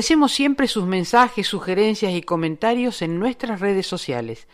Agradecemos 0.00 0.32
siempre 0.32 0.66
sus 0.66 0.86
mensajes, 0.86 1.46
sugerencias 1.46 2.14
y 2.14 2.22
comentarios 2.22 3.02
en 3.02 3.18
nuestras 3.18 3.60
redes 3.60 3.86
sociales. 3.86 4.48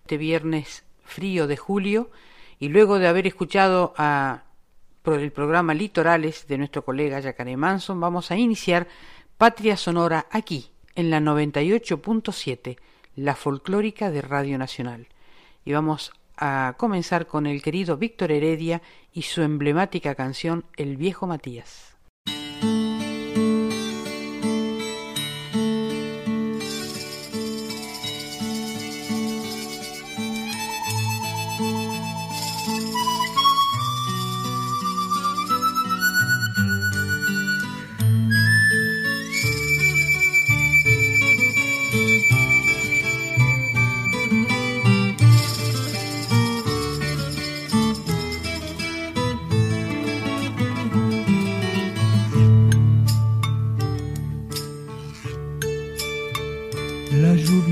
Este 0.00 0.16
viernes 0.16 0.82
frío 1.04 1.46
de 1.46 1.56
julio 1.56 2.10
y 2.58 2.66
luego 2.66 2.98
de 2.98 3.06
haber 3.06 3.28
escuchado 3.28 3.94
a, 3.96 4.42
el 5.04 5.30
programa 5.30 5.72
Litorales 5.72 6.48
de 6.48 6.58
nuestro 6.58 6.84
colega 6.84 7.20
Yacaré 7.20 7.56
Manson, 7.56 8.00
vamos 8.00 8.32
a 8.32 8.36
iniciar 8.36 8.88
Patria 9.38 9.76
Sonora 9.76 10.26
aquí, 10.32 10.72
en 10.96 11.10
la 11.10 11.20
98.7, 11.20 12.76
la 13.14 13.36
folclórica 13.36 14.10
de 14.10 14.20
Radio 14.20 14.58
Nacional. 14.58 15.06
Y 15.64 15.74
vamos 15.74 16.10
a 16.36 16.74
comenzar 16.76 17.28
con 17.28 17.46
el 17.46 17.62
querido 17.62 17.96
Víctor 17.98 18.32
Heredia 18.32 18.82
y 19.12 19.22
su 19.22 19.42
emblemática 19.42 20.16
canción 20.16 20.64
El 20.76 20.96
viejo 20.96 21.28
Matías. 21.28 21.89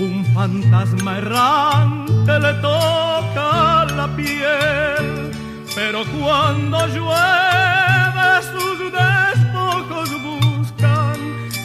un 0.00 0.24
fantasma 0.34 1.18
errante 1.18 2.38
le 2.38 2.54
toca 2.54 3.84
la 3.98 4.08
piel, 4.16 5.30
pero 5.74 6.04
cuando 6.18 6.86
llueve 6.86 8.28
sus 8.52 8.78
despojos 9.00 10.08
buscan 10.22 11.18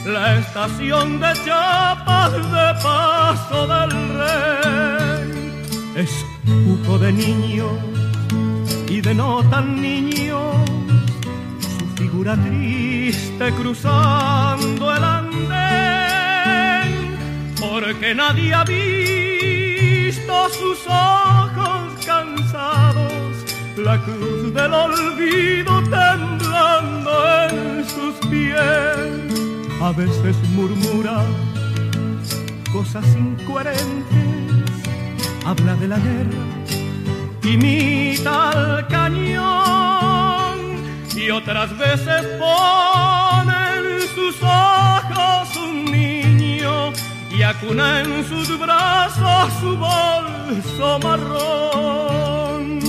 la 0.05 0.35
estación 0.35 1.19
de 1.21 1.31
chapas 1.45 2.33
de 2.33 2.67
paso 2.83 3.67
del 3.67 3.91
rey. 4.19 5.53
Es 5.95 6.25
cuco 6.45 6.99
de 6.99 7.13
niño 7.13 7.67
y 8.89 8.99
de 8.99 9.13
no 9.15 9.43
tan 9.49 9.81
niño, 9.81 10.39
su 11.61 11.85
figura 11.95 12.35
triste 12.35 13.53
cruzando 13.53 14.93
el 14.93 15.03
andén 15.03 16.04
porque 17.69 18.13
nadie 18.13 18.53
ha 18.53 18.63
visto 18.63 20.49
sus 20.49 20.79
ojos 20.87 22.05
cansados, 22.05 23.33
la 23.77 24.01
cruz 24.03 24.53
del 24.53 24.73
olvido 24.73 25.81
temblando 25.83 27.11
en 27.49 27.85
sus 27.87 28.15
pies. 28.29 28.61
A 29.81 29.91
veces 29.91 30.35
murmura 30.55 31.23
cosas 32.71 33.05
incoherentes, 33.15 34.71
habla 35.45 35.75
de 35.75 35.87
la 35.87 35.99
guerra, 35.99 36.43
imita 37.43 38.49
al 38.49 38.87
cañón 38.87 40.55
y 41.15 41.29
otras 41.29 41.77
veces 41.77 42.25
pone 42.39 43.65
sus 44.13 44.35
ojos 44.43 45.55
un 45.57 45.94
y 47.37 47.43
acuna 47.43 48.01
en 48.01 48.23
sus 48.25 48.57
brazos 48.59 49.53
su 49.59 49.77
bolso 49.77 50.99
marrón. 50.99 52.79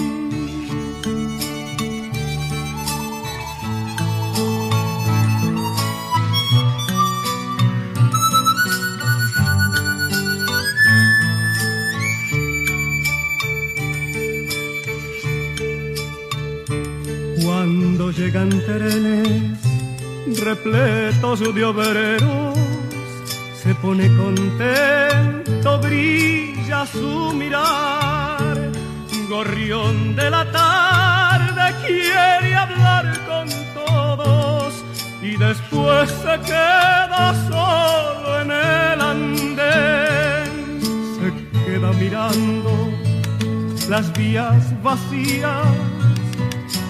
Cuando 17.43 18.11
llegan 18.13 18.51
trenes 18.51 19.59
repletos 20.41 21.55
de 21.55 21.65
obreros 21.65 22.56
se 23.67 23.75
pone 23.75 24.07
contento, 24.17 25.81
brilla 25.81 26.87
su 26.87 27.33
mirar. 27.35 28.57
Gorrión 29.29 30.15
de 30.15 30.31
la 30.31 30.45
tarde 30.53 31.75
quiere 31.85 32.55
hablar 32.55 33.07
con 33.27 33.49
todos 33.75 34.73
y 35.21 35.37
después 35.37 36.09
se 36.11 36.39
queda 36.47 37.35
solo 37.49 38.41
en 38.43 38.51
el 38.53 39.01
andén. 39.01 40.47
Se 41.19 41.29
queda 41.65 41.91
mirando 42.05 42.73
las 43.89 44.13
vías 44.17 44.63
vacías, 44.81 45.67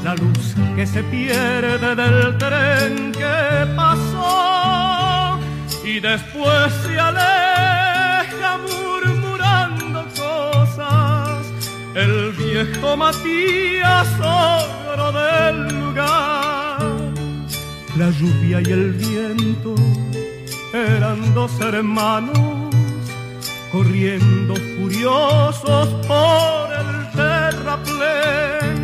la 0.04 0.14
luz 0.14 0.54
que 0.76 0.86
se 0.86 1.02
pierde 1.04 1.94
del 1.94 2.36
tren 2.36 3.12
que 3.12 3.66
pasó 3.74 4.95
y 5.86 6.00
después 6.00 6.72
se 6.84 6.98
aleja 6.98 8.58
murmurando 8.58 10.04
cosas 10.16 11.46
el 11.94 12.32
viejo 12.32 12.96
Matías 12.96 14.08
oro 14.20 15.12
del 15.12 15.68
lugar. 15.78 16.80
La 17.96 18.10
lluvia 18.10 18.60
y 18.62 18.72
el 18.72 18.92
viento 18.94 19.76
eran 20.74 21.32
dos 21.34 21.52
hermanos 21.60 22.74
corriendo 23.70 24.56
furiosos 24.56 25.88
por 26.08 26.68
el 26.82 27.10
terraplén 27.12 28.76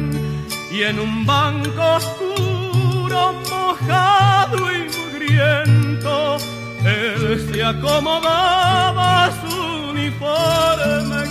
y 0.70 0.84
en 0.84 1.00
un 1.00 1.26
banco 1.26 1.96
oscuro 1.96 3.34
mojado 3.50 4.70
y 4.72 4.88
mugriento 4.96 6.38
él 6.84 7.52
se 7.52 7.64
acomodaba 7.64 9.31
su 9.40 9.90
uniforme 9.90 11.23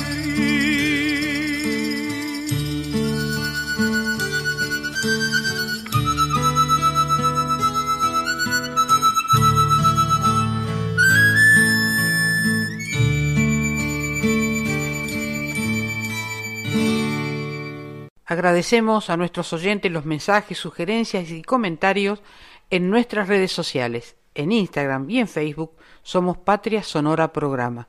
Agradecemos 18.32 19.10
a 19.10 19.18
nuestros 19.18 19.52
oyentes 19.52 19.92
los 19.92 20.06
mensajes, 20.06 20.58
sugerencias 20.58 21.32
y 21.32 21.42
comentarios 21.42 22.22
en 22.70 22.90
nuestras 22.90 23.28
redes 23.28 23.52
sociales. 23.52 24.16
En 24.34 24.52
Instagram 24.52 25.08
y 25.10 25.20
en 25.20 25.28
Facebook 25.28 25.74
somos 26.04 26.38
Patria 26.38 26.84
Sonora 26.84 27.34
Programa. 27.34 27.88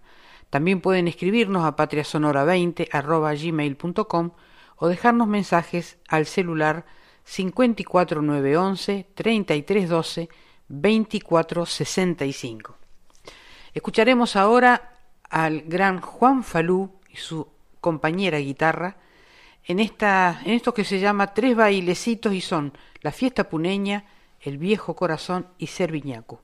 También 0.51 0.81
pueden 0.81 1.07
escribirnos 1.09 1.65
a 1.65 1.77
patriasonora20 1.77 4.39
o 4.77 4.89
dejarnos 4.89 5.29
mensajes 5.29 5.99
al 6.09 6.27
celular 6.27 6.85
54911 7.25 9.07
3312 9.15 10.29
2465. 10.69 12.77
Escucharemos 13.75 14.37
ahora 14.37 14.99
al 15.31 15.63
gran 15.63 16.01
Juan 16.01 16.45
Falú 16.45 16.93
y 17.09 17.17
su 17.17 17.49
compañera 17.81 18.39
guitarra 18.39 18.97
en, 19.65 19.81
esta, 19.81 20.41
en 20.45 20.53
esto 20.53 20.75
que 20.75 20.85
se 20.85 21.01
llama 21.01 21.35
Tres 21.35 21.57
bailecitos 21.57 22.35
y 22.35 22.41
son 22.41 22.73
la 23.01 23.13
fiesta 23.13 23.49
puneña, 23.49 24.05
el 24.43 24.59
viejo 24.59 24.95
corazón 24.95 25.47
y 25.57 25.69
Serviñaco. 25.69 26.43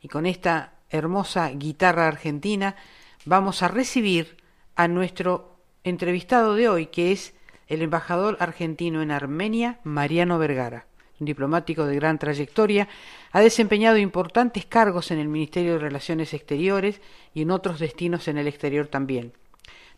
Y 0.00 0.08
con 0.08 0.26
esta 0.26 0.74
hermosa 0.90 1.50
guitarra 1.50 2.06
argentina 2.06 2.76
vamos 3.24 3.62
a 3.62 3.68
recibir 3.68 4.36
a 4.76 4.88
nuestro 4.88 5.58
entrevistado 5.84 6.54
de 6.54 6.68
hoy, 6.68 6.86
que 6.86 7.12
es 7.12 7.34
el 7.66 7.82
embajador 7.82 8.36
argentino 8.40 9.02
en 9.02 9.10
Armenia, 9.10 9.80
Mariano 9.84 10.38
Vergara. 10.38 10.86
Un 11.20 11.26
diplomático 11.26 11.86
de 11.86 11.94
gran 11.94 12.18
trayectoria, 12.18 12.88
ha 13.30 13.40
desempeñado 13.40 13.96
importantes 13.96 14.66
cargos 14.66 15.10
en 15.10 15.18
el 15.18 15.28
Ministerio 15.28 15.74
de 15.74 15.78
Relaciones 15.78 16.34
Exteriores 16.34 17.00
y 17.32 17.42
en 17.42 17.50
otros 17.50 17.78
destinos 17.78 18.28
en 18.28 18.38
el 18.38 18.48
exterior 18.48 18.88
también. 18.88 19.32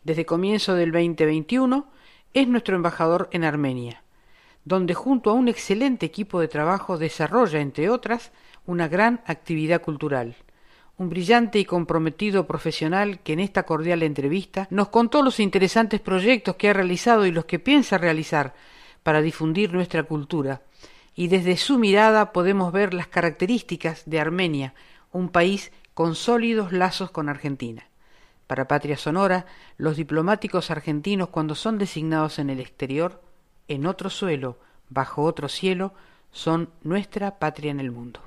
Desde 0.03 0.27
comienzo 0.27 0.75
del 0.75 0.93
2021 0.93 1.91
es 2.35 2.47
nuestro 2.47 2.77
embajador 2.77 3.29
en 3.33 3.45
Armenia, 3.45 4.04
donde 4.65 4.95
junto 4.95 5.31
a 5.31 5.35
un 5.35 5.49
excelente 5.49 6.07
equipo 6.07 6.41
de 6.41 6.49
trabajo 6.49 6.99
desarrolla, 6.99 7.61
entre 7.61 7.91
otras, 7.91 8.33
una 8.67 8.89
gran 8.89 9.21
actividad 9.27 9.83
cultural. 9.83 10.37
Un 10.97 11.11
brillante 11.11 11.59
y 11.59 11.65
comprometido 11.65 12.47
profesional 12.47 13.19
que 13.21 13.33
en 13.33 13.41
esta 13.41 13.65
cordial 13.65 14.03
entrevista 14.03 14.69
nos 14.71 14.89
contó 14.89 15.23
los 15.23 15.41
interesantes 15.41 16.01
proyectos 16.01 16.57
que 16.57 16.71
ha 16.71 16.73
realizado 16.73 17.27
y 17.27 17.33
los 17.33 17.45
que 17.45 17.59
piensa 17.59 17.99
realizar 17.99 18.55
para 19.03 19.21
difundir 19.21 19.73
nuestra 19.73 20.05
cultura, 20.05 20.63
y 21.15 21.29
desde 21.29 21.57
su 21.57 21.79
mirada 21.79 22.33
podemos 22.33 22.73
ver 22.73 22.95
las 22.95 23.07
características 23.07 24.05
de 24.07 24.21
Armenia, 24.21 24.75
un 25.13 25.29
país 25.29 25.73
con 25.95 26.15
sólidos 26.15 26.73
lazos 26.73 27.11
con 27.11 27.29
Argentina. 27.29 27.87
Para 28.47 28.67
Patria 28.69 28.97
Sonora, 28.97 29.47
los 29.77 29.97
diplomáticos 29.97 30.71
argentinos 30.71 31.29
cuando 31.29 31.55
son 31.55 31.79
designados 31.79 32.39
en 32.39 32.51
el 32.51 32.61
exterior, 32.61 33.23
en 33.69 33.87
otro 33.87 34.11
suelo, 34.11 34.59
bajo 34.89 35.23
otro 35.23 35.49
cielo, 35.49 35.95
son 36.33 36.71
nuestra 36.83 37.39
patria 37.39 37.71
en 37.71 37.81
el 37.81 37.91
mundo. 37.91 38.21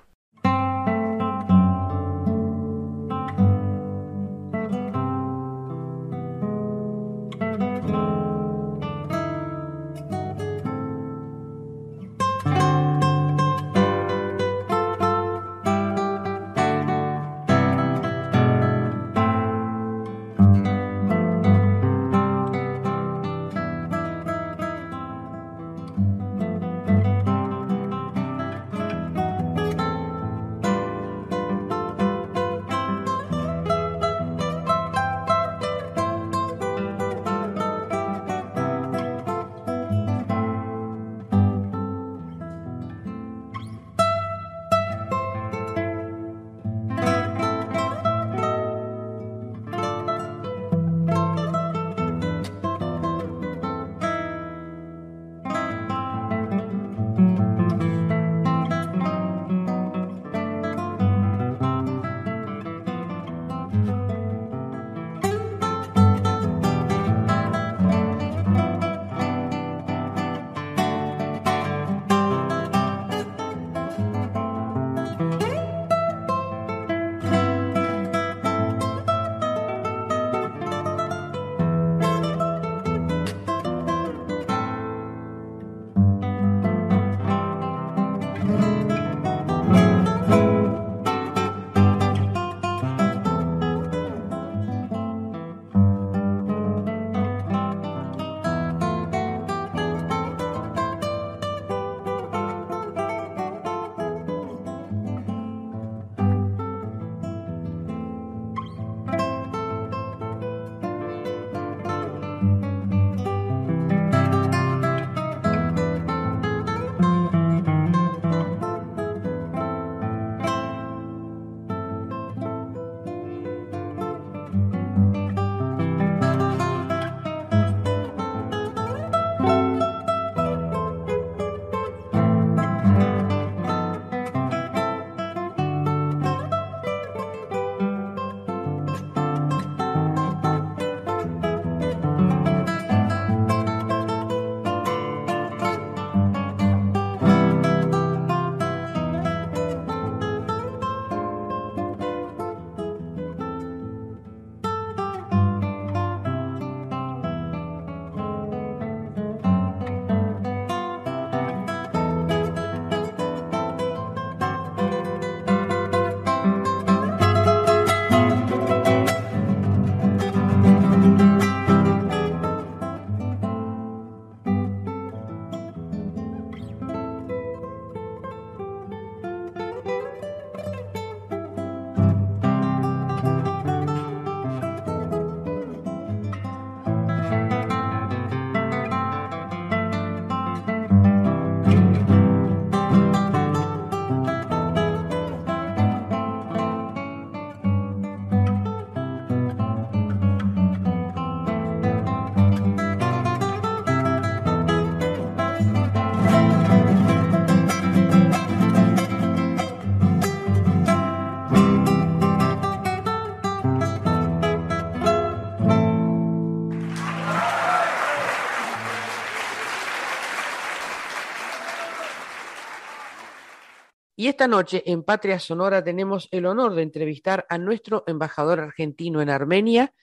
Y 224.20 224.30
esta 224.30 224.48
noche 224.48 224.82
en 224.88 225.04
Patria 225.04 225.38
Sonora 225.38 225.84
tenemos 225.84 226.28
el 226.32 226.48
honor 226.48 226.74
de 226.74 226.82
entrevistar 226.82 227.46
a 227.50 227.60
nuestro 227.60 228.04
embajador 228.08 228.60
argentino 228.60 229.22
en 229.22 229.30
Armenia, 229.30 229.94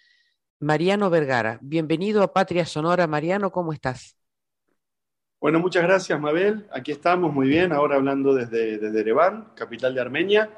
Mariano 0.60 1.10
Vergara. 1.10 1.58
Bienvenido 1.60 2.22
a 2.22 2.32
Patria 2.32 2.64
Sonora. 2.64 3.08
Mariano, 3.08 3.50
¿cómo 3.50 3.72
estás? 3.72 4.16
Bueno, 5.40 5.58
muchas 5.58 5.82
gracias, 5.82 6.20
Mabel. 6.20 6.64
Aquí 6.72 6.92
estamos 6.92 7.34
muy 7.34 7.48
bien, 7.48 7.72
ahora 7.72 7.96
hablando 7.96 8.32
desde, 8.32 8.78
desde 8.78 9.00
Ereván, 9.00 9.48
capital 9.56 9.92
de 9.96 10.02
Armenia, 10.02 10.48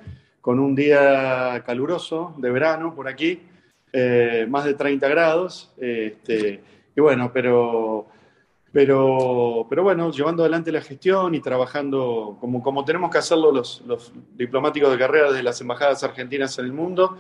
con 0.42 0.58
un 0.58 0.74
día 0.74 1.62
caluroso 1.64 2.34
de 2.36 2.50
verano 2.50 2.94
por 2.94 3.08
aquí, 3.08 3.40
eh, 3.90 4.46
más 4.50 4.66
de 4.66 4.74
30 4.74 5.08
grados. 5.08 5.72
Este, 5.78 6.60
y 6.94 7.00
bueno, 7.00 7.30
pero 7.32 8.06
pero, 8.76 9.66
pero 9.70 9.84
bueno, 9.84 10.12
llevando 10.12 10.42
adelante 10.42 10.70
la 10.70 10.82
gestión 10.82 11.34
y 11.34 11.40
trabajando 11.40 12.36
como, 12.38 12.62
como 12.62 12.84
tenemos 12.84 13.10
que 13.10 13.16
hacerlo 13.16 13.50
los, 13.50 13.80
los 13.86 14.12
diplomáticos 14.34 14.90
de 14.90 14.98
carrera 14.98 15.32
de 15.32 15.42
las 15.42 15.58
embajadas 15.62 16.04
argentinas 16.04 16.58
en 16.58 16.66
el 16.66 16.74
mundo, 16.74 17.16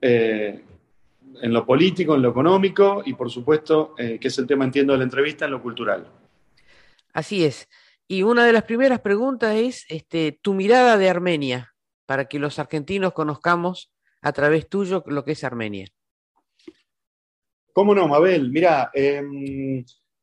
eh, 0.00 0.64
en 1.42 1.52
lo 1.52 1.66
político, 1.66 2.14
en 2.14 2.22
lo 2.22 2.30
económico 2.30 3.02
y 3.04 3.12
por 3.12 3.30
supuesto, 3.30 3.94
eh, 3.98 4.18
que 4.18 4.28
es 4.28 4.38
el 4.38 4.46
tema, 4.46 4.64
entiendo, 4.64 4.94
de 4.94 5.00
la 5.00 5.04
entrevista, 5.04 5.44
en 5.44 5.50
lo 5.50 5.60
cultural. 5.60 6.10
Así 7.12 7.44
es. 7.44 7.68
Y 8.08 8.22
una 8.22 8.46
de 8.46 8.54
las 8.54 8.62
primeras 8.62 9.00
preguntas 9.00 9.54
es 9.56 9.84
este, 9.90 10.32
tu 10.40 10.54
mirada 10.54 10.96
de 10.96 11.10
Armenia, 11.10 11.74
para 12.06 12.24
que 12.24 12.38
los 12.38 12.58
argentinos 12.58 13.12
conozcamos 13.12 13.92
a 14.22 14.32
través 14.32 14.70
tuyo 14.70 15.04
lo 15.06 15.22
que 15.22 15.32
es 15.32 15.44
Armenia. 15.44 15.86
¿Cómo 17.74 17.94
no, 17.94 18.08
Mabel? 18.08 18.50
Mira, 18.50 18.90
eh, 18.94 19.22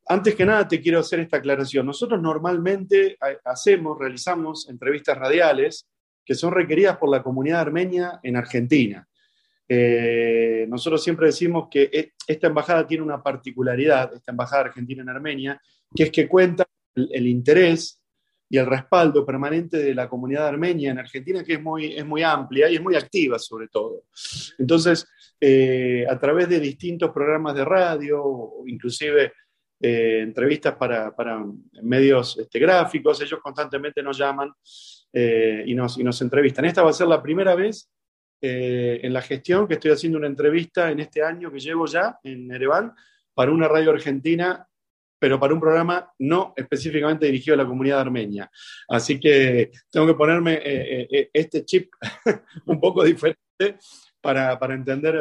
antes 0.08 0.36
que 0.36 0.46
nada 0.46 0.68
te 0.68 0.82
quiero 0.82 1.00
hacer 1.00 1.20
esta 1.20 1.38
aclaración. 1.38 1.86
Nosotros 1.86 2.22
normalmente 2.22 3.18
hacemos, 3.46 3.98
realizamos 3.98 4.68
entrevistas 4.70 5.18
radiales 5.18 5.88
que 6.26 6.36
son 6.36 6.54
requeridas 6.54 6.98
por 6.98 7.10
la 7.10 7.24
comunidad 7.24 7.62
armenia 7.62 8.20
en 8.24 8.36
Argentina. 8.36 9.08
Eh, 9.74 10.66
nosotros 10.68 11.02
siempre 11.02 11.28
decimos 11.28 11.70
que 11.72 11.90
e, 11.94 12.12
esta 12.28 12.48
embajada 12.48 12.86
tiene 12.86 13.04
una 13.04 13.24
particularidad, 13.24 14.14
esta 14.14 14.32
embajada 14.32 14.64
argentina 14.64 15.02
en 15.02 15.10
Armenia, 15.10 15.62
que 15.96 16.04
es 16.04 16.12
que 16.12 16.28
cuenta 16.28 16.68
el, 16.94 17.26
interés 17.26 18.02
y 18.50 18.58
el 18.58 18.66
respaldo 18.66 19.26
permanente 19.26 19.78
de 19.78 19.96
la 19.96 20.10
comunidad 20.10 20.48
armenia 20.48 20.92
en 20.92 21.00
Argentina, 21.00 21.42
que 21.42 21.54
es 21.54 21.62
muy, 21.62 21.94
es 21.94 22.06
muy 22.06 22.22
amplia 22.22 22.70
y 22.70 22.76
es 22.76 22.82
muy 22.82 22.96
activa 22.96 23.40
sobre 23.40 23.70
todo. 23.70 24.04
Entonces, 24.60 25.08
eh, 25.40 26.06
a 26.10 26.20
través 26.20 26.50
de 26.50 26.60
distintos 26.60 27.12
programas 27.12 27.56
de 27.56 27.64
radio, 27.64 28.52
inclusive 28.68 29.32
eh, 29.84 30.20
entrevistas 30.22 30.76
para, 30.76 31.12
medios 31.82 32.38
este, 32.38 32.60
gráficos, 32.60 33.20
ellos 33.20 33.40
constantemente 33.42 34.04
nos 34.04 34.16
llaman 34.16 34.54
eh, 35.12 35.64
y, 35.66 35.74
nos, 35.74 35.98
y, 35.98 36.04
nos, 36.04 36.22
entrevistan. 36.22 36.66
Esta 36.66 36.84
va 36.84 36.92
a 36.92 36.94
ser 36.94 37.08
la 37.08 37.20
primera 37.20 37.56
vez 37.56 37.90
eh, 38.40 39.00
en 39.02 39.12
la 39.12 39.24
gestión 39.24 39.68
que 39.68 39.76
estoy 39.76 39.90
haciendo 39.90 40.20
una 40.20 40.28
entrevista 40.28 40.92
en 40.92 41.00
este 41.00 41.24
año 41.24 41.52
que 41.52 41.60
llevo 41.60 41.88
ya 41.88 42.16
en 42.22 42.52
Ereván 42.52 42.94
para 43.34 43.52
una 43.52 43.68
radio 43.68 43.90
argentina, 43.90 44.68
pero 45.18 45.40
para 45.40 45.56
un 45.56 45.60
programa 45.60 46.14
no 46.20 46.54
específicamente 46.56 47.26
dirigido 47.26 47.56
a 47.56 47.58
la 47.58 47.68
comunidad 47.68 48.02
armenia. 48.02 48.52
Así 48.88 49.20
que 49.20 49.72
tengo 49.90 50.06
que 50.06 50.14
ponerme 50.14 50.62
este 51.34 51.66
chip 51.66 51.92
un 52.68 52.80
poco 52.80 53.04
diferente 53.04 53.80
para, 54.22 54.60
para 54.60 54.76
entender 54.76 55.16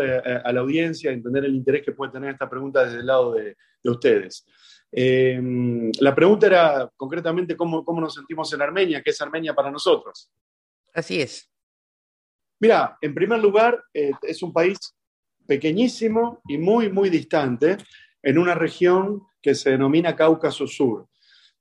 a 0.44 0.52
la 0.52 0.60
audiencia, 0.60 1.12
entender 1.12 1.46
el 1.46 1.54
interés 1.54 1.82
que 1.82 1.92
puede 1.92 2.12
tener 2.12 2.30
esta 2.30 2.50
pregunta 2.50 2.84
desde 2.84 2.98
el 2.98 3.06
lado 3.06 3.32
de, 3.32 3.56
de 3.82 3.90
ustedes. 3.90 4.44
Eh, 4.92 5.40
la 6.00 6.14
pregunta 6.14 6.46
era 6.46 6.90
concretamente 6.96 7.56
cómo, 7.56 7.84
cómo, 7.84 8.00
nos 8.00 8.14
sentimos 8.14 8.52
en 8.52 8.62
Armenia, 8.62 9.02
qué 9.02 9.10
es 9.10 9.20
Armenia 9.20 9.54
para 9.54 9.70
nosotros. 9.70 10.30
Así 10.92 11.20
es. 11.20 11.49
Mira, 12.58 12.99
en 13.00 13.14
primer 13.14 13.38
lugar, 13.38 13.82
eh, 13.94 14.10
es 14.22 14.42
un 14.42 14.52
país 14.52 14.78
pequeñísimo 15.46 16.40
y 16.49 16.58
muy, 16.58 16.90
muy 16.90 17.08
distante 17.08 17.78
en 18.22 18.38
una 18.38 18.54
región 18.54 19.22
que 19.40 19.54
se 19.54 19.70
denomina 19.70 20.16
Cáucaso 20.16 20.66
Sur. 20.66 21.08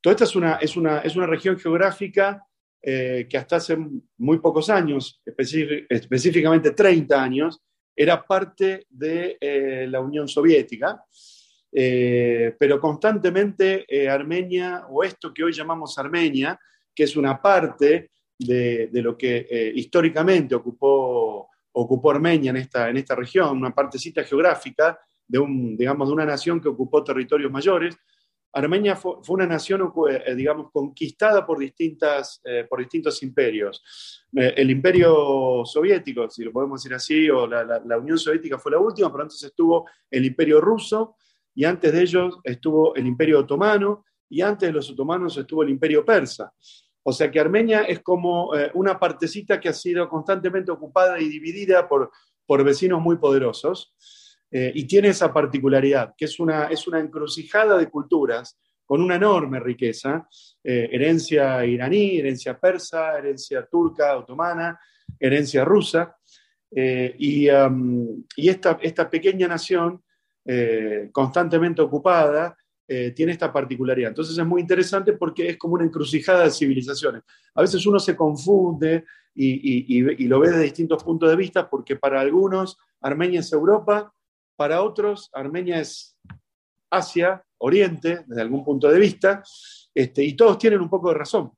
Toda 0.01 0.13
esta 0.13 0.23
es 0.25 0.35
una, 0.35 0.55
es 0.55 0.75
una, 0.75 0.99
es 0.99 1.15
una 1.15 1.27
región 1.27 1.57
geográfica 1.57 2.43
eh, 2.81 3.27
que 3.29 3.38
hasta 3.38 3.57
hace 3.57 3.77
muy 4.17 4.39
pocos 4.39 4.69
años, 4.69 5.21
específicamente 5.25 6.71
30 6.71 7.21
años, 7.21 7.61
era 7.95 8.25
parte 8.25 8.85
de 8.89 9.38
la 9.89 9.99
Unión 9.99 10.27
Soviética 10.27 11.03
eh, 11.71 12.55
pero 12.57 12.79
constantemente 12.79 13.85
eh, 13.88 14.09
Armenia, 14.09 14.85
o 14.89 15.03
esto 15.03 15.33
que 15.33 15.43
hoy 15.43 15.53
llamamos 15.53 15.97
Armenia, 15.97 16.59
que 16.93 17.03
es 17.03 17.15
una 17.15 17.39
parte 17.41 18.11
de, 18.38 18.89
lo 18.93 19.17
que 19.17 19.47
eh, 19.49 19.71
históricamente 19.75 20.55
ocupó, 20.55 21.49
ocupó 21.73 22.11
Armenia 22.11 22.49
en 22.49 22.57
esta, 22.57 22.89
en 22.89 22.97
esta 22.97 23.15
región, 23.15 23.57
una 23.57 23.73
partecita 23.73 24.23
geográfica 24.23 24.99
de, 25.27 25.38
un, 25.38 25.77
digamos, 25.77 26.07
de 26.07 26.13
una 26.13 26.25
nación 26.25 26.59
que 26.59 26.69
ocupó 26.69 27.03
territorios 27.03 27.51
mayores. 27.51 27.95
Armenia 28.51 28.95
fue, 28.95 29.17
una 29.27 29.45
nación, 29.45 29.93
digamos, 30.35 30.71
conquistada 30.71 31.45
por, 31.45 31.59
distintas, 31.59 32.41
por 32.67 32.79
distintos 32.79 33.21
imperios. 33.21 34.25
el 34.33 34.71
imperio 34.71 35.63
soviético, 35.65 36.27
si 36.31 36.43
lo 36.43 36.51
podemos 36.51 36.81
decir 36.81 36.95
así, 36.95 37.29
o 37.29 37.45
la, 37.45 37.63
la 37.63 37.97
Unión 37.99 38.17
Soviética 38.17 38.57
fue 38.57 38.71
la 38.71 38.79
última, 38.79 39.11
pero 39.11 39.21
antes 39.21 39.43
estuvo 39.43 39.88
el 40.09 40.25
imperio 40.25 40.59
ruso, 40.59 41.15
y 41.59 41.65
antes 41.65 41.91
de 41.91 42.01
ellos 42.01 42.39
estuvo 42.41 42.95
el 42.95 43.05
Imperio 43.05 43.39
Otomano, 43.39 44.05
y 44.29 44.39
antes 44.39 44.69
de 44.69 44.71
los 44.71 44.89
otomanos 44.91 45.35
estuvo 45.37 45.61
el 45.61 45.69
Imperio 45.69 46.05
Persa. 46.05 46.53
O 47.03 47.11
sea 47.11 47.29
que 47.29 47.37
Armenia 47.37 47.81
es 47.81 47.99
como 47.99 48.55
eh, 48.55 48.71
una 48.75 48.97
partecita 48.97 49.59
que 49.59 49.67
ha 49.67 49.73
sido 49.73 50.07
constantemente 50.07 50.71
ocupada 50.71 51.19
y 51.19 51.27
dividida 51.27 51.85
por, 51.85 52.11
por 52.45 52.63
vecinos 52.63 53.01
muy 53.01 53.17
poderosos, 53.17 53.93
eh, 54.49 54.71
y 54.73 54.85
tiene 54.85 55.09
esa 55.09 55.33
particularidad, 55.33 56.13
que 56.17 56.23
es 56.23 56.39
una, 56.39 56.67
es 56.67 56.87
una 56.87 57.01
encrucijada 57.01 57.77
de 57.77 57.89
culturas 57.89 58.57
con 58.85 59.01
una 59.01 59.15
enorme 59.15 59.59
riqueza, 59.59 60.29
eh, 60.63 60.87
herencia 60.93 61.65
iraní, 61.65 62.19
herencia 62.19 62.57
persa, 62.57 63.17
herencia 63.17 63.67
turca, 63.69 64.15
otomana, 64.15 64.79
herencia 65.19 65.65
rusa, 65.65 66.15
y, 66.71 67.47
y 67.49 68.49
esta, 68.49 68.79
esta 68.81 69.09
pequeña 69.09 69.47
nación 69.47 70.03
eh, 70.46 71.10
constantemente 71.12 71.81
ocupada, 71.81 72.58
eh, 72.88 73.12
tiene 73.12 73.34
esta 73.34 73.53
particularidad. 73.53 74.10
Entonces 74.10 74.38
es 74.38 74.46
muy 74.46 74.62
interesante 74.62 75.13
porque 75.13 75.50
es 75.50 75.58
como 75.58 75.75
una 75.75 75.86
encrucijada 75.86 76.46
de 76.46 76.51
civilizaciones. 76.51 77.24
A 77.53 77.62
veces 77.62 77.86
uno 77.86 78.00
se 78.00 78.15
confunde 78.15 79.05
y, 79.36 80.27
lo 80.27 80.39
ve 80.39 80.50
de 80.50 80.63
distintos 80.63 81.03
puntos 81.03 81.29
de 81.29 81.36
vista 81.36 81.69
porque 81.69 81.96
para 81.96 82.19
algunos 82.19 82.77
Armenia 83.01 83.41
es 83.41 83.53
Europa, 83.53 84.12
para 84.55 84.81
otros 84.81 85.29
Armenia 85.34 85.79
es 85.79 86.17
Asia, 86.89 87.43
Oriente, 87.60 88.24
desde 88.25 88.41
algún 88.41 88.63
punto 88.63 88.89
de 88.89 89.00
vista, 89.00 89.43
este, 89.93 90.24
y 90.24 90.34
todos 90.34 90.58
tienen 90.58 90.81
un 90.81 90.89
poco 90.89 91.10
de 91.10 91.15
razón. 91.15 91.51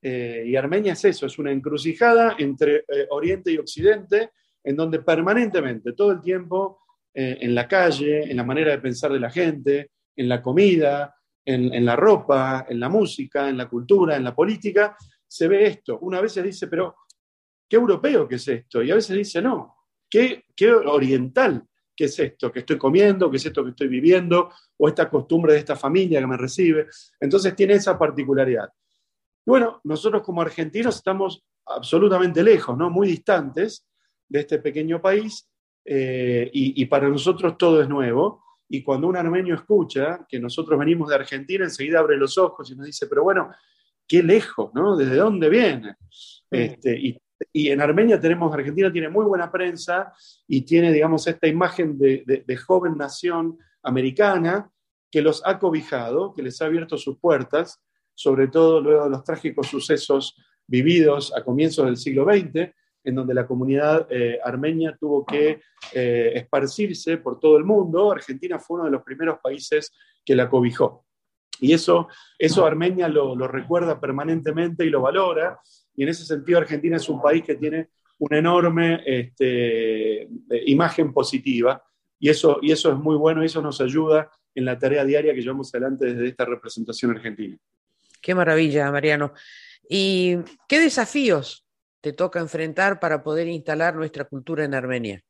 Eh, 0.00 0.44
y 0.46 0.56
Armenia 0.56 0.94
es 0.94 1.04
eso, 1.04 1.26
es 1.26 1.38
una 1.38 1.52
encrucijada 1.52 2.34
entre 2.38 2.84
Oriente 3.10 3.52
y 3.52 3.58
Occidente, 3.58 4.30
en 4.64 4.76
donde 4.76 5.00
permanentemente, 5.00 5.92
todo 5.92 6.12
el 6.12 6.20
tiempo, 6.20 6.80
eh, 7.14 7.38
en 7.40 7.54
la 7.54 7.68
calle, 7.68 8.30
en 8.30 8.36
la 8.36 8.44
manera 8.44 8.70
de 8.70 8.78
pensar 8.78 9.12
de 9.12 9.20
la 9.20 9.30
gente, 9.30 9.90
en 10.16 10.28
la 10.28 10.42
comida, 10.42 11.14
en, 11.44 11.84
la 11.84 11.96
ropa, 11.96 12.66
en 12.68 12.78
la 12.78 12.88
música, 12.88 13.48
en 13.48 13.56
la 13.56 13.68
cultura, 13.68 14.16
en 14.16 14.24
la 14.24 14.34
política, 14.34 14.96
se 15.26 15.48
ve 15.48 15.66
esto. 15.66 15.98
Una 16.00 16.20
vez 16.20 16.32
se 16.32 16.42
dice, 16.42 16.68
pero 16.68 16.96
qué 17.68 17.76
europeo 17.76 18.28
que 18.28 18.36
es 18.36 18.46
esto, 18.48 18.82
y 18.82 18.90
a 18.90 18.94
veces 18.94 19.16
dice, 19.16 19.42
no, 19.42 19.74
qué, 20.08 20.44
qué 20.54 20.72
oriental 20.72 21.64
que 21.94 22.04
es 22.04 22.18
esto 22.18 22.50
que 22.50 22.60
estoy 22.60 22.78
comiendo, 22.78 23.30
qué 23.30 23.36
es 23.36 23.46
esto 23.46 23.62
que 23.64 23.70
estoy 23.70 23.88
viviendo, 23.88 24.50
o 24.78 24.88
esta 24.88 25.10
costumbre 25.10 25.52
de 25.54 25.58
esta 25.58 25.76
familia 25.76 26.20
que 26.20 26.26
me 26.26 26.36
recibe. 26.36 26.86
Entonces 27.20 27.54
tiene 27.54 27.74
esa 27.74 27.98
particularidad. 27.98 28.68
Bueno, 29.44 29.80
nosotros 29.84 30.22
como 30.22 30.40
argentinos 30.40 30.96
estamos 30.96 31.44
absolutamente 31.66 32.42
lejos, 32.42 32.76
¿no? 32.76 32.90
muy 32.90 33.08
distantes 33.08 33.86
de 34.28 34.40
este 34.40 34.58
pequeño 34.58 35.00
país, 35.00 35.48
eh, 35.84 36.50
y, 36.52 36.84
para 36.86 37.08
nosotros 37.08 37.56
todo 37.58 37.82
es 37.82 37.88
nuevo. 37.88 38.42
Y 38.68 38.82
cuando 38.82 39.06
un 39.06 39.16
armenio 39.16 39.54
escucha 39.54 40.24
que 40.28 40.40
nosotros 40.40 40.78
venimos 40.78 41.08
de 41.08 41.16
Argentina, 41.16 41.64
enseguida 41.64 41.98
abre 41.98 42.16
los 42.16 42.38
ojos 42.38 42.70
y 42.70 42.76
nos 42.76 42.86
dice, 42.86 43.06
pero 43.06 43.22
bueno, 43.22 43.50
qué 44.06 44.22
lejos, 44.22 44.72
¿no? 44.74 44.96
¿Desde 44.96 45.16
dónde 45.16 45.48
viene? 45.48 45.96
Este, 46.50 46.98
y, 47.52 47.68
en 47.68 47.80
Armenia 47.80 48.20
tenemos, 48.20 48.54
Argentina 48.54 48.90
tiene 48.92 49.08
muy 49.08 49.24
buena 49.24 49.50
prensa 49.50 50.12
y 50.46 50.62
tiene, 50.62 50.92
digamos, 50.92 51.26
esta 51.26 51.48
imagen 51.48 51.98
de, 51.98 52.44
de 52.46 52.56
joven 52.56 52.96
nación 52.96 53.58
americana 53.82 54.70
que 55.10 55.22
los 55.22 55.42
ha 55.44 55.58
cobijado, 55.58 56.32
que 56.32 56.42
les 56.42 56.62
ha 56.62 56.66
abierto 56.66 56.96
sus 56.96 57.18
puertas, 57.18 57.82
sobre 58.14 58.48
todo 58.48 58.80
luego 58.80 59.04
de 59.04 59.10
los 59.10 59.24
trágicos 59.24 59.66
sucesos 59.66 60.36
vividos 60.66 61.34
a 61.36 61.44
comienzos 61.44 61.84
del 61.84 61.96
siglo 61.96 62.24
XX, 62.24 62.72
en 63.04 63.14
donde 63.14 63.34
la 63.34 63.46
comunidad 63.46 64.06
eh, 64.10 64.38
armenia 64.42 64.96
tuvo 64.98 65.24
que 65.24 65.60
eh, 65.92 66.32
esparcirse 66.34 67.18
por 67.18 67.40
todo 67.40 67.56
el 67.56 67.64
mundo. 67.64 68.12
Argentina 68.12 68.58
fue 68.58 68.76
uno 68.76 68.84
de 68.84 68.92
los 68.92 69.02
primeros 69.02 69.38
países 69.42 69.92
que 70.24 70.36
la 70.36 70.48
cobijó. 70.48 71.04
Y 71.60 71.72
eso, 71.72 72.08
eso 72.38 72.66
Armenia 72.66 73.08
lo, 73.08 73.36
recuerda 73.46 74.00
permanentemente 74.00 74.84
y 74.84 74.90
lo 74.90 75.02
valora. 75.02 75.60
y 75.94 76.02
en 76.02 76.08
ese 76.08 76.24
sentido 76.24 76.58
Argentina 76.58 76.96
es 76.96 77.08
un 77.08 77.20
país 77.20 77.44
que 77.44 77.54
tiene 77.54 77.90
una 78.18 78.38
enorme 78.38 79.02
este, 79.04 80.28
imagen 80.66 81.12
positiva 81.12 81.82
y 82.18 82.28
eso, 82.28 82.58
y 82.62 82.70
eso 82.70 82.92
es 82.92 82.98
muy 82.98 83.16
bueno 83.16 83.42
y 83.42 83.46
eso 83.46 83.60
nos 83.60 83.80
ayuda 83.80 84.30
en 84.54 84.64
la 84.64 84.78
tarea 84.78 85.04
diaria 85.04 85.34
que 85.34 85.40
llevamos 85.40 85.74
adelante 85.74 86.06
desde 86.06 86.28
esta 86.28 86.44
representación 86.44 87.10
argentina. 87.10 87.56
Qué 88.20 88.34
maravilla, 88.34 88.90
Mariano. 88.92 89.32
¿Y 89.88 90.36
qué 90.68 90.78
desafíos 90.78 91.61
te 92.02 92.12
toca 92.12 92.40
enfrentar 92.40 92.98
para 93.00 93.22
poder 93.22 93.46
instalar 93.48 93.94
nuestra 93.94 94.24
cultura 94.24 94.64
en 94.64 94.74
Armenia? 94.74 95.22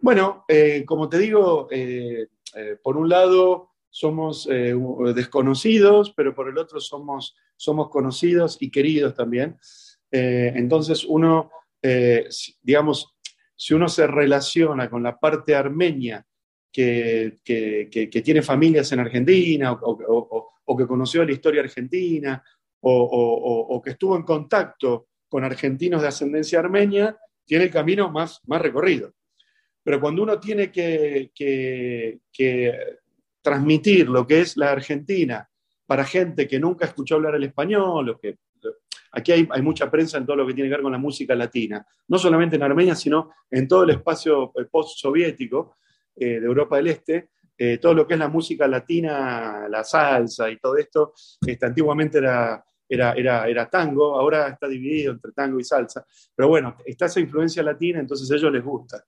Bueno, 0.00 0.44
eh, 0.48 0.84
como 0.86 1.08
te 1.08 1.18
digo, 1.18 1.68
eh, 1.70 2.26
eh, 2.54 2.78
por 2.82 2.96
un 2.96 3.08
lado 3.08 3.70
somos 3.88 4.48
desconocidos, 5.14 6.12
pero 6.16 6.34
por 6.34 6.48
el 6.48 6.58
otro 6.58 6.80
somos, 6.80 7.36
somos 7.56 7.90
conocidos 7.90 8.56
y 8.60 8.68
queridos 8.68 9.14
también. 9.14 9.56
entonces 10.10 11.04
uno, 11.04 11.52
digamos, 12.60 13.14
si 13.54 13.72
uno 13.72 13.88
se 13.88 14.08
relaciona 14.08 14.90
con 14.90 15.00
la 15.04 15.16
parte 15.16 15.54
armenia 15.54 16.26
que, 16.72 17.38
tiene 18.24 18.42
familias 18.42 18.90
en 18.90 18.98
Argentina 18.98 19.72
o, 19.72 20.76
que 20.76 20.86
conoció 20.88 21.24
la 21.24 21.30
historia 21.30 21.62
argentina 21.62 22.42
o, 22.86 23.80
que 23.82 23.90
estuvo 23.90 24.16
en 24.16 24.22
contacto 24.22 25.08
con 25.28 25.44
argentinos 25.44 26.02
de 26.02 26.08
ascendencia 26.08 26.58
armenia, 26.58 27.16
tiene 27.44 27.64
el 27.64 27.70
camino 27.70 28.10
más, 28.10 28.40
más 28.46 28.60
recorrido. 28.60 29.12
Pero 29.82 30.00
cuando 30.00 30.22
uno 30.22 30.38
tiene 30.38 30.70
que, 30.70 32.20
transmitir 33.42 34.08
lo 34.08 34.26
que 34.26 34.40
es 34.40 34.56
la 34.56 34.70
Argentina 34.70 35.46
para 35.86 36.04
gente 36.04 36.48
que 36.48 36.58
nunca 36.58 36.86
escuchó 36.86 37.16
hablar 37.16 37.34
el 37.34 37.44
español, 37.44 38.06
lo 38.06 38.18
que, 38.18 38.38
aquí 39.12 39.32
hay, 39.32 39.62
mucha 39.62 39.90
prensa 39.90 40.18
en 40.18 40.24
todo 40.24 40.36
lo 40.36 40.46
que 40.46 40.54
tiene 40.54 40.68
que 40.68 40.76
ver 40.76 40.82
con 40.82 40.92
la 40.92 40.98
música 40.98 41.34
latina, 41.34 41.86
no 42.08 42.18
solamente 42.18 42.56
en 42.56 42.62
Armenia, 42.62 42.94
sino 42.94 43.32
en 43.50 43.68
todo 43.68 43.84
el 43.84 43.90
espacio 43.90 44.52
eh, 44.56 44.64
post-soviético 44.70 45.76
eh, 46.16 46.40
de 46.40 46.46
Europa 46.46 46.76
del 46.76 46.88
Este, 46.88 47.28
eh, 47.56 47.78
todo 47.78 47.94
lo 47.94 48.06
que 48.06 48.14
es 48.14 48.20
la 48.20 48.28
música 48.28 48.66
latina, 48.66 49.68
la 49.68 49.84
salsa 49.84 50.50
y 50.50 50.58
todo 50.58 50.76
esto, 50.76 51.12
este, 51.46 51.66
antiguamente 51.66 52.18
era, 52.18 52.64
era, 52.88 53.12
era, 53.12 53.48
era, 53.48 53.68
tango, 53.68 54.18
ahora 54.18 54.48
está 54.48 54.68
dividido 54.68 55.12
entre 55.12 55.32
tango 55.32 55.58
y 55.58 55.64
salsa, 55.64 56.04
pero 56.34 56.48
bueno, 56.48 56.76
está 56.84 57.06
esa 57.06 57.20
influencia 57.20 57.62
latina, 57.62 58.00
entonces 58.00 58.30
a 58.30 58.36
ellos 58.36 58.52
les 58.52 58.64
gusta 58.64 59.04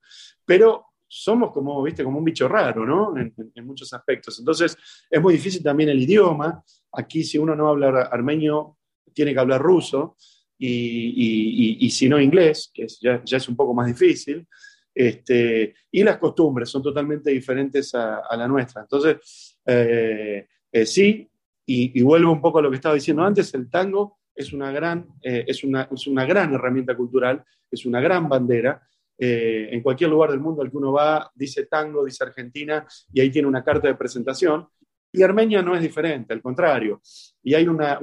pero 0.47 0.87
somos 1.09 1.52
como, 1.52 1.83
viste, 1.83 2.02
como 2.02 2.18
un 2.18 2.25
bicho 2.25 2.49
raro, 2.49 2.87
¿no? 2.87 3.14
En, 3.18 3.35
muchos 3.66 3.92
aspectos. 3.92 4.38
Entonces, 4.38 4.76
es 5.11 5.21
muy 5.21 5.35
difícil 5.35 5.62
también 5.62 5.90
el 5.90 6.00
idioma. 6.00 6.62
Aquí, 6.92 7.23
si 7.25 7.37
uno 7.37 7.54
no 7.54 7.68
habla 7.68 8.02
armenio, 8.02 8.78
tiene 9.12 9.35
que 9.35 9.40
hablar 9.40 9.61
ruso, 9.61 10.16
y, 10.59 11.90
si 11.90 12.09
no 12.09 12.21
inglés, 12.21 12.71
que 12.73 12.87
ya, 13.00 13.23
es 13.25 13.49
un 13.49 13.56
poco 13.56 13.75
más 13.75 13.87
difícil. 13.87 14.47
Este, 14.95 15.75
y 15.90 16.02
las 16.02 16.16
costumbres 16.16 16.71
son 16.71 16.83
totalmente 16.83 17.30
diferentes 17.30 17.95
a, 17.95 18.35
la 18.37 18.49
nuestra. 18.49 18.83
Entonces, 18.83 19.59
eh, 19.66 20.47
eh, 20.73 20.87
sí, 20.87 21.28
y, 21.67 22.01
vuelvo 22.03 22.33
un 22.33 22.41
poco 22.41 22.61
a 22.61 22.63
lo 22.63 22.71
que 22.71 22.77
estaba 22.77 22.95
diciendo 22.95 23.25
antes, 23.25 23.53
el 23.55 23.69
tango 23.69 24.19
es 24.35 24.53
una 24.53 24.71
gran, 24.71 25.09
eh, 25.21 25.45
es, 25.49 25.65
una, 25.65 25.89
es 25.91 26.07
una 26.07 26.25
gran 26.25 26.55
herramienta 26.55 26.97
cultural, 26.97 27.45
es 27.71 27.85
una 27.87 28.00
gran 28.00 28.29
bandera, 28.29 28.81
eh, 29.19 29.69
en 29.73 29.83
cualquier 29.83 30.11
lugar 30.11 30.31
del 30.31 30.41
mundo 30.41 30.63
al 30.63 30.71
que 30.71 30.76
uno 30.76 30.93
va, 30.93 31.31
dice 31.35 31.67
tango, 31.67 32.05
dice 32.05 32.23
Argentina, 32.23 32.87
y 33.13 33.21
ahí 33.21 33.31
tiene 33.31 33.49
una 33.49 33.65
carta 33.65 33.89
de 33.89 33.95
presentación. 33.95 34.69
Y 35.11 35.23
Armenia 35.23 35.63
no 35.63 35.75
es 35.75 35.81
diferente, 35.81 36.35
al 36.35 36.43
contrario. 36.43 37.00
Y 37.43 37.55
hay 37.55 37.67
una, 37.67 37.99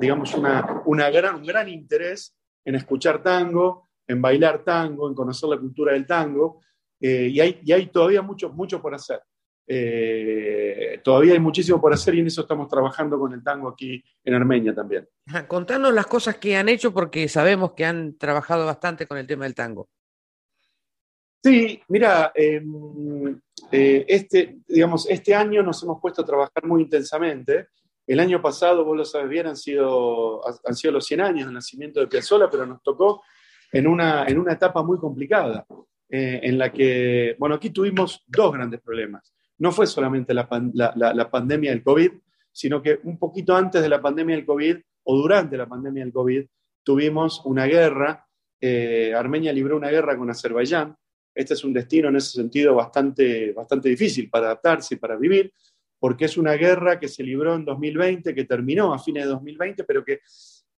digamos, 0.00 0.34
una, 0.34 1.10
gran, 1.10 1.36
un 1.36 1.44
gran 1.44 1.68
interés 1.68 2.34
en 2.64 2.74
escuchar 2.74 3.22
tango, 3.22 3.90
en 4.06 4.22
bailar 4.22 4.64
tango, 4.64 5.08
en 5.08 5.14
conocer 5.14 5.50
la 5.50 5.58
cultura 5.58 5.92
del 5.92 6.06
tango, 6.06 6.60
eh, 7.00 7.28
y, 7.30 7.40
hay, 7.40 7.60
y, 7.62 7.72
hay, 7.72 7.86
todavía 7.86 8.22
mucho, 8.22 8.50
mucho 8.50 8.80
por 8.80 8.94
hacer. 8.94 9.20
Eh, 9.66 11.00
todavía 11.02 11.32
hay 11.32 11.38
muchísimo 11.38 11.80
por 11.80 11.92
hacer 11.92 12.14
y 12.14 12.20
en 12.20 12.26
eso 12.26 12.42
estamos 12.42 12.68
trabajando 12.68 13.18
con 13.18 13.32
el 13.32 13.42
tango 13.42 13.68
aquí 13.68 14.02
en 14.22 14.34
Armenia 14.34 14.74
también. 14.74 15.08
Contanos 15.48 15.92
las 15.94 16.06
cosas 16.06 16.36
que 16.36 16.56
han 16.56 16.68
hecho 16.68 16.92
porque 16.92 17.28
sabemos 17.28 17.72
que 17.72 17.84
han 17.84 18.16
trabajado 18.18 18.66
bastante 18.66 19.06
con 19.06 19.18
el 19.18 19.26
tema 19.26 19.44
del 19.44 19.54
tango. 19.54 19.88
Sí, 21.42 21.78
mira, 21.88 22.32
em, 22.34 23.38
eh, 23.70 24.04
este, 24.08 24.60
digamos, 24.66 25.06
este 25.10 25.34
año 25.34 25.62
nos 25.62 25.82
hemos 25.82 26.00
puesto 26.00 26.22
a 26.22 26.24
trabajar 26.24 26.64
muy 26.64 26.82
intensamente. 26.82 27.68
El 28.06 28.20
año 28.20 28.40
pasado, 28.40 28.84
vos 28.84 28.96
lo 28.96 29.04
sabes 29.04 29.28
bien, 29.28 29.46
han 29.46 29.56
sido, 29.56 30.40
han 30.46 30.74
sido 30.74 30.92
los 30.92 31.04
100 31.04 31.20
años 31.20 31.44
del 31.46 31.54
nacimiento 31.54 32.00
de 32.00 32.06
Piazzolla, 32.06 32.48
pero 32.50 32.64
nos 32.64 32.82
tocó 32.82 33.22
en 33.72 33.86
una, 33.86 34.24
en 34.26 34.38
una 34.38 34.54
etapa 34.54 34.82
muy 34.82 34.98
complicada, 34.98 35.66
eh, 36.08 36.40
en 36.42 36.56
la 36.56 36.72
que, 36.72 37.36
bueno, 37.38 37.56
aquí 37.56 37.70
tuvimos 37.70 38.24
dos 38.26 38.52
grandes 38.52 38.80
problemas. 38.80 39.34
No 39.64 39.72
fue 39.72 39.86
solamente 39.86 40.32
la, 40.34 40.46
la, 40.94 41.30
pandemia 41.30 41.70
del 41.70 41.82
COVID, 41.82 42.12
sino 42.52 42.80
que 42.80 43.00
un 43.04 43.18
poquito 43.18 43.56
antes 43.56 43.82
de 43.82 43.88
la 43.88 44.00
pandemia 44.00 44.36
del 44.36 44.46
COVID 44.46 44.76
o 45.04 45.16
durante 45.16 45.56
la 45.56 45.66
pandemia 45.66 46.04
del 46.04 46.12
COVID 46.12 46.44
tuvimos 46.82 47.42
una 47.44 47.66
guerra. 47.66 48.26
Eh, 48.60 49.12
Armenia 49.16 49.52
libró 49.52 49.76
una 49.76 49.90
guerra 49.90 50.16
con 50.16 50.30
Azerbaiyán 50.30 50.96
este 51.34 51.54
es 51.54 51.64
un 51.64 51.72
destino 51.72 52.08
en 52.08 52.16
ese 52.16 52.30
sentido 52.30 52.74
bastante, 52.74 53.52
bastante 53.52 53.88
difícil 53.88 54.30
para 54.30 54.46
adaptarse 54.46 54.94
y 54.94 54.98
para 54.98 55.16
vivir, 55.16 55.52
porque 55.98 56.26
es 56.26 56.36
una 56.36 56.52
guerra 56.52 57.00
que 57.00 57.08
se 57.08 57.24
libró 57.24 57.54
en 57.54 57.64
2020, 57.64 58.34
que 58.34 58.44
terminó 58.44 58.94
a 58.94 58.98
fines 58.98 59.24
de 59.24 59.30
2020, 59.30 59.84
pero 59.84 60.04
que 60.04 60.20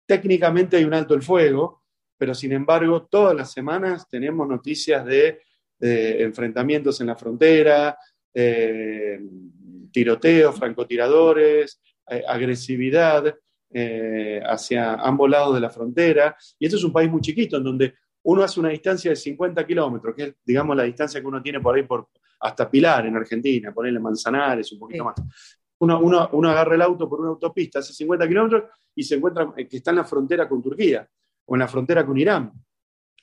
técnicamente 0.05 0.77
hay 0.77 0.83
un 0.83 0.95
alto 0.95 1.13
el 1.13 1.21
fuego, 1.21 1.83
pero 2.17 2.33
sin 2.33 2.53
embargo 2.53 3.05
todas 3.05 3.35
las 3.35 3.51
semanas 3.51 4.09
tenemos 4.09 4.47
noticias 4.47 5.05
de, 5.05 5.39
enfrentamientos 5.79 6.99
en 7.01 7.07
la 7.07 7.15
frontera, 7.15 7.95
tiroteos, 9.91 10.55
francotiradores, 10.55 11.81
eh, 12.09 12.23
agresividad 12.27 13.35
eh, 13.69 14.41
hacia 14.45 14.93
ambos 14.93 15.29
lados 15.29 15.55
de 15.55 15.61
la 15.61 15.69
frontera. 15.69 16.37
Y 16.57 16.65
esto 16.65 16.77
es 16.77 16.83
un 16.83 16.93
país 16.93 17.09
muy 17.09 17.21
chiquito, 17.21 17.57
en 17.57 17.63
donde 17.63 17.95
uno 18.23 18.43
hace 18.43 18.59
una 18.59 18.69
distancia 18.69 19.11
de 19.11 19.15
50 19.15 19.65
kilómetros, 19.65 20.15
que 20.15 20.23
es, 20.23 20.35
digamos, 20.45 20.75
la 20.75 20.83
distancia 20.83 21.19
que 21.19 21.27
uno 21.27 21.41
tiene 21.41 21.59
por 21.59 21.75
ahí 21.75 21.83
por, 21.83 22.09
hasta 22.39 22.69
Pilar, 22.69 23.05
en 23.05 23.15
Argentina, 23.15 23.73
ponerle 23.73 23.99
Manzanares, 23.99 24.71
un 24.71 24.79
poquito 24.79 25.03
más. 25.03 25.15
Uno, 25.79 25.99
uno, 26.31 26.49
agarra 26.49 26.75
el 26.75 26.81
auto 26.81 27.07
por 27.09 27.21
una 27.21 27.29
autopista, 27.29 27.79
hace 27.79 27.93
50 27.93 28.27
kilómetros 28.27 28.63
y 28.95 29.03
se 29.03 29.15
encuentra 29.15 29.53
eh, 29.57 29.67
que 29.67 29.77
está 29.77 29.91
en 29.91 29.97
la 29.97 30.05
frontera 30.05 30.47
con 30.47 30.61
Turquía, 30.61 31.07
o 31.45 31.55
en 31.55 31.59
la 31.59 31.67
frontera 31.67 32.05
con 32.05 32.17
Irán, 32.17 32.51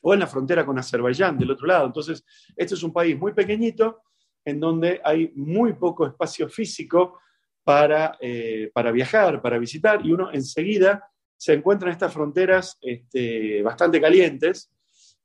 o 0.03 0.15
en 0.15 0.21
la 0.21 0.27
frontera 0.27 0.65
con 0.65 0.79
Azerbaiyán, 0.79 1.39
del 1.39 1.51
otro 1.51 1.67
lado. 1.67 1.87
Entonces, 1.87 2.25
este 2.57 2.75
es 2.75 2.83
un 2.83 2.93
país 2.93 3.19
muy 3.19 3.33
pequeñito, 3.33 4.03
en 4.45 4.61
donde 4.61 5.01
hay 5.05 5.33
muy 5.35 5.73
poco 5.75 6.07
espacio 6.07 6.49
físico 6.49 7.19
para, 7.63 8.19
eh, 8.21 8.71
para 8.75 8.93
viajar, 8.93 9.41
para 9.41 9.59
visitar, 9.59 10.05
y 10.05 10.13
uno 10.13 10.31
enseguida 10.33 11.09
se 11.37 11.55
encuentra 11.55 11.89
en 11.89 11.93
estas 11.93 12.13
fronteras 12.13 12.79
este, 12.81 13.63
bastante 13.63 14.01
calientes, 14.01 14.71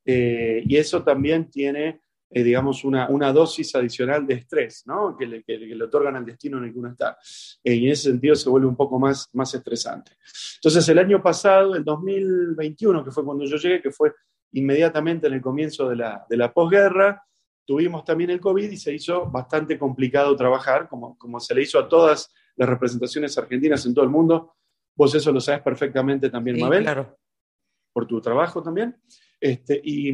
eh, 0.06 0.64
y 0.66 0.76
eso 0.78 1.04
también 1.04 1.50
tiene, 1.50 2.02
eh, 2.30 2.44
digamos, 2.44 2.84
una, 2.84 3.08
una, 3.10 3.32
dosis 3.32 3.76
adicional 3.76 4.26
de 4.26 4.36
estrés, 4.36 4.84
¿no? 4.86 5.16
que, 5.18 5.28
le, 5.28 5.44
que, 5.44 5.58
le, 5.58 5.84
otorgan 5.84 6.16
al 6.16 6.26
destino 6.26 6.58
en 6.58 6.66
el 6.66 6.74
que 6.74 6.80
uno 6.80 6.90
está. 6.90 7.18
Eh, 7.64 7.76
y 7.76 7.86
en 7.86 7.92
ese 7.92 8.10
sentido 8.10 8.36
se 8.36 8.50
vuelve 8.50 8.68
un 8.68 8.76
poco 8.76 9.00
más, 9.00 9.30
más 9.34 9.54
estresante. 9.54 10.14
Entonces, 10.56 10.88
el 10.90 11.00
año 11.00 11.22
pasado, 11.22 11.76
el 11.76 11.84
2021, 11.84 13.06
que 13.06 13.12
fue 13.12 13.24
cuando 13.24 13.46
yo 13.46 13.58
llegué, 13.58 13.82
que 13.82 13.92
fue 13.92 14.14
inmediatamente 14.54 15.28
en 15.28 15.34
el 15.34 15.42
comienzo 15.42 15.90
de 15.90 15.98
la, 15.98 16.26
de 16.28 16.38
la 16.38 16.52
posguerra, 16.52 17.24
tuvimos 17.70 18.04
también 18.04 18.32
el 18.32 18.40
COVID 18.40 18.72
y 18.72 18.78
se 18.78 18.92
hizo 18.92 19.28
bastante 19.28 19.78
complicado 19.78 20.36
trabajar, 20.36 20.90
como, 20.90 21.16
como 21.20 21.40
se 21.40 21.54
le 21.54 21.62
hizo 21.62 21.78
a 21.78 21.88
todas 21.88 22.34
las 22.56 22.68
representaciones 22.68 23.38
argentinas 23.38 23.86
en 23.86 23.94
todo 23.94 24.04
el 24.04 24.10
mundo. 24.10 24.56
Vos 24.96 25.14
eso 25.14 25.32
lo 25.32 25.40
sabes 25.40 25.62
perfectamente 25.62 26.32
también, 26.32 26.60
Mabel. 26.60 26.82
Claro. 26.82 27.20
Por 27.94 28.08
tu 28.08 28.20
trabajo 28.20 28.64
también. 28.64 29.00
Este, 29.40 29.80
y, 29.84 30.12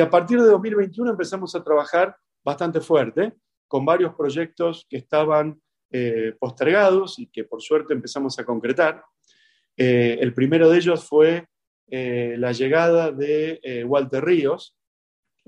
a 0.00 0.08
partir 0.08 0.40
de 0.40 0.46
2021 0.46 1.10
empezamos 1.10 1.52
a 1.56 1.64
trabajar 1.64 2.16
bastante 2.44 2.80
fuerte 2.80 3.32
con 3.66 3.84
varios 3.84 4.14
proyectos 4.14 4.86
que 4.88 4.98
estaban 4.98 5.60
eh, 5.90 6.36
postergados 6.38 7.18
y 7.18 7.26
que 7.26 7.42
por 7.42 7.60
suerte 7.60 7.92
empezamos 7.92 8.38
a 8.38 8.44
concretar. 8.44 9.02
Eh, 9.76 10.16
el 10.20 10.32
primero 10.32 10.70
de 10.70 10.78
ellos 10.78 11.02
fue 11.02 11.48
eh, 11.88 12.36
la 12.38 12.52
llegada 12.52 13.10
de 13.10 13.84
Walter 13.84 14.24
Ríos, 14.24 14.77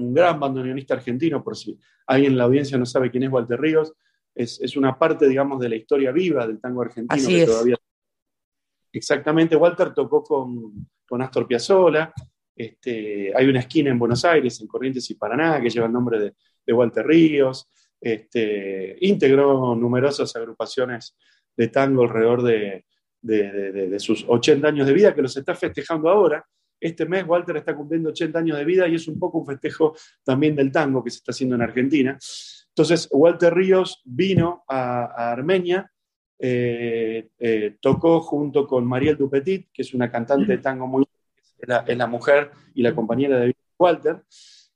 un 0.01 0.15
gran 0.15 0.39
bandoneonista 0.39 0.95
argentino, 0.95 1.43
por 1.43 1.57
si 1.57 1.79
alguien 2.07 2.33
en 2.33 2.39
la 2.39 2.45
audiencia 2.45 2.79
no 2.79 2.87
sabe 2.87 3.11
quién 3.11 3.25
es 3.25 3.31
Walter 3.31 3.61
Ríos, 3.61 3.93
es, 4.35 4.77
una 4.77 4.99
parte, 4.99 5.29
digamos, 5.29 5.61
de 5.61 5.69
la 5.69 5.77
historia 5.77 6.13
viva 6.13 6.47
del 6.47 6.61
tango 6.61 6.83
argentino 6.83 7.15
Así 7.15 7.45
todavía... 7.45 7.77
Exactamente, 8.93 9.55
Walter 9.55 9.93
tocó 9.95 10.23
con, 10.25 10.89
con 11.07 11.23
Astor 11.23 11.47
Piazzolla, 11.47 12.13
este, 12.61 13.33
hay 13.35 13.47
una 13.47 13.61
esquina 13.61 13.91
en 13.91 13.99
Buenos 13.99 14.23
Aires, 14.27 14.61
en 14.61 14.67
Corrientes 14.67 15.09
y 15.09 15.15
Paraná, 15.15 15.63
que 15.63 15.71
lleva 15.71 15.87
el 15.87 15.93
nombre 15.93 16.35
de, 16.67 16.73
Walter 16.75 17.07
Ríos. 17.07 17.69
Este, 17.99 18.97
integró 19.01 19.75
numerosas 19.75 20.37
agrupaciones 20.37 21.17
de 21.57 21.69
tango 21.69 22.03
alrededor 22.03 22.43
de, 22.43 22.85
de, 23.23 23.99
sus 23.99 24.27
80 24.29 24.69
años 24.69 24.87
de 24.87 24.93
vida, 24.93 25.15
que 25.15 25.23
los 25.23 25.35
está 25.37 25.55
festejando 25.55 26.11
ahora. 26.11 26.47
Este 26.81 27.07
mes 27.07 27.27
Walter 27.27 27.57
está 27.57 27.77
cumpliendo 27.77 28.09
80 28.11 28.39
años 28.39 28.59
de 28.59 28.65
vida 28.65 28.89
y 28.89 28.95
es 28.95 29.07
un 29.07 29.19
poco 29.19 29.39
un 29.39 29.47
festejo 29.47 29.95
también 30.25 30.57
del 30.57 30.73
tango 30.73 31.05
que 31.05 31.11
se 31.11 31.19
está 31.19 31.33
haciendo 31.33 31.57
en 31.57 31.63
Argentina. 31.63 32.19
Entonces, 32.69 33.09
Walter 33.13 33.53
Ríos 33.53 34.01
vino 34.05 34.65
a, 34.67 35.33
Armenia, 35.33 35.91
eh, 36.39 37.29
eh, 37.39 37.77
tocó 37.81 38.21
junto 38.21 38.67
con 38.67 38.87
Mariel 38.87 39.17
Dupetit, 39.17 39.69
que 39.73 39.83
es 39.83 39.93
una 39.93 40.11
cantante 40.11 40.53
de 40.53 40.59
tango 40.59 40.87
muy 40.87 41.05
es 41.61 41.69
la, 41.69 41.85
es 41.87 41.97
la 41.97 42.07
mujer 42.07 42.51
y 42.75 42.83
la 42.83 42.95
compañera 42.95 43.39
de 43.39 43.55
Walter, 43.79 44.23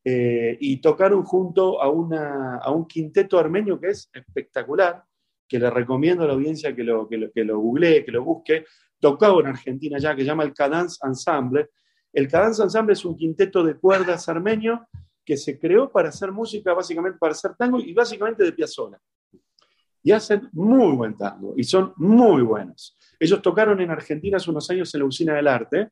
eh, 0.04 0.56
y 0.60 0.76
tocaron 0.78 1.24
junto 1.24 1.80
a, 1.80 1.88
una, 1.88 2.56
a 2.56 2.70
un 2.70 2.86
quinteto 2.86 3.38
armenio 3.38 3.80
que 3.80 3.88
es 3.88 4.10
espectacular, 4.12 5.02
que 5.48 5.58
le 5.58 5.70
recomiendo 5.70 6.24
a 6.24 6.26
la 6.26 6.34
audiencia 6.34 6.74
que 6.74 6.84
lo, 6.84 7.08
que 7.08 7.16
lo, 7.16 7.32
que 7.32 7.44
lo 7.44 7.58
googlee, 7.58 8.04
que 8.04 8.12
lo 8.12 8.22
busque, 8.22 8.64
tocado 9.00 9.40
en 9.40 9.46
Argentina 9.46 9.98
ya, 9.98 10.14
que 10.14 10.22
se 10.22 10.26
llama 10.26 10.44
el 10.44 10.52
Cadence 10.52 10.98
Ensemble. 11.06 11.70
El 12.14 12.28
Cadence 12.28 12.62
Ensemble 12.62 12.92
es 12.92 13.04
un 13.04 13.16
quinteto 13.16 13.64
de 13.64 13.74
cuerdas 13.74 14.28
armenio 14.28 14.86
que 15.24 15.36
se 15.36 15.58
creó 15.58 15.90
para 15.90 16.10
hacer 16.10 16.30
música, 16.30 16.72
básicamente 16.72 17.18
para 17.18 17.32
hacer 17.32 17.56
tango 17.56 17.80
y 17.80 17.92
básicamente 17.92 18.44
de 18.44 18.52
Piazzolla. 18.52 19.00
Y 20.00 20.12
hacen 20.12 20.48
muy 20.52 20.94
buen 20.94 21.16
tango 21.16 21.54
y 21.56 21.64
son 21.64 21.92
muy 21.96 22.42
buenos. 22.42 22.96
Ellos 23.18 23.42
tocaron 23.42 23.80
en 23.80 23.90
Argentina 23.90 24.36
hace 24.36 24.48
unos 24.48 24.70
años 24.70 24.94
en 24.94 25.00
la 25.00 25.06
Usina 25.06 25.34
del 25.34 25.48
Arte. 25.48 25.88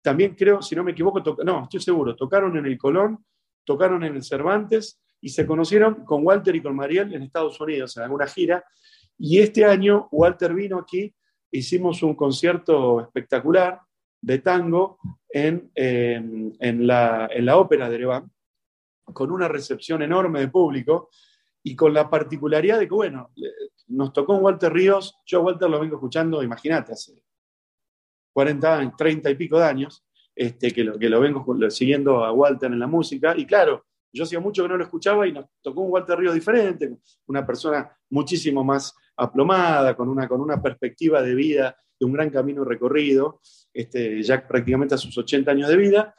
También 0.00 0.36
creo, 0.36 0.62
si 0.62 0.76
no 0.76 0.84
me 0.84 0.92
equivoco, 0.92 1.20
no, 1.42 1.64
estoy 1.64 1.80
seguro, 1.80 2.14
tocaron 2.14 2.56
en 2.56 2.66
el 2.66 2.78
Colón, 2.78 3.24
tocaron 3.64 4.04
en 4.04 4.14
el 4.14 4.22
Cervantes 4.22 5.00
y 5.20 5.30
se 5.30 5.44
conocieron 5.44 6.04
con 6.04 6.24
Walter 6.24 6.54
y 6.54 6.62
con 6.62 6.76
Mariel 6.76 7.12
en 7.12 7.22
Estados 7.22 7.60
Unidos 7.60 7.96
en 7.96 8.04
alguna 8.04 8.28
gira. 8.28 8.62
Y 9.18 9.40
este 9.40 9.64
año 9.64 10.08
Walter 10.12 10.54
vino 10.54 10.78
aquí, 10.78 11.12
hicimos 11.50 12.02
un 12.04 12.14
concierto 12.14 13.00
espectacular 13.00 13.80
de 14.20 14.38
tango 14.38 14.98
en, 15.28 15.70
en, 15.74 16.86
la, 16.86 17.28
en 17.30 17.46
la 17.46 17.56
ópera 17.58 17.88
de 17.88 17.96
Ereván, 17.96 18.30
con 19.04 19.30
una 19.30 19.48
recepción 19.48 20.02
enorme 20.02 20.40
de 20.40 20.48
público 20.48 21.10
y 21.62 21.74
con 21.74 21.92
la 21.92 22.08
particularidad 22.08 22.78
de 22.78 22.88
que, 22.88 22.94
bueno, 22.94 23.30
nos 23.88 24.12
tocó 24.12 24.34
un 24.34 24.44
Walter 24.44 24.72
Ríos, 24.72 25.18
yo 25.26 25.38
a 25.38 25.42
Walter 25.42 25.68
lo 25.68 25.80
vengo 25.80 25.96
escuchando, 25.96 26.42
imagínate, 26.42 26.92
hace 26.92 27.22
40 28.32 28.78
años, 28.78 28.94
30 28.96 29.30
y 29.30 29.34
pico 29.34 29.58
de 29.58 29.64
años, 29.64 30.04
este, 30.34 30.70
que, 30.72 30.84
lo, 30.84 30.98
que 30.98 31.08
lo 31.08 31.20
vengo 31.20 31.44
siguiendo 31.70 32.24
a 32.24 32.32
Walter 32.32 32.70
en 32.70 32.78
la 32.78 32.86
música, 32.86 33.34
y 33.36 33.44
claro, 33.44 33.86
yo 34.12 34.24
hacía 34.24 34.40
mucho 34.40 34.62
que 34.62 34.68
no 34.68 34.76
lo 34.76 34.84
escuchaba 34.84 35.26
y 35.26 35.32
nos 35.32 35.46
tocó 35.60 35.82
un 35.82 35.92
Walter 35.92 36.18
Ríos 36.18 36.34
diferente, 36.34 36.98
una 37.26 37.46
persona 37.46 37.90
muchísimo 38.10 38.64
más 38.64 38.94
aplomada, 39.16 39.96
con 39.96 40.08
una, 40.08 40.28
con 40.28 40.40
una 40.40 40.62
perspectiva 40.62 41.20
de 41.22 41.34
vida, 41.34 41.76
de 41.98 42.06
un 42.06 42.12
gran 42.12 42.30
camino 42.30 42.64
recorrido, 42.64 43.40
este, 43.72 44.22
ya 44.22 44.46
prácticamente 44.46 44.94
a 44.94 44.98
sus 44.98 45.16
80 45.16 45.50
años 45.50 45.68
de 45.68 45.76
vida, 45.76 46.14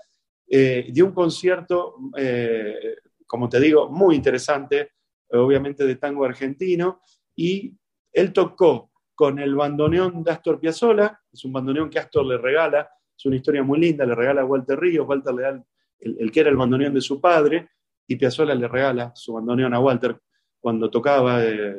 eh, 0.47 0.87
dio 0.91 1.05
un 1.05 1.13
concierto, 1.13 1.95
eh, 2.17 2.97
como 3.25 3.47
te 3.47 3.59
digo, 3.59 3.89
muy 3.89 4.15
interesante, 4.15 4.91
obviamente 5.31 5.85
de 5.85 5.95
tango 5.95 6.25
argentino, 6.25 7.01
y 7.35 7.73
él 8.11 8.33
tocó 8.33 8.91
con 9.13 9.37
el 9.39 9.53
bandoneón 9.55 10.23
de 10.23 10.31
Astor 10.31 10.59
Piazzolla, 10.59 11.19
es 11.31 11.43
un 11.45 11.53
bandoneón 11.53 11.89
que 11.89 11.99
Astor 11.99 12.25
le 12.25 12.37
regala, 12.37 12.89
es 13.15 13.25
una 13.25 13.35
historia 13.35 13.61
muy 13.61 13.79
linda, 13.79 14.05
le 14.05 14.15
regala 14.15 14.41
a 14.41 14.45
Walter 14.45 14.79
Ríos, 14.79 15.07
Walter 15.07 15.33
le 15.33 15.41
da 15.41 15.65
el, 15.99 16.31
que 16.31 16.39
era 16.39 16.49
el 16.49 16.55
bandoneón 16.55 16.93
de 16.93 17.01
su 17.01 17.19
padre, 17.19 17.69
y 18.07 18.15
Piazzolla 18.15 18.55
le 18.55 18.67
regala 18.67 19.11
su 19.13 19.33
bandoneón 19.33 19.73
a 19.73 19.79
Walter 19.79 20.17
cuando 20.59 20.89
tocaba 20.89 21.45
eh, 21.45 21.75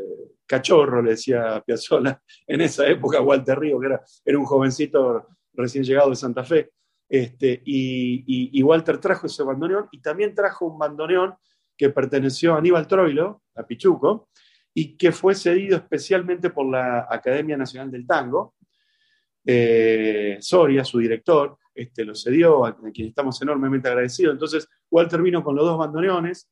cachorro, 0.51 1.01
le 1.01 1.11
decía 1.13 1.63
Piazzolla, 1.65 2.21
en 2.45 2.61
esa 2.61 2.85
época 2.89 3.21
Walter 3.21 3.57
Ríos, 3.57 3.81
que 3.81 3.87
era, 3.87 4.03
era 4.25 4.37
un 4.37 4.45
jovencito 4.45 5.29
recién 5.53 5.85
llegado 5.85 6.11
de 6.11 6.17
Santa 6.17 6.43
Fe. 6.43 6.73
Este, 7.09 7.63
y, 7.65 8.61
Walter 8.63 8.99
trajo 8.99 9.27
ese 9.27 9.45
bandoneón 9.45 9.89
y 9.93 10.01
también 10.01 10.35
trajo 10.35 10.67
un 10.67 10.79
bandoneón 10.79 11.35
que 11.77 11.91
perteneció 11.91 12.55
a 12.55 12.59
Aníbal 12.59 12.89
Troilo, 12.89 13.43
a 13.55 13.65
Pichuco, 13.65 14.29
y 14.75 14.97
que 14.97 15.13
fue 15.13 15.35
cedido 15.37 15.77
especialmente 15.77 16.51
por 16.51 16.67
la 16.67 17.07
Academia 17.09 17.57
Nacional 17.57 17.91
del 17.91 18.07
Tango. 18.07 18.55
Eh, 19.45 20.37
Soria, 20.41 20.85
su 20.85 20.99
director, 20.99 21.59
este, 21.73 22.05
lo 22.05 22.15
cedió, 22.15 22.65
a, 22.65 22.77
quien 22.93 23.09
estamos 23.09 23.41
enormemente 23.41 23.89
agradecidos. 23.89 24.33
Entonces, 24.33 24.69
Walter 24.91 25.23
vino 25.23 25.45
con 25.45 25.55
los 25.55 25.65
dos 25.65 25.79
bandoneones 25.79 26.49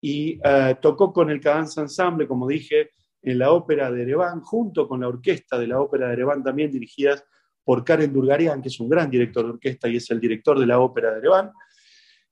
y 0.00 0.38
eh, 0.42 0.76
tocó 0.80 1.12
con 1.12 1.30
el 1.30 1.40
Cadence 1.40 1.80
Ensemble, 1.80 2.26
como 2.26 2.48
dije, 2.48 2.90
en 3.24 3.38
la 3.38 3.52
ópera 3.52 3.90
de 3.90 4.02
Ereván, 4.02 4.40
junto 4.40 4.86
con 4.86 5.00
la 5.00 5.08
orquesta 5.08 5.58
de 5.58 5.66
la 5.66 5.80
ópera 5.80 6.08
de 6.08 6.12
Ereván, 6.12 6.44
también 6.44 6.70
dirigidas 6.70 7.24
por 7.64 7.82
Karen 7.82 8.12
Durgarian, 8.12 8.60
que 8.60 8.68
es 8.68 8.78
un 8.78 8.90
gran 8.90 9.10
director 9.10 9.44
de 9.44 9.52
orquesta 9.52 9.88
y 9.88 9.96
es 9.96 10.10
el 10.10 10.20
director 10.20 10.58
de 10.58 10.66
la 10.66 10.78
ópera 10.78 11.10
de 11.10 11.18
Ereván. 11.18 11.50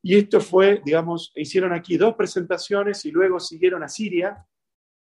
Y 0.02 0.16
esto 0.16 0.40
fue, 0.40 0.82
digamos, 0.84 1.32
hicieron 1.34 1.72
aquí 1.72 1.96
dos 1.96 2.14
presentaciones 2.14 3.04
y 3.06 3.10
luego 3.10 3.40
siguieron 3.40 3.82
a 3.82 3.88
Siria, 3.88 4.44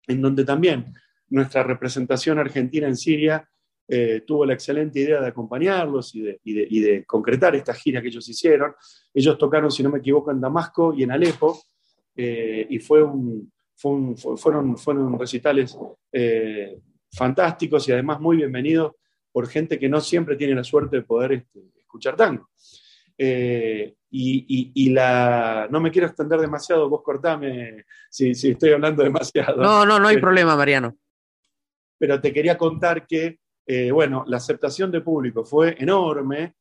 en 0.08 0.22
donde 0.22 0.46
también 0.46 0.94
nuestra 1.30 1.64
representación 1.64 2.38
argentina 2.38 2.88
en 2.88 2.96
Siria 2.96 3.50
eh, 3.88 4.22
tuvo 4.28 4.46
la 4.46 4.54
excelente 4.54 5.00
idea 5.00 5.20
de 5.20 5.28
acompañarlos 5.28 6.14
y 6.14 6.22
de, 6.22 6.40
y, 6.44 6.80
de, 6.80 7.06
concretar 7.06 7.56
esta 7.56 7.74
gira 7.74 8.02
que 8.02 8.10
ellos 8.10 8.30
hicieron. 8.30 8.74
Ellos 9.12 9.38
tocaron, 9.40 9.72
si 9.72 9.82
no 9.82 9.90
me 9.90 9.98
equivoco, 9.98 10.30
en 10.30 10.40
Damasco 10.40 10.94
y 10.94 11.02
en 11.02 11.12
Alepo, 11.12 11.60
eh, 12.16 12.68
y 12.70 12.78
fue 12.78 13.02
un, 13.02 13.52
fueron, 13.80 14.78
fueron 14.78 15.18
recitales 15.18 15.78
eh, 16.12 16.80
fantásticos 17.12 17.88
y 17.88 17.94
además 17.94 18.20
muy 18.20 18.38
bienvenidos 18.38 18.94
por 19.32 19.48
gente 19.48 19.80
que 19.80 19.88
no 19.88 20.02
siempre 20.02 20.36
tiene 20.36 20.56
la 20.56 20.64
suerte 20.64 20.98
de 20.98 21.04
poder 21.04 21.34
este, 21.34 21.60
escuchar 21.80 22.16
tango. 22.16 22.50
Eh, 23.18 23.96
y, 24.12 24.90
la, 24.90 25.68
no 25.70 25.80
me 25.80 25.92
quiero 25.92 26.08
extender 26.08 26.40
demasiado, 26.40 26.90
vos 26.90 27.02
cortame 27.04 27.86
si, 28.10 28.34
si 28.34 28.52
estoy 28.52 28.72
hablando 28.72 29.04
demasiado. 29.04 29.62
No, 29.62 29.86
no, 29.86 30.00
no 30.00 30.08
hay 30.08 30.18
problema, 30.18 30.56
Mariano. 30.56 30.98
Pero 31.98 32.20
te 32.20 32.34
quería 32.34 32.58
contar 32.58 33.06
que, 33.06 33.40
eh, 33.68 33.92
bueno, 33.92 34.24
la 34.28 34.38
aceptación 34.38 34.92
de 34.92 35.02
público 35.02 35.46
fue 35.46 35.76
enorme. 35.78 36.56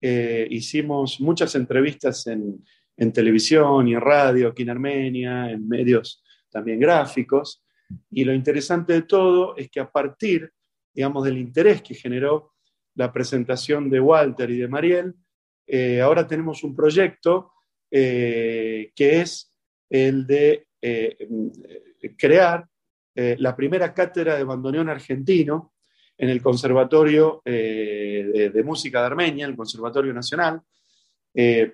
Eh, 0.00 0.46
hicimos 0.50 1.20
muchas 1.20 1.54
entrevistas 1.54 2.26
en, 2.26 2.64
en 2.96 3.12
televisión 3.12 3.86
y 3.86 3.94
en 3.94 4.00
radio 4.00 4.48
aquí 4.48 4.62
en 4.62 4.70
Armenia, 4.70 5.50
en 5.50 5.68
medios 5.68 6.22
también 6.50 6.80
gráficos. 6.80 7.62
Y 8.10 8.24
lo 8.24 8.34
interesante 8.34 8.92
de 8.92 9.02
todo 9.02 9.56
es 9.56 9.70
que 9.70 9.80
a 9.80 9.90
partir 9.90 10.52
digamos, 10.98 11.24
del 11.24 11.38
interés 11.38 11.80
que 11.80 11.94
generó 11.94 12.54
la 12.96 13.12
presentación 13.12 13.88
de 13.88 14.00
Walter 14.00 14.50
y 14.50 14.58
de 14.58 14.66
Mariel, 14.66 15.14
eh, 15.64 16.00
ahora 16.00 16.26
tenemos 16.26 16.64
un 16.64 16.74
proyecto 16.74 17.52
eh, 17.88 18.90
que 18.96 19.20
es 19.20 19.54
el 19.88 20.26
de 20.26 20.66
eh, 20.82 21.16
crear 22.16 22.66
la 23.14 23.54
primera 23.54 23.94
cátedra 23.94 24.36
de 24.36 24.42
bandoneón 24.42 24.88
argentino 24.88 25.72
en 26.16 26.30
el 26.30 26.42
Conservatorio 26.42 27.42
de, 27.44 28.62
Música 28.64 29.00
de 29.00 29.06
Armenia, 29.06 29.46
el 29.46 29.56
Conservatorio 29.56 30.12
Nacional. 30.12 30.60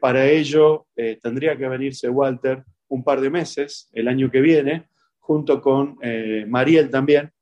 para 0.00 0.26
ello 0.26 0.86
tendría 1.20 1.54
que 1.54 1.68
venirse 1.68 2.08
Walter 2.08 2.64
un 2.88 3.02
par 3.02 3.20
de 3.20 3.30
meses 3.30 3.88
el 3.92 4.08
año 4.08 4.30
que 4.30 4.40
viene, 4.40 4.88
junto 5.18 5.60
con 5.60 5.98
Mariel 6.46 6.90
también, 6.90 7.32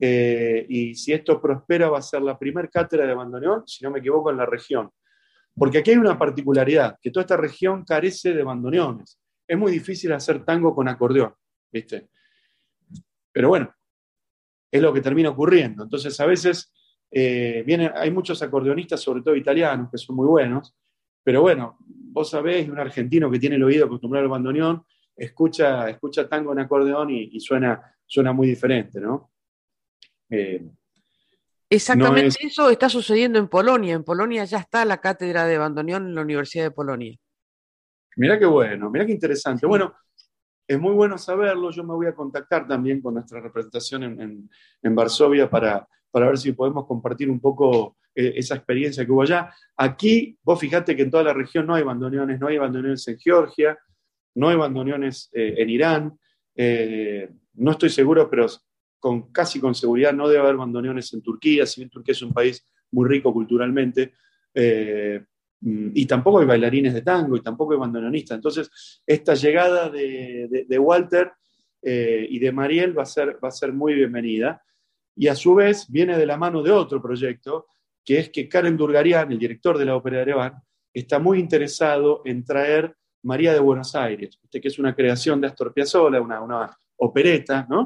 eh, 0.00 0.64
y 0.68 0.94
si 0.94 1.12
esto 1.12 1.40
prospera, 1.40 1.90
va 1.90 1.98
a 1.98 2.02
ser 2.02 2.22
la 2.22 2.38
primera 2.38 2.68
cátedra 2.68 3.06
de 3.06 3.14
bandoneón, 3.14 3.66
si 3.66 3.84
no 3.84 3.90
me 3.90 3.98
equivoco, 3.98 4.30
en 4.30 4.36
la 4.36 4.46
región. 4.46 4.90
Porque 5.54 5.78
aquí 5.78 5.90
hay 5.90 5.96
una 5.96 6.18
particularidad, 6.18 6.96
que 7.00 7.10
toda 7.10 7.22
esta 7.22 7.36
región 7.36 7.84
carece 7.84 8.32
de 8.32 8.42
bandoneones. 8.44 9.20
Es 9.46 9.58
muy 9.58 9.72
difícil 9.72 10.12
hacer 10.12 10.44
tango 10.44 10.74
con 10.74 10.88
acordeón, 10.88 11.34
¿viste? 11.72 12.08
Pero 13.32 13.48
bueno, 13.48 13.74
es 14.70 14.80
lo 14.80 14.92
que 14.92 15.00
termina 15.00 15.30
ocurriendo. 15.30 15.82
Entonces, 15.82 16.18
a 16.20 16.26
veces 16.26 16.72
eh, 17.10 17.64
hay 17.94 18.10
muchos 18.10 18.40
acordeonistas, 18.42 19.00
sobre 19.00 19.22
todo 19.22 19.34
italianos, 19.34 19.90
que 19.90 19.98
son 19.98 20.14
muy 20.14 20.26
buenos, 20.26 20.76
pero 21.28 21.42
bueno, 21.42 21.76
vos 21.84 22.30
sabés, 22.30 22.66
un 22.70 22.78
argentino 22.78 23.30
que 23.30 23.38
tiene 23.38 23.56
el 23.56 23.62
oído 23.62 23.84
acostumbrado 23.84 24.24
al 24.24 24.30
bandoneón, 24.30 24.82
escucha, 25.14 25.90
escucha 25.90 26.26
tango 26.26 26.52
en 26.52 26.60
acordeón 26.60 27.10
y, 27.10 27.24
y 27.32 27.38
suena, 27.38 27.82
suena 28.06 28.32
muy 28.32 28.48
diferente, 28.48 28.98
¿no? 28.98 29.30
Eh, 30.30 30.66
Exactamente 31.68 32.38
eso 32.40 32.70
está 32.70 32.88
sucediendo 32.88 33.38
en 33.38 33.46
Polonia. 33.46 33.94
En 33.94 34.04
Polonia 34.04 34.46
ya 34.46 34.56
está 34.56 34.86
la 34.86 35.02
cátedra 35.02 35.44
de 35.44 35.58
bandoneón 35.58 36.06
en 36.06 36.14
la 36.14 36.22
Universidad 36.22 36.64
de 36.64 36.70
Polonia. 36.70 37.14
Mira 38.16 38.38
qué 38.38 38.46
bueno, 38.46 38.88
mira 38.88 39.04
qué 39.04 39.12
interesante. 39.12 39.66
Bueno, 39.66 39.94
es 40.66 40.80
muy 40.80 40.94
bueno 40.94 41.18
saberlo. 41.18 41.70
Yo 41.70 41.84
me 41.84 41.92
voy 41.92 42.06
a 42.06 42.14
contactar 42.14 42.66
también 42.66 43.02
con 43.02 43.12
nuestra 43.12 43.38
representación 43.38 44.48
en, 44.82 44.94
Varsovia 44.94 45.50
para, 45.50 45.86
para, 46.10 46.26
ver 46.26 46.38
si 46.38 46.52
podemos 46.52 46.86
compartir 46.86 47.30
un 47.30 47.40
poco 47.40 47.96
eh, 48.14 48.34
esa 48.36 48.54
experiencia 48.54 49.04
que 49.04 49.12
hubo 49.12 49.22
allá. 49.22 49.52
Aquí, 49.76 50.36
vos 50.42 50.58
fijate 50.58 50.96
que 50.96 51.02
en 51.02 51.10
toda 51.10 51.24
la 51.24 51.32
región 51.32 51.66
no 51.66 51.74
hay 51.74 51.82
bandoneones, 51.82 52.40
no 52.40 52.48
hay 52.48 52.58
bandoneones 52.58 53.06
en 53.08 53.18
Georgia, 53.18 53.78
no 54.34 54.48
hay 54.48 54.56
bandoneones 54.56 55.30
eh, 55.32 55.54
en 55.58 55.70
Irán. 55.70 56.18
no 57.54 57.70
estoy 57.70 57.90
seguro, 57.90 58.28
pero 58.28 58.46
con, 58.98 59.32
casi 59.32 59.60
con 59.60 59.74
seguridad 59.74 60.12
no 60.12 60.28
debe 60.28 60.40
haber 60.40 60.56
bandoneones 60.56 61.12
en 61.14 61.22
Turquía, 61.22 61.66
si 61.66 61.80
bien 61.80 61.90
Turquía 61.90 62.12
es 62.12 62.22
un 62.22 62.32
país 62.32 62.64
muy 62.90 63.08
rico 63.08 63.32
culturalmente, 63.32 64.14
eh, 64.54 65.22
y 65.60 66.06
tampoco 66.06 66.38
hay 66.38 66.46
bailarines 66.46 66.94
de 66.94 67.02
tango 67.02 67.36
y 67.36 67.42
tampoco 67.42 67.72
hay 67.72 67.78
bandoneonistas. 67.78 68.36
Entonces, 68.36 69.02
esta 69.04 69.34
llegada 69.34 69.90
de, 69.90 70.78
Walter 70.78 71.32
eh, 71.82 72.26
y 72.30 72.38
de 72.38 72.52
Mariel 72.52 72.96
va 72.96 73.02
a, 73.02 73.06
ser, 73.06 73.38
va 73.42 73.48
a 73.48 73.52
ser 73.52 73.72
muy 73.72 73.94
bienvenida. 73.94 74.62
Y 75.18 75.26
a 75.26 75.34
su 75.34 75.54
vez 75.54 75.86
viene 75.90 76.16
de 76.16 76.26
la 76.26 76.36
mano 76.36 76.62
de 76.62 76.70
otro 76.70 77.02
proyecto, 77.02 77.66
que 78.04 78.20
es 78.20 78.30
que 78.30 78.48
Karen 78.48 78.76
Durgarian, 78.76 79.32
el 79.32 79.38
director 79.38 79.76
de 79.76 79.84
la 79.84 79.96
Ópera 79.96 80.18
de 80.18 80.22
Ereván, 80.22 80.54
está 80.94 81.18
muy 81.18 81.40
interesado 81.40 82.22
en 82.24 82.44
traer 82.44 82.94
María 83.22 83.52
de 83.52 83.58
Buenos 83.58 83.94
Aires, 83.96 84.38
que 84.50 84.68
es 84.68 84.78
una 84.78 84.94
creación 84.94 85.40
de 85.40 85.48
Astor 85.48 85.74
Piazzolla, 85.74 86.20
una, 86.20 86.40
una 86.40 86.78
opereta, 86.96 87.66
¿no? 87.68 87.84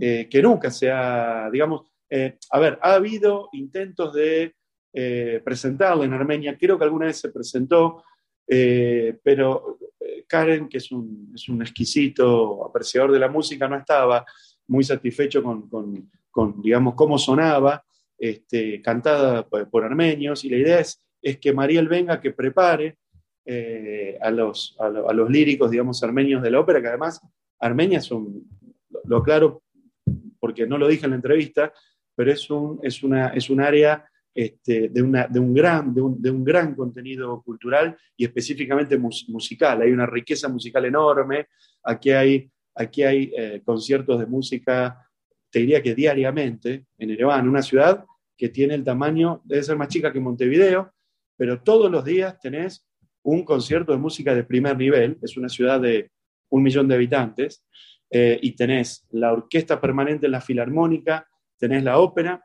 Eh, 0.00 0.28
que 0.30 0.40
nunca 0.40 0.70
se 0.70 0.90
ha, 0.90 1.48
digamos, 1.50 1.82
eh, 2.08 2.38
a 2.50 2.60
ver, 2.60 2.78
ha 2.80 2.94
habido 2.94 3.48
intentos 3.52 4.14
de 4.14 4.54
eh, 4.92 5.40
presentarla 5.44 6.04
en 6.04 6.12
Armenia, 6.12 6.56
creo 6.56 6.78
que 6.78 6.84
alguna 6.84 7.06
vez 7.06 7.18
se 7.18 7.30
presentó, 7.30 8.04
pero 8.46 9.78
Karen, 10.28 10.68
que 10.68 10.78
es 10.78 10.92
un, 10.92 11.32
es 11.34 11.48
un, 11.48 11.60
exquisito 11.62 12.64
apreciador 12.64 13.10
de 13.10 13.18
la 13.18 13.28
música, 13.28 13.66
no 13.66 13.76
estaba 13.76 14.24
muy 14.68 14.84
satisfecho 14.84 15.42
con, 15.42 15.68
con 16.36 16.60
digamos, 16.60 16.94
cómo 16.94 17.16
sonaba, 17.16 17.82
este, 18.18 18.82
cantada 18.82 19.48
por, 19.48 19.84
armenios, 19.84 20.44
y 20.44 20.50
la 20.50 20.58
idea 20.58 20.80
es, 20.80 21.02
es 21.22 21.38
que 21.38 21.54
Mariel 21.54 21.88
venga, 21.88 22.20
que 22.20 22.32
prepare 22.32 22.98
a, 24.20 24.30
los, 24.30 24.76
a, 24.78 24.90
los 24.90 25.30
líricos, 25.30 25.70
digamos, 25.70 26.02
armenios 26.02 26.42
de 26.42 26.50
la 26.50 26.60
ópera, 26.60 26.82
que 26.82 26.88
además 26.88 27.20
Armenia 27.58 27.98
es 27.98 28.10
un, 28.10 28.46
lo 29.04 29.22
claro 29.22 29.62
porque 30.38 30.66
no 30.66 30.78
lo 30.78 30.88
dije 30.88 31.04
en 31.04 31.10
la 31.10 31.16
entrevista, 31.16 31.72
pero 32.14 32.30
es 32.30 32.48
un, 32.50 32.78
es 32.82 33.02
una, 33.02 33.28
es 33.28 33.50
un 33.50 33.60
área 33.60 34.04
este, 34.34 34.88
de, 34.88 35.02
una, 35.02 35.26
de, 35.26 35.40
un 35.40 35.54
gran, 35.54 35.94
de, 35.94 36.02
un, 36.02 36.20
de, 36.20 36.30
un, 36.30 36.44
gran 36.44 36.74
contenido 36.74 37.42
cultural 37.42 37.96
y 38.16 38.24
específicamente 38.24 38.98
musical. 38.98 39.82
Hay 39.82 39.90
una 39.90 40.06
riqueza 40.06 40.48
musical 40.48 40.84
enorme. 40.84 41.46
Aquí 41.82 42.10
hay, 42.10 42.50
aquí 42.74 43.02
hay 43.02 43.32
eh, 43.36 43.62
conciertos 43.64 44.20
de 44.20 44.26
música, 44.26 45.05
te 45.56 45.60
diría 45.60 45.82
que 45.82 45.94
diariamente, 45.94 46.84
en 46.98 47.12
Ereván, 47.12 47.48
una 47.48 47.62
ciudad 47.62 48.04
que 48.36 48.50
tiene 48.50 48.74
el 48.74 48.84
tamaño, 48.84 49.40
debe 49.42 49.62
ser 49.62 49.74
más 49.74 49.88
chica 49.88 50.12
que 50.12 50.20
Montevideo, 50.20 50.92
pero 51.34 51.62
todos 51.62 51.90
los 51.90 52.04
días 52.04 52.38
tenés 52.38 52.86
un 53.22 53.42
concierto 53.42 53.92
de 53.92 53.96
música 53.96 54.34
de 54.34 54.44
primer 54.44 54.76
nivel. 54.76 55.16
Es 55.22 55.38
una 55.38 55.48
ciudad 55.48 55.80
de 55.80 56.10
un 56.50 56.62
millón 56.62 56.86
de 56.88 56.96
habitantes 56.96 57.64
eh, 58.10 58.38
y 58.42 58.54
tenés 58.54 59.06
la 59.12 59.32
orquesta 59.32 59.80
permanente 59.80 60.26
en 60.26 60.32
la 60.32 60.42
filarmónica, 60.42 61.26
tenés 61.56 61.82
la 61.82 62.00
ópera, 62.00 62.44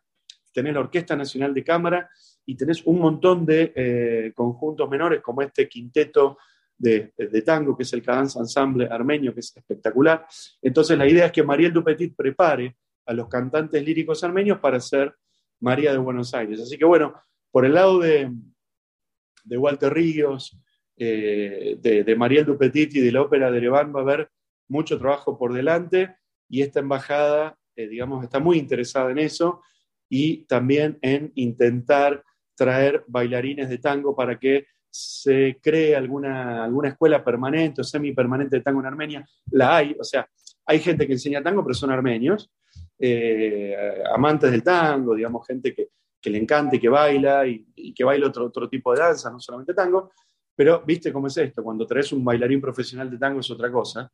tenés 0.54 0.74
la 0.74 0.80
Orquesta 0.80 1.14
Nacional 1.14 1.54
de 1.54 1.66
Cámara 1.66 2.10
y 2.46 2.56
tenés 2.56 2.82
un 2.86 2.98
montón 2.98 3.46
de 3.46 3.74
eh, 3.76 4.32
conjuntos 4.34 4.90
menores 4.90 5.20
como 5.20 5.42
este 5.42 5.68
quinteto 5.68 6.38
de, 6.78 7.12
tango, 7.46 7.76
que 7.76 7.84
es 7.84 7.92
el 7.92 8.02
Cadence 8.02 8.40
Ensemble 8.40 8.88
armenio, 8.90 9.34
que 9.34 9.42
es 9.42 9.52
espectacular. 9.54 10.26
Entonces 10.62 10.98
la 10.98 11.10
idea 11.10 11.26
es 11.26 11.34
que 11.34 11.44
Mariel 11.44 11.74
Dupetit 11.74 12.16
prepare 12.16 12.78
a 13.12 13.14
los 13.14 13.28
cantantes 13.28 13.84
líricos 13.84 14.24
armenios 14.24 14.60
para 14.60 14.80
ser 14.80 15.14
María 15.60 15.92
de 15.92 15.98
Buenos 15.98 16.34
Aires. 16.34 16.62
Así 16.62 16.78
que 16.78 16.86
bueno, 16.86 17.14
por 17.52 17.66
el 17.66 17.74
lado 17.74 18.00
de, 18.00 18.32
de 19.44 19.58
Walter 19.58 19.94
Ríos, 19.94 20.58
eh, 20.96 21.78
de, 21.80 22.04
de, 22.06 22.16
Mariel 22.16 22.46
Dupetit 22.46 22.96
y 22.96 23.02
de 23.02 23.12
la 23.12 23.22
ópera 23.22 23.52
de 23.52 23.58
Ereván 23.58 23.94
va 23.94 24.00
a 24.00 24.04
haber 24.04 24.32
mucho 24.70 24.98
trabajo 24.98 25.38
por 25.38 25.54
delante 25.54 26.16
y 26.48 26.62
esta 26.62 26.80
embajada, 26.80 27.58
eh, 27.76 27.88
digamos, 27.88 28.24
está 28.24 28.40
muy 28.40 28.58
interesada 28.58 29.12
en 29.12 29.20
eso 29.20 29.62
y 30.10 30.46
también 30.46 30.98
en 31.02 31.34
intentar 31.36 32.24
traer 32.56 33.04
bailarines 33.08 33.68
de 33.68 33.78
tango 33.78 34.16
para 34.16 34.40
que 34.40 34.68
se 34.90 35.60
cree 35.62 35.96
alguna, 35.96 36.64
alguna 36.64 36.90
escuela 36.90 37.24
permanente 37.24 37.82
o 37.82 37.84
semipermanente 37.84 38.58
de 38.58 38.62
tango 38.62 38.80
en 38.80 38.86
Armenia. 38.86 39.26
La 39.52 39.78
hay, 39.78 39.96
o 40.00 40.04
sea, 40.04 40.30
hay 40.66 40.80
gente 40.80 41.06
que 41.08 41.14
enseña 41.14 41.44
tango, 41.44 41.64
pero 41.64 41.74
son 41.74 41.92
armenios, 41.92 42.50
eh, 43.04 43.76
amantes 44.14 44.52
del 44.52 44.62
tango, 44.62 45.16
digamos, 45.16 45.46
gente 45.48 45.74
que, 45.74 45.90
que 46.22 46.30
le 46.30 46.38
encanta 46.38 46.76
y 46.76 46.80
que 46.80 46.90
baila 46.90 47.48
y, 47.48 47.66
y, 47.76 47.94
que 47.94 48.04
baila 48.04 48.28
otro, 48.28 48.46
otro 48.46 48.70
tipo 48.70 48.94
de 48.94 49.00
danza, 49.00 49.32
no 49.32 49.40
solamente 49.40 49.74
tango, 49.74 50.12
pero 50.56 50.84
viste 50.86 51.12
cómo 51.12 51.26
es 51.26 51.38
esto, 51.38 51.64
cuando 51.64 51.88
traes 51.88 52.12
un 52.12 52.24
bailarín 52.24 52.62
profesional 52.62 53.10
de 53.10 53.18
tango 53.18 53.40
es 53.40 53.50
otra 53.50 53.72
cosa. 53.72 54.12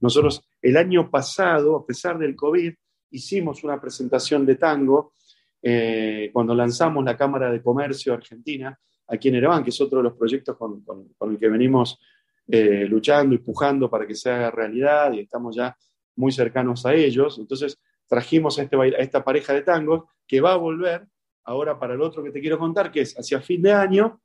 Nosotros 0.00 0.48
el 0.62 0.76
año 0.76 1.10
pasado, 1.10 1.76
a 1.76 1.84
pesar 1.84 2.16
del 2.16 2.36
COVID, 2.36 2.72
hicimos 3.10 3.64
una 3.64 3.80
presentación 3.80 4.46
de 4.46 4.54
tango 4.54 5.14
eh, 5.60 6.30
cuando 6.32 6.54
lanzamos 6.54 7.04
la 7.04 7.16
Cámara 7.16 7.50
de 7.50 7.60
Comercio 7.60 8.14
Argentina 8.14 8.78
aquí 9.08 9.28
en 9.28 9.36
Ereván, 9.36 9.64
que 9.64 9.70
es 9.70 9.80
otro 9.80 9.98
de 9.98 10.04
los 10.04 10.16
proyectos 10.16 10.56
con, 10.56 10.84
con, 10.84 11.32
el 11.32 11.38
que 11.38 11.48
venimos 11.48 11.98
eh, 12.46 12.86
luchando 12.88 13.34
y 13.34 13.38
pujando 13.38 13.90
para 13.90 14.06
que 14.06 14.14
se 14.14 14.30
haga 14.30 14.50
realidad 14.50 15.12
y 15.12 15.20
estamos 15.20 15.56
ya 15.56 15.76
muy 16.16 16.30
cercanos 16.30 16.86
a 16.86 16.94
ellos. 16.94 17.38
Entonces 17.38 17.80
trajimos 18.08 18.58
a, 18.58 18.62
este, 18.62 18.76
a 18.76 18.86
esta 18.86 19.22
pareja 19.22 19.52
de 19.52 19.62
tangos 19.62 20.04
que 20.26 20.40
va 20.40 20.54
a 20.54 20.56
volver 20.56 21.06
ahora 21.44 21.78
para 21.78 21.94
el 21.94 22.02
otro 22.02 22.22
que 22.22 22.30
te 22.30 22.40
quiero 22.40 22.58
contar, 22.58 22.90
que 22.90 23.02
es 23.02 23.14
hacia 23.14 23.40
fin 23.40 23.62
de 23.62 23.72
año 23.72 24.20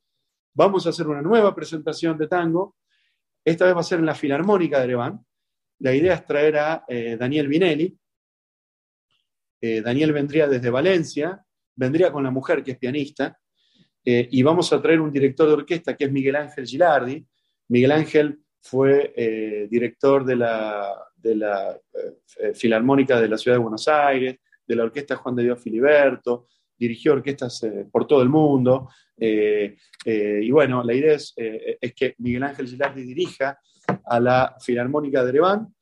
Vamos 0.55 0.85
a 0.85 0.91
hacer 0.91 1.07
una 1.07 1.21
nueva 1.21 1.55
presentación 1.55 2.17
de 2.17 2.27
tango. 2.27 2.75
Esta 3.43 3.65
vez 3.65 3.75
va 3.75 3.79
a 3.79 3.83
ser 3.83 3.99
en 3.99 4.05
la 4.05 4.13
Filarmónica 4.13 4.77
de 4.77 4.83
Ereván. 4.85 5.25
La 5.79 5.95
idea 5.95 6.13
es 6.13 6.25
traer 6.25 6.57
a 6.57 6.85
eh, 6.87 7.17
Daniel 7.19 7.47
Vinelli. 7.47 7.97
Eh, 9.59 9.81
Daniel 9.81 10.13
vendría 10.13 10.47
desde 10.47 10.69
Valencia, 10.69 11.43
vendría 11.75 12.11
con 12.11 12.23
la 12.23 12.29
mujer 12.29 12.63
que 12.63 12.71
es 12.71 12.77
pianista, 12.77 13.39
eh, 14.05 14.27
y 14.29 14.43
vamos 14.43 14.71
a 14.73 14.81
traer 14.81 15.01
un 15.01 15.11
director 15.11 15.47
de 15.47 15.53
orquesta 15.53 15.95
que 15.95 16.05
es 16.05 16.11
Miguel 16.11 16.35
Ángel 16.35 16.67
Gilardi. 16.67 17.25
Miguel 17.69 17.91
Ángel 17.91 18.39
fue 18.61 19.67
director 19.69 20.23
de 20.23 20.35
la, 20.35 20.93
de 21.23 21.35
la 21.35 21.79
Filarmónica 22.53 23.19
de 23.19 23.29
la 23.29 23.37
Ciudad 23.37 23.57
de 23.57 23.63
Buenos 23.63 23.87
Aires, 23.87 24.37
de 24.67 24.75
la 24.75 24.83
Orquesta 24.83 25.15
Juan 25.15 25.35
de 25.35 25.43
Dios 25.43 25.61
Filiberto, 25.61 26.47
dirigió 26.77 27.13
orquestas 27.13 27.63
eh, 27.63 27.87
por 27.91 28.05
todo 28.05 28.21
el 28.21 28.29
mundo. 28.29 28.89
Eh, 29.17 29.77
eh, 30.05 30.39
y 30.43 30.51
bueno, 30.51 30.83
la 30.83 30.93
idea 30.93 31.13
es, 31.13 31.33
es, 31.37 31.93
que 31.93 32.15
Miguel 32.17 32.43
Ángel 32.43 32.67
Gilardi 32.67 33.03
dirija 33.03 33.57
a 34.05 34.19
la 34.19 34.55
Filarmónica 34.59 35.23
de 35.23 35.29
Ereván, 35.29 35.73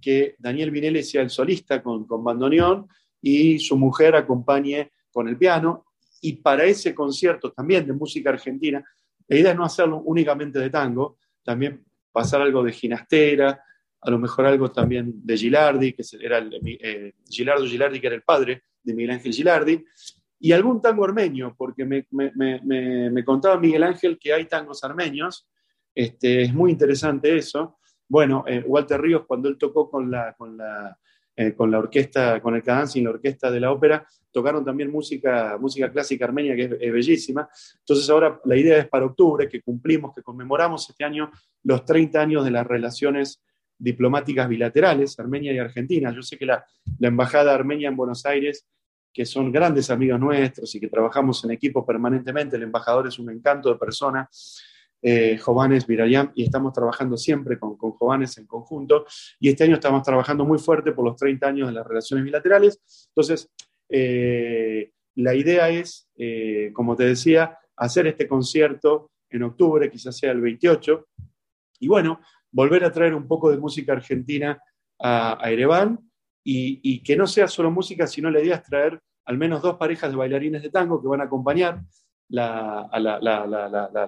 que 0.00 0.34
Daniel 0.38 0.70
Vinelli 0.70 1.02
sea 1.02 1.22
el 1.22 1.30
solista 1.30 1.82
con, 1.82 2.06
con 2.06 2.24
bandoneón 2.24 2.88
y 3.20 3.58
su 3.58 3.76
mujer 3.76 4.16
acompañe 4.16 4.92
con 5.10 5.28
el 5.28 5.36
piano. 5.36 5.86
Y 6.22 6.34
para 6.34 6.64
ese 6.64 6.94
concierto 6.94 7.52
también 7.52 7.86
de 7.86 7.92
música 7.92 8.30
argentina, 8.30 8.84
la 9.28 9.36
idea 9.36 9.52
es 9.52 9.56
no 9.56 9.64
hacerlo 9.64 10.02
únicamente 10.04 10.58
de 10.58 10.70
tango, 10.70 11.18
también 11.42 11.84
pasar 12.12 12.42
algo 12.42 12.62
de 12.62 12.72
ginastera, 12.72 13.62
a 14.00 14.10
lo 14.10 14.18
mejor 14.18 14.46
algo 14.46 14.70
también 14.70 15.12
de 15.14 15.36
Gilardi, 15.36 15.92
que 15.92 16.02
era 16.20 16.38
el, 16.38 17.14
Gilardo 17.28 17.66
Gilardi, 17.66 18.00
que 18.00 18.06
era 18.06 18.16
el 18.16 18.22
padre 18.22 18.62
de 18.82 18.94
Miguel 18.94 19.12
Ángel 19.12 19.32
Gilardi, 19.32 19.84
y 20.38 20.52
algún 20.52 20.80
tango 20.80 21.04
armenio, 21.04 21.54
porque 21.56 21.84
me, 21.84 22.06
me, 22.10 22.32
me, 22.34 23.10
me, 23.10 23.24
contaba 23.24 23.58
Miguel 23.58 23.82
Ángel 23.82 24.18
que 24.18 24.32
hay 24.32 24.46
tangos 24.46 24.82
armenios, 24.84 25.46
este, 25.94 26.42
es 26.42 26.54
muy 26.54 26.70
interesante 26.70 27.36
eso. 27.36 27.78
Bueno, 28.08 28.44
eh, 28.46 28.64
Walter 28.66 29.00
Ríos, 29.00 29.24
cuando 29.26 29.48
él 29.48 29.58
tocó 29.58 29.90
con 29.90 30.10
la, 30.10 30.34
con 30.34 30.56
la, 30.56 30.98
eh, 31.36 31.54
con 31.54 31.70
la 31.70 31.78
orquesta, 31.78 32.40
con 32.40 32.54
el 32.54 32.62
y 32.94 33.00
la 33.00 33.10
orquesta 33.10 33.50
de 33.50 33.60
la 33.60 33.70
ópera, 33.70 34.06
tocaron 34.30 34.64
también 34.64 34.90
música, 34.90 35.56
música 35.60 35.90
clásica 35.90 36.24
armenia, 36.24 36.56
que 36.56 36.64
es, 36.64 36.92
bellísima. 36.92 37.48
Entonces 37.78 38.08
ahora 38.10 38.40
la 38.44 38.56
idea 38.56 38.78
es 38.78 38.88
para 38.88 39.06
octubre, 39.06 39.48
que 39.48 39.62
cumplimos, 39.62 40.14
que 40.14 40.22
conmemoramos 40.22 40.88
este 40.90 41.04
año 41.04 41.30
los 41.62 41.84
30 41.84 42.20
años 42.20 42.44
de 42.44 42.50
las 42.50 42.66
relaciones 42.66 43.42
diplomáticas 43.80 44.48
bilaterales, 44.48 45.18
Armenia 45.18 45.52
y 45.52 45.58
Argentina. 45.58 46.12
Yo 46.14 46.22
sé 46.22 46.36
que 46.38 46.46
la, 46.46 46.64
Embajada 47.00 47.54
Armenia 47.54 47.88
en 47.88 47.96
Buenos 47.96 48.24
Aires 48.26 48.66
que 49.12 49.26
son 49.26 49.50
grandes 49.50 49.90
amigos 49.90 50.20
nuestros 50.20 50.72
y 50.76 50.78
que 50.78 50.86
trabajamos 50.86 51.42
en 51.44 51.50
equipo 51.50 51.84
permanentemente. 51.84 52.56
El 52.56 52.62
embajador 52.62 53.08
es 53.08 53.18
un 53.18 53.28
encanto 53.30 53.68
de 53.68 53.76
persona, 53.76 54.30
eh, 55.02 55.36
Jovanes 55.36 55.84
Virayam, 55.84 56.30
y 56.36 56.44
estamos 56.44 56.72
trabajando 56.72 57.16
siempre 57.16 57.58
con, 57.58 57.76
con 57.76 57.90
Jovanes 57.90 58.38
en 58.38 58.46
conjunto. 58.46 59.06
Y 59.40 59.48
este 59.48 59.64
año 59.64 59.74
estamos 59.74 60.04
trabajando 60.04 60.44
muy 60.44 60.58
fuerte 60.60 60.92
por 60.92 61.04
los 61.04 61.16
30 61.16 61.44
años 61.44 61.68
de 61.68 61.74
las 61.74 61.84
relaciones 61.84 62.24
bilaterales. 62.24 63.08
Entonces, 63.08 63.50
eh, 63.88 64.92
la 65.16 65.34
idea 65.34 65.68
es, 65.68 66.08
eh, 66.16 66.70
como 66.72 66.94
te 66.94 67.04
decía, 67.04 67.58
hacer 67.76 68.06
este 68.06 68.28
concierto 68.28 69.10
en 69.28 69.42
octubre, 69.42 69.90
quizás 69.90 70.16
sea 70.16 70.32
el 70.32 70.40
28, 70.40 71.08
y 71.80 71.88
bueno, 71.88 72.20
volver 72.52 72.84
a 72.84 72.92
traer 72.92 73.14
un 73.14 73.26
poco 73.26 73.50
de 73.50 73.58
música 73.58 73.92
argentina 73.92 74.60
a, 74.98 75.44
a 75.44 75.50
Ereván 75.50 75.98
y, 76.44 77.02
que 77.02 77.16
no 77.16 77.26
sea 77.26 77.48
solo 77.48 77.70
música, 77.70 78.06
sino 78.06 78.30
la 78.30 78.40
idea 78.40 78.56
es 78.56 78.62
traer 78.62 79.00
al 79.26 79.38
menos 79.38 79.62
dos 79.62 79.76
parejas 79.76 80.10
de 80.10 80.16
bailarines 80.16 80.62
de 80.62 80.70
tango 80.70 81.00
que 81.00 81.08
van 81.08 81.20
a 81.20 81.24
acompañar 81.24 81.80
la, 82.28 82.88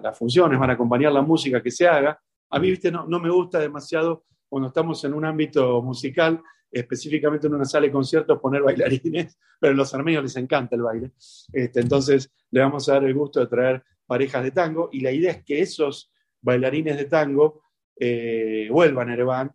las 0.02 0.18
funciones, 0.18 0.58
van 0.58 0.70
a 0.70 0.74
acompañar 0.74 1.12
la 1.12 1.22
música 1.22 1.62
que 1.62 1.70
se 1.70 1.86
haga. 1.86 2.18
A 2.50 2.58
mí, 2.58 2.70
viste, 2.70 2.90
no, 2.90 3.06
me 3.06 3.30
gusta 3.30 3.58
demasiado 3.58 4.24
cuando 4.48 4.68
estamos 4.68 5.02
en 5.04 5.14
un 5.14 5.24
ámbito 5.24 5.80
musical 5.82 6.42
específicamente 6.70 7.46
en 7.46 7.54
una 7.54 7.66
sala 7.66 7.86
de 7.86 7.92
conciertos 7.92 8.40
poner 8.40 8.62
bailarines, 8.62 9.38
pero 9.60 9.74
a 9.74 9.76
los 9.76 9.92
armenios 9.94 10.22
les 10.22 10.36
encanta 10.36 10.74
el 10.74 10.82
baile. 10.82 11.12
Este, 11.52 11.80
entonces 11.80 12.32
le 12.50 12.60
vamos 12.60 12.88
a 12.88 12.94
dar 12.94 13.04
el 13.04 13.14
gusto 13.14 13.40
de 13.40 13.46
traer 13.46 13.82
parejas 14.06 14.42
de 14.42 14.50
tango 14.52 14.88
y 14.90 15.00
la 15.00 15.12
idea 15.12 15.32
es 15.32 15.44
que 15.44 15.60
esos 15.60 16.10
bailarines 16.40 16.96
de 16.96 17.04
tango 17.04 17.62
eh, 17.98 18.68
vuelvan 18.70 19.10
a 19.10 19.14
Ereván. 19.14 19.52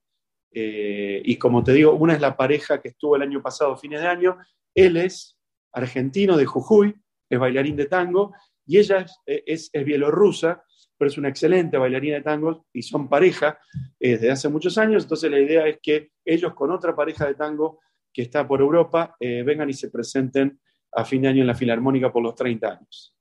Eh, 0.51 1.21
y 1.23 1.35
como 1.37 1.63
te 1.63 1.73
digo, 1.73 1.93
una 1.93 2.13
es 2.13 2.21
la 2.21 2.35
pareja 2.35 2.81
que 2.81 2.89
estuvo 2.89 3.15
el 3.15 3.21
año 3.21 3.41
pasado, 3.41 3.77
fines 3.77 4.01
de 4.01 4.07
año. 4.07 4.37
Él 4.73 4.97
es 4.97 5.37
argentino 5.73 6.37
de 6.37 6.45
Jujuy, 6.45 6.95
es 7.29 7.39
bailarín 7.39 7.75
de 7.75 7.85
tango, 7.85 8.33
y 8.65 8.79
ella 8.79 9.05
es, 9.25 9.69
es 9.71 9.85
bielorrusa, 9.85 10.63
pero 10.97 11.09
es 11.09 11.17
una 11.17 11.29
excelente 11.29 11.77
bailarina 11.77 12.15
de 12.15 12.23
tango 12.23 12.65
y 12.73 12.81
son 12.81 13.07
pareja 13.07 13.59
eh, 13.99 14.11
desde 14.11 14.31
hace 14.31 14.49
muchos 14.49 14.77
años. 14.77 15.03
Entonces 15.03 15.29
la 15.29 15.39
idea 15.39 15.67
es 15.67 15.79
que 15.81 16.11
ellos 16.25 16.53
con 16.53 16.71
otra 16.71 16.95
pareja 16.95 17.27
de 17.27 17.35
tango 17.35 17.79
que 18.11 18.23
está 18.23 18.47
por 18.47 18.61
Europa 18.61 19.15
eh, 19.19 19.43
vengan 19.43 19.69
y 19.69 19.73
se 19.73 19.89
presenten 19.91 20.59
a 20.91 21.05
fin 21.05 21.21
de 21.21 21.27
año 21.27 21.41
en 21.41 21.47
la 21.47 21.55
Filarmónica 21.55 22.11
por 22.11 22.23
los 22.23 22.33
30 22.33 22.67
años. 22.67 23.15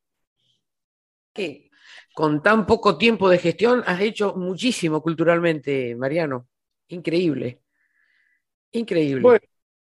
Que 1.35 1.66
con 2.17 2.43
tan 2.43 2.65
poco 2.65 2.97
tiempo 2.97 3.29
de 3.29 3.37
gestión 3.37 3.83
has 3.85 4.01
hecho 4.01 4.35
muchísimo 4.37 5.03
culturalmente, 5.03 5.95
Mariano. 5.95 6.49
Increíble. 6.89 7.61
Increíble. 8.73 9.21
Bueno, 9.21 9.47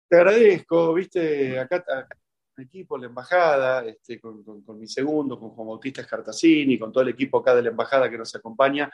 te 0.09 0.17
agradezco, 0.17 0.91
viste, 0.95 1.59
acá, 1.59 1.75
acá 1.87 2.17
equipo, 2.57 2.97
la 2.97 3.05
embajada, 3.05 3.85
este, 3.85 4.19
con, 4.19 4.43
mi 4.79 4.87
segundo, 4.87 5.39
con 5.39 5.49
Juan 5.49 5.67
Bautista 5.67 6.01
Escartacini, 6.01 6.79
con 6.79 6.91
todo 6.91 7.03
el 7.03 7.09
equipo 7.09 7.37
acá 7.37 7.55
de 7.55 7.61
la 7.61 7.69
embajada 7.69 8.09
que 8.09 8.17
nos 8.17 8.33
acompaña. 8.35 8.91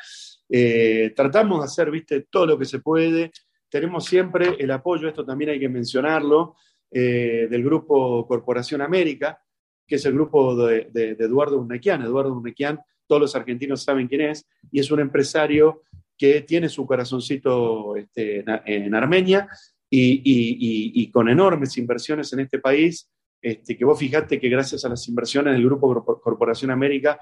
Eh, 0.50 1.14
tratamos 1.16 1.60
de 1.60 1.66
hacer, 1.66 1.90
viste, 1.90 2.28
todo 2.30 2.46
lo 2.46 2.60
que 2.60 2.66
se 2.66 2.80
puede. 2.80 3.32
Tenemos 3.70 4.04
siempre 4.06 4.56
el 4.60 4.72
apoyo, 4.72 5.08
esto 5.08 5.26
también 5.26 5.52
hay 5.52 5.60
que 5.60 5.70
mencionarlo, 5.70 6.56
eh, 6.90 7.48
del 7.50 7.64
grupo 7.64 8.28
Corporación 8.28 8.82
América, 8.82 9.42
que 9.88 9.96
es 9.96 10.06
el 10.06 10.14
grupo 10.14 10.56
de, 10.66 10.90
Eduardo 10.94 11.60
Unequian. 11.60 12.02
Eduardo 12.02 12.34
Unequian, 12.34 12.80
todos 13.12 13.24
los 13.24 13.36
argentinos 13.36 13.84
saben 13.84 14.08
quién 14.08 14.22
es, 14.22 14.48
y 14.72 14.80
es 14.80 14.90
un 14.90 15.02
empresario 15.02 15.82
que 16.18 16.44
tiene 16.44 16.70
su 16.70 16.86
corazoncito 16.86 17.98
este, 17.98 18.42
en, 18.66 18.96
Armenia 18.96 19.50
y, 19.90 21.12
con 21.12 21.28
enormes 21.28 21.78
inversiones 21.78 22.32
en 22.32 22.40
este 22.40 22.60
país 22.60 23.12
este, 23.42 23.76
que 23.76 23.84
vos 23.84 24.00
fijate 24.00 24.40
que 24.40 24.48
gracias 24.48 24.86
a 24.86 24.90
las 24.90 25.06
inversiones 25.10 25.52
del 25.52 25.66
Grupo 25.66 26.22
Corporación 26.22 26.72
América 26.72 27.20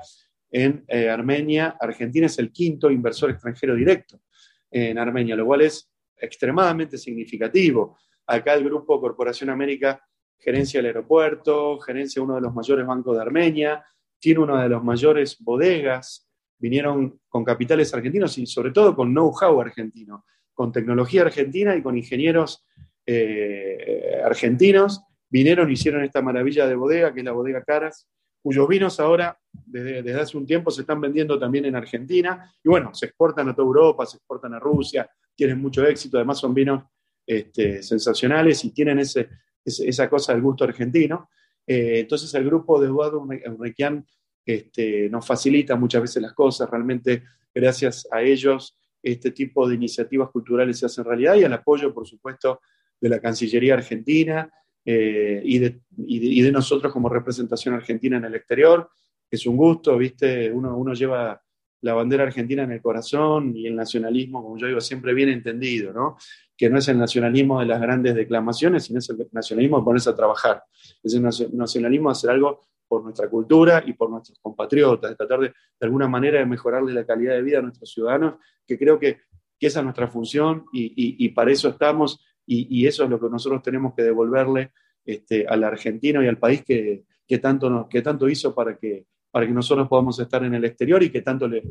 en 0.51 0.85
eh, 0.87 1.09
Armenia, 1.09 1.75
Argentina 1.79 2.27
es 2.27 2.37
el 2.37 2.51
quinto 2.51 2.91
inversor 2.91 3.31
extranjero 3.31 3.73
directo 3.73 4.21
en 4.69 4.99
Armenia, 4.99 5.35
lo 5.35 5.47
cual 5.47 5.61
es 5.61 5.89
extremadamente 6.15 6.99
significativo. 6.99 7.97
Acá 8.27 8.53
el 8.53 8.63
Grupo 8.63 9.01
Corporación 9.01 9.49
América 9.49 9.99
gerencia 10.37 10.81
el 10.81 10.85
aeropuerto, 10.85 11.79
gerencia 11.79 12.21
uno 12.21 12.35
de 12.35 12.41
los 12.41 12.53
mayores 12.53 12.85
bancos 12.85 13.15
de 13.15 13.23
Armenia, 13.23 13.83
tiene 14.19 14.41
una 14.41 14.63
de 14.63 14.69
las 14.69 14.83
mayores 14.83 15.37
bodegas, 15.39 16.29
vinieron 16.57 17.19
con 17.27 17.43
capitales 17.43 17.93
argentinos 17.93 18.37
y 18.37 18.45
sobre 18.45 18.71
todo 18.71 18.95
con 18.95 19.11
know-how 19.11 19.61
argentino, 19.61 20.25
con 20.53 20.71
tecnología 20.71 21.21
argentina 21.21 21.75
y 21.75 21.81
con 21.81 21.97
ingenieros 21.97 22.65
eh, 23.05 24.21
argentinos 24.23 25.01
vinieron 25.29 25.69
y 25.69 25.73
hicieron 25.73 26.03
esta 26.03 26.21
maravilla 26.21 26.67
de 26.67 26.75
bodega, 26.75 27.13
que 27.13 27.19
es 27.19 27.25
la 27.25 27.31
bodega 27.31 27.63
Caras, 27.63 28.07
cuyos 28.41 28.67
vinos 28.67 28.99
ahora, 28.99 29.37
desde, 29.51 30.13
hace 30.13 30.37
un 30.37 30.45
tiempo, 30.45 30.71
se 30.71 30.81
están 30.81 30.99
vendiendo 30.99 31.37
también 31.37 31.65
en 31.65 31.75
Argentina. 31.75 32.51
Y 32.63 32.69
bueno, 32.69 32.93
se 32.93 33.07
exportan 33.07 33.49
a 33.49 33.55
toda 33.55 33.67
Europa, 33.67 34.05
se 34.05 34.17
exportan 34.17 34.53
a 34.53 34.59
Rusia, 34.59 35.09
tienen 35.35 35.59
mucho 35.59 35.85
éxito, 35.85 36.17
además 36.17 36.39
son 36.39 36.53
vinos 36.53 36.83
este, 37.25 37.83
sensacionales 37.83 38.63
y 38.65 38.71
tienen 38.71 38.99
ese, 38.99 39.29
esa 39.63 40.09
cosa 40.09 40.33
del 40.33 40.41
gusto 40.41 40.63
argentino. 40.63 41.29
Eh, 41.71 41.99
entonces 41.99 42.33
el 42.33 42.45
grupo 42.45 42.81
de 42.81 42.87
Eduardo 42.87 43.23
Requián 43.59 44.03
este, 44.43 45.07
nos 45.07 45.27
facilita 45.27 45.75
muchas 45.75 46.01
veces 46.01 46.23
las 46.23 46.33
cosas, 46.33 46.67
realmente 46.67 47.21
gracias 47.53 48.07
a 48.11 48.23
ellos 48.23 48.75
este 49.03 49.29
tipo 49.29 49.69
de 49.69 49.75
iniciativas 49.75 50.31
culturales 50.31 50.79
se 50.79 50.87
hacen 50.87 51.05
realidad 51.05 51.35
y 51.35 51.43
al 51.43 51.53
apoyo, 51.53 51.93
por 51.93 52.07
supuesto, 52.07 52.61
de 52.99 53.09
la 53.09 53.19
Cancillería 53.19 53.75
Argentina, 53.75 54.51
eh, 54.83 55.43
y, 55.45 55.59
de, 55.59 56.51
nosotros 56.51 56.91
como 56.91 57.07
representación 57.07 57.75
argentina 57.75 58.17
en 58.17 58.25
el 58.25 58.33
exterior. 58.33 58.89
Es 59.29 59.45
un 59.45 59.55
gusto, 59.55 59.95
¿viste? 59.95 60.51
Uno, 60.51 60.75
uno 60.75 60.93
lleva 60.95 61.39
la 61.81 61.93
bandera 61.93 62.23
argentina 62.23 62.63
en 62.63 62.71
el 62.71 62.81
corazón 62.81 63.55
y 63.55 63.67
el 63.67 63.75
nacionalismo, 63.75 64.43
como 64.43 64.57
yo 64.57 64.67
digo, 64.67 64.81
siempre 64.81 65.13
bien 65.13 65.29
entendido, 65.29 65.93
¿no? 65.93 66.17
Que 66.57 66.69
no 66.69 66.77
es 66.77 66.87
el 66.87 66.97
nacionalismo 66.97 67.59
de 67.59 67.65
las 67.65 67.79
grandes 67.79 68.15
declamaciones, 68.15 68.85
sino 68.85 68.99
es 68.99 69.09
el 69.09 69.27
nacionalismo 69.31 69.79
de 69.79 69.83
ponerse 69.83 70.09
a 70.09 70.15
trabajar. 70.15 70.63
Es 71.01 71.13
el 71.13 71.23
nacionalismo 71.23 72.09
de 72.09 72.11
hacer 72.11 72.29
algo 72.31 72.61
por 72.87 73.03
nuestra 73.03 73.29
cultura 73.29 73.83
y 73.85 73.93
por 73.93 74.09
nuestros 74.09 74.39
compatriotas, 74.39 75.11
de 75.11 75.15
tratar 75.15 75.39
de, 75.39 75.47
de 75.47 75.53
alguna 75.85 76.07
manera 76.07 76.39
de 76.39 76.45
mejorarle 76.45 76.91
la 76.93 77.05
calidad 77.05 77.35
de 77.35 77.43
vida 77.43 77.59
a 77.59 77.61
nuestros 77.61 77.91
ciudadanos, 77.91 78.35
que 78.65 78.77
creo 78.77 78.99
que, 78.99 79.19
que 79.59 79.67
esa 79.67 79.79
es 79.79 79.83
nuestra 79.83 80.07
función 80.07 80.65
y, 80.73 80.85
y, 80.85 81.25
y 81.25 81.29
para 81.29 81.51
eso 81.51 81.69
estamos 81.69 82.19
y, 82.51 82.87
eso 82.87 83.03
es 83.03 83.09
lo 83.09 83.19
que 83.19 83.29
nosotros 83.29 83.61
tenemos 83.61 83.93
que 83.93 84.01
devolverle 84.01 84.71
este, 85.05 85.45
al 85.47 85.63
argentino 85.63 86.23
y 86.23 86.27
al 86.27 86.39
país 86.39 86.63
que, 86.63 87.05
tanto, 87.39 87.87
que 87.87 88.01
tanto 88.01 88.27
hizo 88.27 88.55
para 88.55 88.75
que, 88.75 89.05
para 89.31 89.45
que 89.45 89.53
nosotros 89.53 89.87
podamos 89.87 90.19
estar 90.19 90.43
en 90.43 90.53
el 90.53 90.65
exterior 90.65 91.01
y 91.03 91.11
que 91.11 91.21
tanto 91.21 91.47
le, 91.47 91.63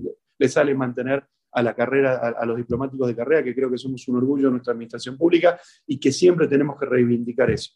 sale 0.48 0.74
mantener 0.74 1.24
a 1.52 1.62
la 1.62 1.74
carrera, 1.74 2.16
a, 2.16 2.44
los 2.46 2.56
diplomáticos 2.56 3.08
de 3.08 3.16
carrera, 3.16 3.42
que 3.42 3.54
creo 3.54 3.70
que 3.70 3.78
somos 3.78 4.06
un 4.08 4.16
orgullo 4.16 4.46
de 4.46 4.52
nuestra 4.52 4.72
administración 4.72 5.16
pública 5.16 5.58
y 5.86 5.98
que 5.98 6.12
siempre 6.12 6.46
tenemos 6.46 6.78
que 6.78 6.86
reivindicar 6.86 7.50
eso. 7.50 7.72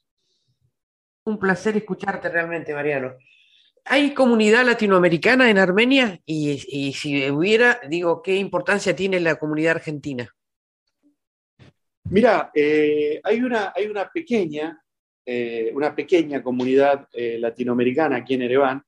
Un 1.25 1.39
placer 1.39 1.77
escucharte 1.77 2.29
realmente, 2.29 2.75
Mariano. 2.75 3.13
¿Hay 3.85 4.15
comunidad 4.15 4.65
latinoamericana 4.65 5.51
en 5.51 5.59
Armenia? 5.59 6.21
Y, 6.25 6.63
y 6.69 6.93
si 6.93 7.31
hubiera, 7.31 7.81
digo, 7.89 8.23
¿qué 8.23 8.37
importancia 8.37 8.95
tiene 8.95 9.19
la 9.21 9.37
comunidad 9.37 9.77
argentina? 9.77 10.33
Mira, 12.13 12.51
eh, 12.55 13.21
hay, 13.23 13.43
una, 13.43 13.73
hay 13.75 13.87
una, 13.87 14.11
pequeña, 14.11 14.79
eh, 15.25 15.73
una 15.75 15.95
pequeña 15.95 16.43
comunidad 16.43 17.09
eh, 17.13 17.39
latinoamericana 17.39 18.17
aquí 18.17 18.35
en 18.35 18.43
Ereván. 18.43 18.83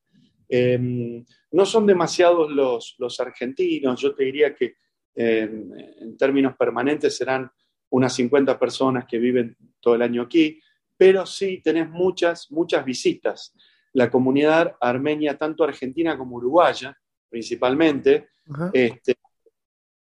Em, 0.48 1.24
no 1.52 1.64
son 1.64 1.87
demasiados 1.87 2.50
los, 2.50 2.96
los, 2.98 3.20
argentinos, 3.20 4.00
yo 4.00 4.14
te 4.14 4.24
diría 4.24 4.54
que 4.54 4.76
em, 5.14 5.70
en 6.00 6.16
términos 6.16 6.54
permanentes 6.57 7.16
serán 7.16 7.50
unas 7.90 8.12
50 8.14 8.59
personas 8.59 9.04
que 9.07 9.18
viven 9.18 9.57
todo 9.80 9.94
el 9.94 10.02
año 10.02 10.22
aquí, 10.22 10.61
pero 10.96 11.26
sí 11.26 11.61
tenés 11.62 11.88
muchas, 11.88 12.50
muchas 12.50 12.85
visitas. 12.85 13.54
La 13.92 14.11
comunidad 14.11 14.76
armenia, 14.80 15.38
tanto 15.38 15.64
argentina 15.64 16.18
como 16.18 16.37
uruguaya, 16.37 16.96
principalmente, 17.28 18.28
este, 18.72 19.16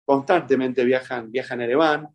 constantemente 0.05 0.83
viajan, 0.83 1.31
viajan 1.31 1.61
a 1.61 1.65
Ereván. 1.65 2.07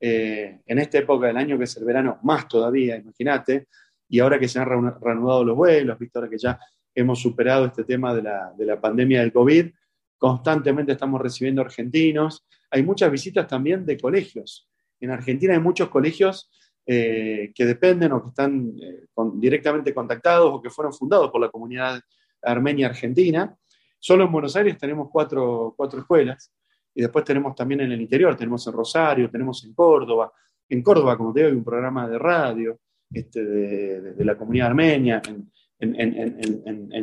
Eh, 0.00 0.60
en 0.64 0.78
esta 0.78 0.98
época 0.98 1.26
del 1.26 1.36
año 1.36 1.58
que 1.58 1.64
es 1.64 1.76
el 1.76 1.84
verano, 1.84 2.18
más 2.22 2.46
todavía, 2.46 2.96
imagínate, 2.96 3.66
y 4.08 4.20
ahora 4.20 4.38
que 4.38 4.48
se 4.48 4.58
han 4.60 4.66
reanudado 5.00 5.44
los 5.44 5.56
vuelos, 5.56 5.98
visto 5.98 6.18
ahora 6.18 6.30
que 6.30 6.38
ya 6.38 6.58
hemos 6.98 7.20
superado 7.20 7.66
este 7.66 7.84
tema 7.84 8.12
de 8.14 8.22
la, 8.22 8.52
de 8.56 8.66
la 8.66 8.80
pandemia 8.80 9.20
del 9.20 9.32
COVID, 9.32 9.70
constantemente 10.18 10.92
estamos 10.92 11.20
recibiendo 11.20 11.62
argentinos. 11.62 12.44
Hay 12.70 12.82
muchas 12.82 13.10
visitas 13.10 13.46
también 13.46 13.86
de 13.86 13.96
colegios. 13.96 14.68
En 15.00 15.10
Argentina 15.10 15.54
hay 15.54 15.60
muchos 15.60 15.88
colegios 15.88 16.50
eh, 16.84 17.52
que 17.54 17.66
dependen 17.66 18.12
o 18.12 18.22
que 18.22 18.28
están 18.30 18.72
eh, 18.82 19.06
directamente 19.34 19.94
contactados 19.94 20.52
o 20.52 20.60
que 20.60 20.70
fueron 20.70 20.92
fundados 20.92 21.30
por 21.30 21.40
la 21.40 21.50
comunidad 21.50 22.00
armenia 22.42 22.88
argentina. 22.88 23.56
Solo 24.00 24.24
en 24.24 24.32
Buenos 24.32 24.56
Aires 24.56 24.76
tenemos 24.76 25.08
cuatro, 25.12 25.74
cuatro 25.76 26.00
escuelas 26.00 26.52
y 26.94 27.02
después 27.02 27.24
tenemos 27.24 27.54
también 27.54 27.82
en 27.82 27.92
el 27.92 28.00
interior, 28.00 28.36
tenemos 28.36 28.66
en 28.66 28.72
Rosario, 28.72 29.30
tenemos 29.30 29.64
en 29.64 29.72
Córdoba. 29.72 30.32
En 30.68 30.82
Córdoba, 30.82 31.16
como 31.16 31.32
te 31.32 31.40
digo, 31.40 31.50
hay 31.50 31.56
un 31.56 31.64
programa 31.64 32.08
de 32.08 32.18
radio 32.18 32.80
este, 33.12 33.44
de, 33.44 34.24
la 34.24 34.36
comunidad 34.36 34.68
armenia, 34.68 35.22
en, 35.28 35.48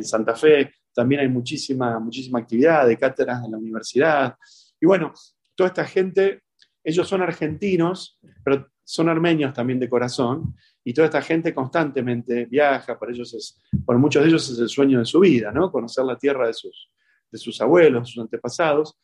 Santa 0.02 0.34
Fe 0.34 0.70
también 0.94 1.20
hay 1.20 1.28
muchísima, 1.28 1.98
muchísima 1.98 2.38
actividad 2.38 2.86
de 2.86 2.96
cátedras 2.96 3.44
en 3.44 3.52
la 3.52 3.58
universidad. 3.58 4.34
Y 4.80 4.86
bueno, 4.86 5.12
toda 5.54 5.68
esta 5.68 5.84
gente, 5.84 6.42
ellos 6.82 7.08
son 7.08 7.22
argentinos, 7.22 8.18
pero 8.44 8.68
son 8.82 9.08
armenios 9.08 9.52
también 9.52 9.80
de 9.80 9.88
corazón, 9.88 10.54
y 10.84 10.94
toda 10.94 11.06
esta 11.06 11.20
gente 11.20 11.52
constantemente 11.52 12.46
viaja, 12.46 12.96
para 12.96 13.10
ellos 13.10 13.34
es, 13.34 13.60
para 13.84 13.98
muchos 13.98 14.22
de 14.22 14.28
ellos 14.28 14.48
es 14.48 14.58
el 14.60 14.68
sueño 14.68 15.00
de 15.00 15.04
su 15.04 15.18
vida, 15.18 15.50
¿no? 15.50 15.72
Conocer 15.72 16.04
la 16.04 16.16
tierra 16.16 16.46
de 16.46 16.54
sus, 16.54 16.92
de 17.30 17.38
sus 17.38 17.60
abuelos, 17.60 18.10
sus 18.10 18.22
antepasados. 18.22 18.96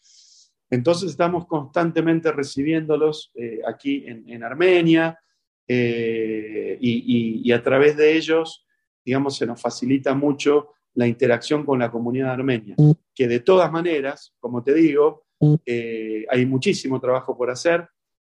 Entonces 0.71 1.11
estamos 1.11 1.47
constantemente 1.47 2.31
recibiéndolos 2.31 3.33
eh, 3.35 3.61
aquí 3.67 4.05
en, 4.07 4.43
Armenia 4.45 5.19
eh, 5.67 6.79
y, 6.81 7.51
a 7.51 7.63
través 7.63 7.97
de 7.97 8.17
ellos, 8.17 8.65
digamos, 9.05 9.37
se 9.37 9.47
nos 9.47 9.61
facilita 9.61 10.15
mucho 10.15 10.71
la 10.95 11.07
interacción 11.07 11.65
con 11.65 11.79
la 11.79 11.91
comunidad 11.91 12.33
armenia, 12.33 12.77
que 13.15 13.29
de 13.29 13.41
todas 13.41 13.73
maneras, 13.73 14.35
como 14.39 14.63
te 14.63 14.75
digo, 14.75 15.25
eh, 15.65 16.25
hay 16.29 16.47
muchísimo 16.47 17.01
trabajo 17.01 17.37
por 17.37 17.51
hacer. 17.51 17.89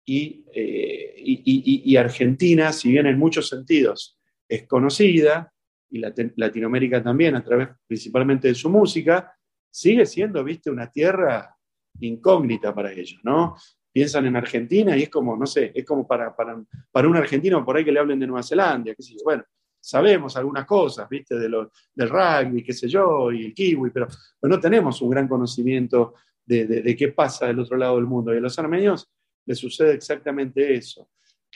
eh, 0.08 1.14
y, 1.18 1.92
y, 1.92 1.96
Argentina, 1.96 2.72
si 2.72 2.90
bien 2.90 3.06
en 3.06 3.18
muchos 3.18 3.48
sentidos 3.48 4.18
es 4.48 4.66
conocida, 4.66 5.52
y 5.90 6.00
Latinoamérica 6.36 7.02
también, 7.02 7.36
a 7.36 7.44
través 7.44 7.68
principalmente 7.86 8.48
de 8.48 8.54
su 8.54 8.70
música, 8.70 9.32
sigue 9.70 10.06
siendo, 10.06 10.42
viste, 10.42 10.70
una 10.70 10.90
tierra 10.90 11.56
incógnita 12.00 12.74
para 12.74 12.92
ellos, 12.92 13.20
¿no? 13.22 13.56
Piensan 13.92 14.26
en 14.26 14.36
Argentina 14.36 14.96
y 14.96 15.04
es 15.04 15.08
como, 15.08 15.36
no 15.36 15.46
sé, 15.46 15.72
es 15.74 15.84
como 15.84 16.06
para, 16.06 16.34
para, 16.34 16.62
para 16.90 17.08
un 17.08 17.16
argentino 17.16 17.64
por 17.64 17.76
ahí 17.76 17.84
que 17.84 17.92
le 17.92 18.00
hablen 18.00 18.18
de 18.18 18.26
Nueva 18.26 18.42
Zelanda, 18.42 18.94
qué 18.94 19.02
sé 19.02 19.14
yo. 19.14 19.20
Bueno, 19.24 19.44
sabemos 19.86 20.36
algunas 20.36 20.66
cosas, 20.66 21.08
viste, 21.08 21.36
del 21.38 21.68
rugby, 21.96 22.64
qué 22.64 22.72
sé 22.72 22.88
yo, 22.88 23.30
y 23.30 23.46
el 23.46 23.54
kiwi, 23.54 23.90
pero, 23.90 24.08
no 24.42 24.58
tenemos 24.58 25.00
un 25.00 25.10
gran 25.10 25.28
conocimiento 25.28 26.14
de, 26.44 26.96
qué 26.98 27.08
pasa 27.08 27.46
del 27.46 27.60
otro 27.60 27.76
lado 27.76 27.96
del 27.96 28.06
mundo. 28.06 28.34
Y 28.34 28.38
a 28.38 28.40
los 28.40 28.58
armenios 28.58 29.08
les 29.44 29.58
sucede 29.58 29.94
exactamente 29.94 30.74
eso. 30.74 31.08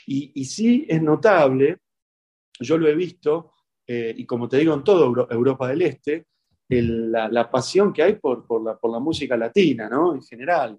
Y, 0.07 0.45
sí 0.45 0.87
es 0.89 1.03
notable, 1.03 1.79
yo 2.61 2.79
lo 2.79 2.89
he 2.89 2.95
visto, 2.95 3.53
eh, 3.87 4.15
y 4.17 4.25
como 4.27 4.49
te 4.49 4.59
digo, 4.59 4.75
en 4.75 4.85
toda 4.85 5.27
Europa 5.31 5.67
del 5.67 5.83
Este, 5.83 6.27
la, 6.69 7.51
pasión 7.51 7.93
que 7.93 8.05
hay 8.05 8.15
por, 8.15 8.47
por, 8.47 8.63
la, 8.63 8.79
por, 8.79 8.93
la, 8.93 9.01
música 9.01 9.37
latina, 9.37 9.89
¿no? 9.89 10.15
En 10.15 10.23
general. 10.23 10.79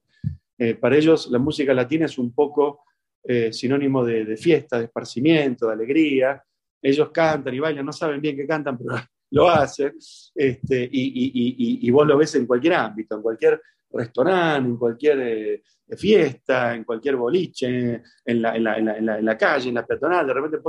Eh, 0.58 0.76
para 0.76 0.96
ellos 0.96 1.30
la 1.30 1.40
música 1.40 1.74
latina 1.74 2.06
es 2.06 2.18
un 2.18 2.34
poco 2.34 2.84
eh, 3.24 3.52
sinónimo 3.52 4.04
de, 4.06 4.38
fiesta, 4.38 4.80
de 4.80 4.86
esparcimiento, 4.86 5.68
de 5.68 5.74
alegría. 5.74 6.42
Ellos 6.82 7.10
cantan 7.12 7.54
y 7.54 7.60
bailan, 7.60 7.86
no 7.86 7.94
saben 7.94 8.22
bien 8.22 8.36
qué 8.36 8.48
cantan, 8.48 8.78
pero 8.78 8.96
lo 9.32 9.50
hacen. 9.50 9.94
Este, 10.36 10.90
y, 10.92 11.88
y, 11.88 11.92
vos 11.92 12.08
lo 12.08 12.18
ves 12.18 12.36
en 12.36 12.46
cualquier 12.46 12.74
ámbito, 12.74 13.16
en 13.16 13.22
cualquier 13.22 13.62
restaurante, 13.94 14.70
en 14.70 14.78
cualquier 14.78 15.20
eh, 15.20 15.64
fiesta, 15.98 16.74
en 16.74 16.84
cualquier 16.84 17.16
boliche, 17.16 18.02
en 18.26 18.42
la, 18.42 18.56
en, 18.56 18.64
la, 18.64 18.78
en, 18.78 19.26
la, 19.26 19.38
calle, 19.38 19.70
en 19.70 19.76
la 19.76 19.86
peatonal. 19.86 20.28
De 20.28 20.34
repente 20.34 20.60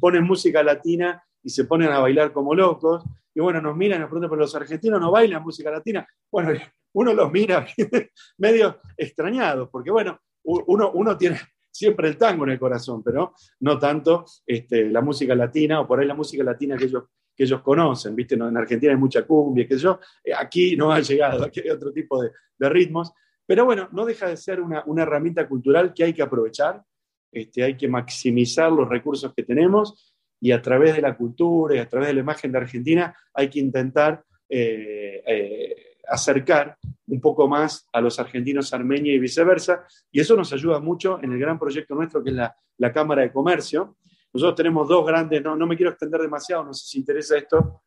ponen 0.00 0.24
música 0.24 0.62
latina 0.62 1.22
y 1.42 1.50
se 1.50 1.64
ponen 1.64 1.90
a 1.90 2.00
bailar 2.00 2.32
como 2.32 2.54
locos. 2.54 3.04
Y 3.34 3.40
bueno, 3.40 3.60
nos 3.60 3.76
miran 3.76 3.98
y 3.98 4.00
nos 4.00 4.08
preguntan, 4.08 4.30
pero 4.30 4.42
los 4.42 4.54
argentinos 4.54 5.00
no 5.00 5.10
bailan 5.10 5.42
música 5.42 5.70
latina. 5.70 6.06
Bueno, 6.30 6.50
uno 6.94 7.12
los 7.12 7.30
mira 7.32 7.66
medio 8.38 8.80
extrañados, 8.96 9.68
porque 9.70 9.90
bueno, 9.90 10.20
uno, 10.44 10.92
uno 10.92 11.16
tiene 11.16 11.40
siempre 11.74 12.06
el 12.06 12.16
tango 12.16 12.44
en 12.44 12.50
el 12.50 12.58
corazón, 12.58 13.02
pero 13.02 13.34
no 13.60 13.78
tanto 13.78 14.24
este, 14.46 14.88
la 14.90 15.00
música 15.00 15.34
latina 15.34 15.80
o 15.80 15.88
por 15.88 15.98
ahí 15.98 16.06
la 16.06 16.14
música 16.14 16.44
latina 16.44 16.76
que 16.76 16.84
ellos, 16.84 17.04
que 17.34 17.42
ellos 17.42 17.62
conocen. 17.62 18.14
¿viste? 18.14 18.36
En 18.36 18.56
Argentina 18.56 18.92
hay 18.92 18.98
mucha 18.98 19.26
cumbia, 19.26 19.66
que 19.66 19.76
yo, 19.76 19.98
eh, 20.22 20.32
aquí 20.32 20.76
no 20.76 20.92
ha 20.92 21.00
llegado, 21.00 21.44
aquí 21.44 21.60
hay 21.60 21.70
otro 21.70 21.92
tipo 21.92 22.22
de, 22.22 22.30
ritmos. 22.68 23.12
Pero 23.44 23.64
bueno, 23.64 23.88
no 23.92 24.06
deja 24.06 24.28
de 24.28 24.36
ser 24.36 24.60
una, 24.60 24.84
una 24.86 25.02
herramienta 25.02 25.46
cultural 25.48 25.92
que 25.92 26.04
hay 26.04 26.14
que 26.14 26.22
aprovechar, 26.22 26.82
este, 27.30 27.64
hay 27.64 27.76
que 27.76 27.88
maximizar 27.88 28.70
los 28.70 28.88
recursos 28.88 29.34
que 29.34 29.42
tenemos 29.42 30.14
y 30.40 30.52
a 30.52 30.62
través 30.62 30.94
de 30.94 31.02
la 31.02 31.16
cultura 31.16 31.74
y 31.74 31.78
a 31.78 31.88
través 31.88 32.08
de 32.08 32.14
la 32.14 32.20
imagen 32.20 32.52
de 32.52 32.58
Argentina 32.58 33.14
hay 33.34 33.50
que 33.50 33.58
intentar 33.58 34.24
eh, 34.48 35.22
eh, 35.26 35.93
acercar 36.08 36.76
un 37.06 37.20
poco 37.20 37.48
más 37.48 37.86
a 37.92 38.00
los 38.00 38.18
argentinos 38.18 38.72
armenios 38.72 39.16
y 39.16 39.18
viceversa. 39.18 39.86
Y 40.10 40.20
eso 40.20 40.36
nos 40.36 40.52
ayuda 40.52 40.80
mucho 40.80 41.18
en 41.22 41.32
el 41.32 41.38
gran 41.38 41.58
proyecto 41.58 41.94
nuestro 41.94 42.22
que 42.22 42.30
es 42.30 42.36
la, 42.36 42.92
Cámara 42.92 43.22
de 43.22 43.32
Comercio. 43.32 43.96
Nosotros 44.32 44.56
tenemos 44.56 44.88
dos 44.88 45.06
grandes, 45.06 45.42
no, 45.42 45.56
no 45.56 45.66
me 45.66 45.76
quiero 45.76 45.90
extender 45.90 46.20
demasiado, 46.20 46.64
no 46.64 46.74
sé 46.74 46.86
si 46.86 46.98
interesa 46.98 47.36
esto 47.36 47.82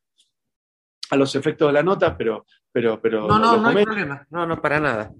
a 1.09 1.15
los 1.15 1.35
efectos 1.35 1.67
de 1.67 1.73
la 1.73 1.83
nota, 1.83 2.17
pero... 2.17 2.45
pero, 2.71 3.01
pero 3.01 3.27
no, 3.27 3.39
no, 3.39 3.57
no 3.57 3.69
hay 3.69 3.83
problema, 3.83 4.25
no, 4.29 4.45
no, 4.45 4.61
para 4.61 4.79
nada. 4.79 5.13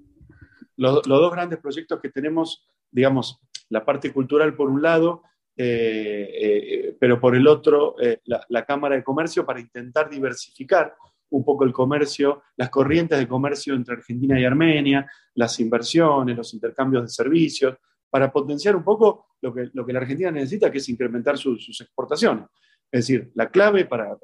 Los, 0.76 1.06
los 1.06 1.20
dos 1.20 1.32
grandes 1.32 1.58
proyectos 1.58 2.00
que 2.00 2.08
tenemos, 2.10 2.66
digamos, 2.90 3.40
la 3.68 3.84
parte 3.84 4.12
cultural 4.12 4.54
por 4.54 4.70
un 4.70 4.80
lado 4.82 5.22
eh, 5.60 6.30
eh, 6.40 6.96
pero 7.00 7.20
por 7.20 7.34
el 7.34 7.48
otro, 7.48 7.96
eh, 8.00 8.20
la, 8.26 8.64
Cámara 8.64 8.94
de 8.94 9.02
Comercio 9.02 9.44
para 9.44 9.58
intentar 9.58 10.08
diversificar 10.08 10.94
un 11.30 11.44
poco 11.44 11.64
el 11.64 11.72
comercio, 11.72 12.42
las 12.56 12.70
corrientes 12.70 13.18
de 13.18 13.28
comercio 13.28 13.74
entre 13.74 13.94
Argentina 13.94 14.38
y 14.38 14.44
Armenia, 14.44 15.10
las 15.34 15.58
inversiones, 15.60 16.36
los 16.36 16.54
intercambios 16.54 17.04
de 17.04 17.08
servicios, 17.08 17.76
para 18.10 18.32
potenciar 18.32 18.74
un 18.74 18.84
poco 18.84 19.26
lo 19.40 19.52
que, 19.52 19.70
lo 19.72 19.84
que 19.84 19.92
la 19.92 20.00
Argentina 20.00 20.30
necesita, 20.30 20.70
que 20.70 20.78
es 20.78 20.88
incrementar 20.88 21.36
sus 21.36 21.80
exportaciones. 21.80 22.46
Es 22.90 23.06
decir, 23.06 23.30
la 23.34 23.50
clave 23.50 23.84
para, 23.84 24.16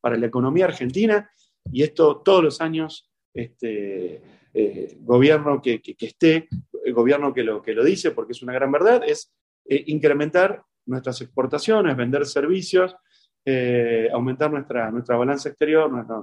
para, 0.00 0.16
la 0.16 0.26
economía 0.26 0.64
argentina, 0.64 1.30
y 1.70 1.82
esto 1.82 2.20
todos 2.24 2.42
los 2.42 2.60
años, 2.60 3.08
este, 3.32 4.20
gobierno 5.00 5.62
que, 5.62 5.80
que, 5.80 5.94
esté, 6.00 6.48
el 6.84 6.92
gobierno 6.92 7.32
que 7.32 7.44
lo, 7.44 7.62
que 7.62 7.74
lo 7.74 7.84
dice, 7.84 8.10
porque 8.10 8.32
es 8.32 8.42
una 8.42 8.52
gran 8.52 8.72
verdad, 8.72 9.02
es 9.06 9.32
incrementar 9.64 10.64
nuestras 10.86 11.20
exportaciones, 11.20 11.96
vender 11.96 12.26
servicios, 12.26 12.96
eh, 13.50 14.10
aumentar 14.12 14.50
nuestra, 14.50 14.90
nuestra 14.90 15.16
balanza 15.16 15.48
exterior, 15.48 15.90
nuestra, 15.90 16.20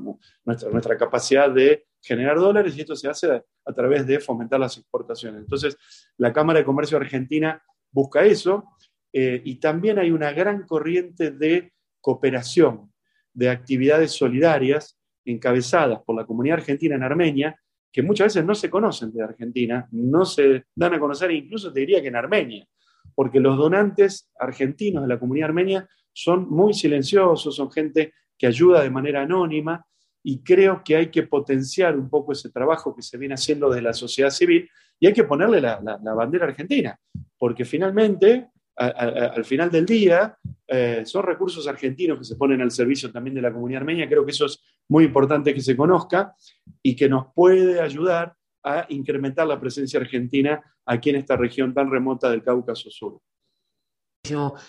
nuestra, 0.72 0.96
capacidad 0.96 1.50
de 1.50 1.88
generar 2.00 2.38
dólares 2.38 2.78
y 2.78 2.82
esto 2.82 2.96
se 2.96 3.10
hace 3.10 3.42
a, 3.66 3.74
través 3.74 4.06
de 4.06 4.20
fomentar 4.20 4.60
las 4.60 4.78
exportaciones. 4.78 5.42
Entonces, 5.42 5.76
la 6.18 6.32
Cámara 6.32 6.60
de 6.60 6.66
Comercio 6.66 6.98
Argentina 6.98 7.60
busca 7.92 8.24
eso 8.24 8.66
eh, 9.12 9.42
y 9.44 9.56
también 9.56 9.98
hay 9.98 10.12
una 10.12 10.34
gran 10.34 10.68
corriente 10.68 11.32
de 11.32 11.74
cooperación, 12.00 12.94
de 13.34 13.50
actividades 13.50 14.12
solidarias 14.12 15.00
encabezadas 15.26 16.02
por 16.06 16.16
la 16.16 16.28
comunidad 16.28 16.60
argentina 16.60 16.94
en 16.94 17.02
Armenia, 17.02 17.60
que 17.92 18.04
muchas 18.04 18.28
veces 18.28 18.46
no 18.46 18.54
se 18.54 18.70
conocen 18.70 19.12
de 19.12 19.24
Argentina, 19.24 19.88
no 19.94 20.26
se 20.26 20.66
dan 20.76 20.94
a 20.94 21.00
conocer, 21.00 21.32
incluso 21.32 21.74
te 21.74 21.80
diría 21.80 22.04
que 22.04 22.10
en 22.10 22.18
Armenia 22.18 22.68
porque 23.16 23.40
los 23.40 23.58
donantes 23.58 24.30
argentinos 24.38 25.04
de 25.04 25.10
la 25.10 25.20
comunidad 25.20 25.50
armenia 25.50 25.88
son 26.16 26.50
muy 26.50 26.74
silenciosos, 26.74 27.56
son 27.56 27.70
gente 27.70 28.14
que 28.38 28.48
ayuda 28.48 28.82
de 28.82 28.90
manera 28.90 29.24
anónima 29.24 29.86
y 30.24 30.42
creo 30.42 30.82
que 30.84 30.96
hay 30.96 31.12
que 31.12 31.24
potenciar 31.24 31.98
un 31.98 32.10
poco 32.10 32.32
ese 32.32 32.50
trabajo 32.50 32.96
que 32.96 33.02
se 33.02 33.18
viene 33.18 33.36
haciendo 33.36 33.70
desde 33.70 33.82
la 33.82 33.94
sociedad 33.94 34.30
civil 34.30 34.70
y 34.98 35.08
hay 35.08 35.14
que 35.14 35.26
ponerle 35.26 35.60
la, 35.60 35.80
bandera 36.16 36.46
argentina, 36.46 36.98
porque 37.38 37.66
finalmente, 37.66 38.50
al 38.78 39.44
final 39.44 39.70
del 39.70 39.86
día, 39.86 40.38
eh, 40.66 41.02
son 41.06 41.24
recursos 41.24 41.68
argentinos 41.68 42.18
que 42.18 42.24
se 42.24 42.38
ponen 42.38 42.62
al 42.62 42.72
servicio 42.72 43.12
también 43.12 43.36
de 43.36 43.42
la 43.42 43.52
comunidad 43.52 43.82
armenia. 43.82 44.08
Creo 44.08 44.26
que 44.26 44.32
eso 44.32 44.46
es 44.46 44.64
muy 44.88 45.04
importante 45.04 45.54
que 45.54 45.60
se 45.60 45.76
conozca 45.76 46.34
y 46.82 46.96
que 46.96 47.10
nos 47.10 47.28
puede 47.36 47.82
ayudar 47.82 48.36
a 48.64 48.86
incrementar 48.88 49.48
la 49.48 49.60
presencia 49.60 50.00
argentina 50.00 50.64
aquí 50.86 51.10
en 51.10 51.18
esta 51.18 51.36
región 51.36 51.74
tan 51.74 51.92
remota 51.92 52.32
del 52.32 52.42
Cáucaso 52.42 52.90
Sur. 52.90 53.20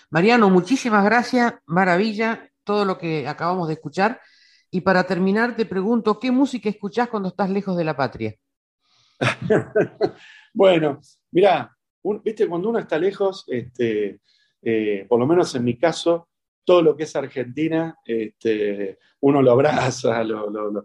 Mariano, 0.09 0.49
muchísimas 0.49 1.03
gracias, 1.03 1.53
maravilla 1.65 2.49
todo 2.63 2.85
lo 2.85 2.97
que 2.97 3.27
acabamos 3.27 3.67
de 3.67 3.75
escuchar. 3.75 4.21
Y 4.69 4.81
para 4.81 5.05
terminar, 5.05 5.55
te 5.55 5.65
pregunto, 5.65 6.19
¿qué 6.19 6.31
música 6.31 6.69
escuchás 6.69 7.07
cuando 7.09 7.29
estás 7.29 7.49
lejos 7.49 7.77
de 7.77 7.83
la 7.85 7.95
patria? 7.95 8.35
bueno, 10.53 10.99
mira, 11.31 11.75
viste, 12.23 12.47
cuando 12.47 12.69
uno 12.69 12.79
está 12.79 12.99
lejos, 12.99 13.45
este, 13.47 14.19
eh, 14.61 15.05
por 15.07 15.19
lo 15.19 15.25
menos 15.25 15.55
en 15.55 15.63
mi 15.63 15.77
caso, 15.77 16.27
todo 16.67 16.81
lo 16.81 16.97
que 16.97 17.03
es 17.03 17.15
Argentina, 17.15 17.97
este, 18.03 18.99
uno 19.21 19.41
lo 19.41 19.53
abraza, 19.53 20.21
lo, 20.21 20.49
lo, 20.49 20.83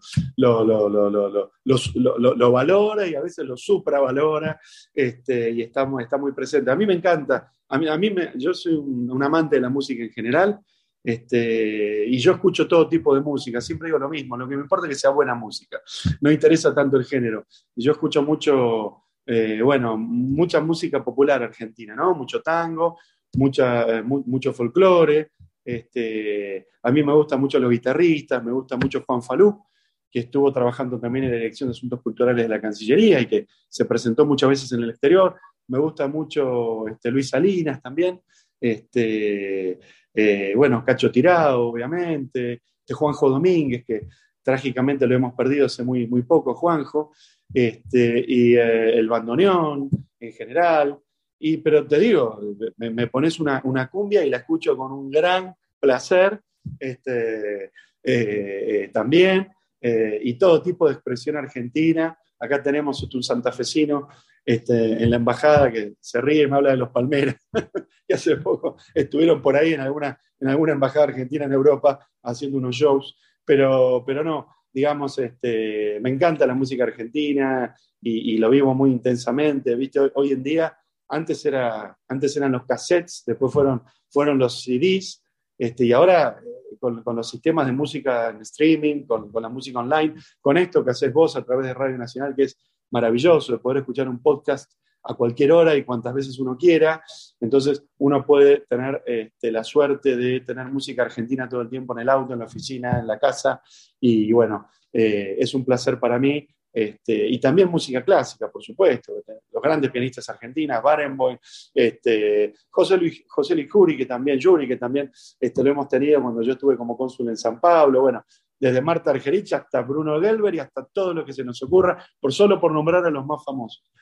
valora 2.53 3.05
y 3.05 3.17
a 3.17 3.21
veces 3.21 3.45
lo 3.45 3.57
supravalora 3.57 4.61
este, 4.95 5.51
y 5.51 5.63
está, 5.63 5.91
está 5.99 6.19
muy 6.19 6.31
presente. 6.31 6.71
A 6.71 6.77
mí 6.77 6.87
me 6.87 6.95
encanta, 6.95 7.51
a 7.69 7.79
mí, 7.79 7.89
a 7.89 7.99
mí 7.99 8.11
me, 8.11 8.31
yo 8.37 8.55
soy 8.55 8.75
un, 8.75 9.21
amante 9.25 9.57
de 9.57 9.63
la 9.63 9.71
música 9.71 10.05
en 10.05 10.11
general 10.11 10.61
este, 11.03 12.07
y 12.07 12.17
yo 12.19 12.35
escucho 12.35 12.69
todo 12.69 12.89
tipo 12.89 13.13
de 13.13 13.21
música, 13.21 13.61
siempre 13.61 13.89
digo 13.89 13.99
lo 13.99 14.09
mismo, 14.09 14.37
lo 14.37 14.49
que 14.49 14.55
me 14.55 14.63
importa 14.63 14.87
es 14.87 14.91
que 14.91 15.01
sea 15.01 15.11
buena 15.11 15.35
música, 15.35 15.81
no 16.21 16.31
interesa 16.31 16.73
tanto 16.73 16.97
el 16.97 17.05
género. 17.05 17.47
Yo 17.75 17.91
escucho 17.91 18.23
mucho, 18.23 18.99
eh, 19.27 19.61
bueno, 19.61 19.99
mucha 19.99 20.61
música 20.61 21.03
popular 21.03 21.43
argentina, 21.43 21.97
¿no? 21.97 22.15
Mucho 22.15 22.41
tango, 22.41 23.01
mucha, 23.35 23.99
eh, 23.99 24.03
mucho 24.05 24.53
folclore, 24.53 25.33
este, 25.65 26.69
a 26.83 26.91
mí 26.91 27.03
me 27.03 27.13
gustan 27.13 27.41
mucho 27.41 27.59
los 27.59 27.71
guitarristas, 27.71 28.43
me 28.43 28.53
gusta 28.53 28.77
mucho 28.77 29.05
Juan 29.07 29.23
Falú, 29.23 29.65
que 30.11 30.21
estuvo 30.21 30.53
trabajando 30.53 30.99
también 30.99 31.25
en 31.27 31.31
la 31.31 31.37
Dirección 31.37 31.69
de 31.69 31.73
Asuntos 31.73 32.03
Culturales 32.03 32.45
de 32.45 32.49
la 32.49 32.61
Cancillería 32.61 33.21
y 33.21 33.27
que 33.27 33.47
se 33.69 33.85
presentó 33.85 34.27
muchas 34.27 34.51
veces 34.51 34.73
en 34.73 34.83
el 34.83 34.91
exterior. 34.91 35.37
Me 35.69 35.79
gusta 35.79 36.07
mucho 36.09 36.87
este, 36.89 37.11
Luis 37.11 37.31
Salinas 37.31 37.81
también. 37.81 38.21
Este, 38.61 39.79
eh, 40.13 40.53
bueno, 40.55 40.85
Cacho 40.85 41.11
Tirado, 41.11 41.69
obviamente. 41.69 42.61
Este, 42.81 42.95
Juanjo 42.95 43.31
Domínguez, 43.31 43.85
que 43.85 44.09
trágicamente 44.43 45.07
lo 45.07 45.15
hemos 45.15 45.35
perdido 45.35 45.67
hace 45.67 45.83
muy, 45.83 46.07
poco, 46.23 46.55
Juanjo. 46.55 47.13
Este, 47.55 48.25
y 48.27 48.55
eh, 48.55 48.99
el 48.99 49.09
bandoneón 49.09 49.89
en 50.21 50.33
general. 50.33 50.99
Y, 51.45 51.57
pero 51.57 51.85
te 51.85 51.99
digo, 51.99 52.39
me, 52.77 53.09
pones 53.09 53.41
una, 53.41 53.91
cumbia 53.91 54.25
y 54.25 54.31
la 54.31 54.37
escucho 54.37 54.77
con 54.77 54.93
un 54.93 55.11
gran 55.11 55.53
placer 55.81 56.41
este, 56.79 57.65
eh, 57.65 57.71
eh, 58.05 58.91
también. 58.93 59.49
Eh, 59.81 60.21
y 60.23 60.35
todo 60.35 60.63
tipo 60.63 60.87
de 60.87 60.95
expresión 60.95 61.37
argentina. 61.37 62.17
acá 62.39 62.63
tenemos 62.63 63.03
un 63.13 63.23
santafesino 63.25 64.09
este, 64.45 65.03
en 65.03 65.11
la 65.11 65.17
embajada 65.17 65.73
que 65.73 65.95
se 65.99 66.21
ríe 66.21 66.45
y 66.45 66.47
me 66.47 66.57
habla 66.57 66.71
de 66.71 66.77
los 66.77 66.91
palmeras, 66.91 67.37
y 68.09 68.13
hace 68.13 68.37
poco 68.37 68.77
estuvieron 68.95 69.43
por 69.43 69.57
ahí 69.57 69.73
en 69.73 69.81
alguna, 69.81 70.17
en 70.39 70.49
alguna 70.49 70.73
embajada 70.73 71.07
argentina 71.07 71.45
en 71.45 71.53
Europa 71.53 72.09
haciendo 72.23 72.59
unos 72.59 72.77
shows, 72.77 73.17
pero, 73.45 74.05
pero 74.07 74.23
no, 74.23 74.47
digamos, 74.73 75.19
este, 75.19 75.99
me 76.01 76.11
encanta 76.11 76.47
la 76.47 76.55
música 76.55 76.85
argentina 76.85 77.75
y, 78.01 78.37
lo 78.39 78.51
vivo 78.51 78.75
muy 78.75 78.91
intensamente, 78.91 79.77
¿viste? 79.77 80.01
Hoy, 80.15 80.33
en 80.33 80.43
día, 80.43 80.77
antes, 81.13 81.45
era, 81.45 81.97
antes 82.09 82.37
eran 82.37 82.53
los 82.53 82.65
cassettes, 82.65 83.23
después 83.27 83.53
fueron, 83.53 83.83
fueron 84.09 84.39
los 84.39 84.63
CDs, 84.63 85.23
este, 85.59 85.85
y 85.85 85.93
ahora 85.93 86.41
eh, 86.45 86.77
con, 86.81 87.03
los 87.05 87.29
sistemas 87.29 87.67
de 87.67 87.73
música 87.73 88.31
en 88.31 88.41
streaming, 88.41 89.05
con, 89.05 89.31
con, 89.31 89.43
la 89.43 89.49
música 89.49 89.79
online, 89.79 90.15
con 90.41 90.57
esto 90.57 90.85
que 90.85 90.91
haces 90.91 91.13
vos 91.13 91.37
a 91.37 91.45
través 91.45 91.67
de 91.67 91.75
Radio 91.75 91.99
Nacional, 91.99 92.35
que 92.35 92.45
es 92.45 92.59
maravilloso, 92.91 93.53
de 93.53 93.59
poder 93.59 93.79
escuchar 93.79 94.09
un 94.09 94.21
podcast 94.21 94.73
a 95.05 95.15
cualquier 95.15 95.53
hora 95.53 95.75
y 95.75 95.85
cuantas 95.85 96.15
veces 96.15 96.39
uno 96.39 96.57
quiera. 96.57 97.03
Entonces 97.41 97.85
uno 97.99 98.25
puede 98.25 98.65
tener 98.69 99.03
este, 99.07 99.51
la 99.51 99.65
suerte 99.65 100.17
de 100.17 100.41
tener 100.41 100.67
música 100.67 101.03
argentina 101.03 101.49
todo 101.49 101.61
el 101.61 101.69
tiempo 101.69 101.93
en 101.95 102.01
el 102.01 102.09
auto, 102.09 102.33
en 102.33 102.39
la 102.39 102.45
oficina, 102.47 103.01
en 103.01 103.07
la 103.07 103.19
casa. 103.19 103.63
Y 104.01 104.33
bueno, 104.33 104.69
eh, 104.93 105.37
es 105.39 105.55
un 105.55 105.65
placer 105.65 105.99
para 105.99 106.19
mí. 106.19 106.47
Este, 106.73 107.29
y 107.29 107.39
también 107.39 107.69
música 107.69 108.03
clásica, 108.03 108.51
por 108.51 108.63
supuesto. 108.63 109.13
Los 109.53 109.63
grandes 109.63 109.91
pianistas 109.91 110.29
argentinas, 110.29 110.83
Barenboim, 110.83 111.37
este, 111.75 112.55
José 112.71 112.97
Luis, 112.97 113.25
José 113.29 113.55
Luis 113.55 113.71
Juri, 113.71 113.97
que 113.97 114.07
también, 114.07 114.39
Yuri, 114.39 114.67
que 114.67 114.77
también 114.77 115.11
este, 115.39 115.63
lo 115.63 115.71
hemos 115.71 115.89
tenido 115.89 116.23
cuando 116.23 116.43
yo 116.43 116.53
estuve 116.53 116.77
como 116.77 116.97
cónsul 116.97 117.29
en 117.29 117.37
San 117.37 117.61
Pablo. 117.61 118.03
Bueno, 118.03 118.25
desde 118.59 118.81
Marta 118.81 119.11
Argerich 119.11 119.53
hasta 119.53 119.83
Bruno 119.83 120.21
Gelber 120.21 120.55
y 120.55 120.61
hasta 120.61 120.85
todo 120.85 121.13
lo 121.13 121.25
que 121.25 121.33
se 121.33 121.45
nos 121.45 121.63
ocurra, 121.63 122.05
por 122.21 122.33
solo 122.33 122.61
por 122.61 122.73
nombrar 122.73 123.05
a 123.05 123.11
los 123.11 123.27
más 123.27 123.45
famosos 123.45 123.93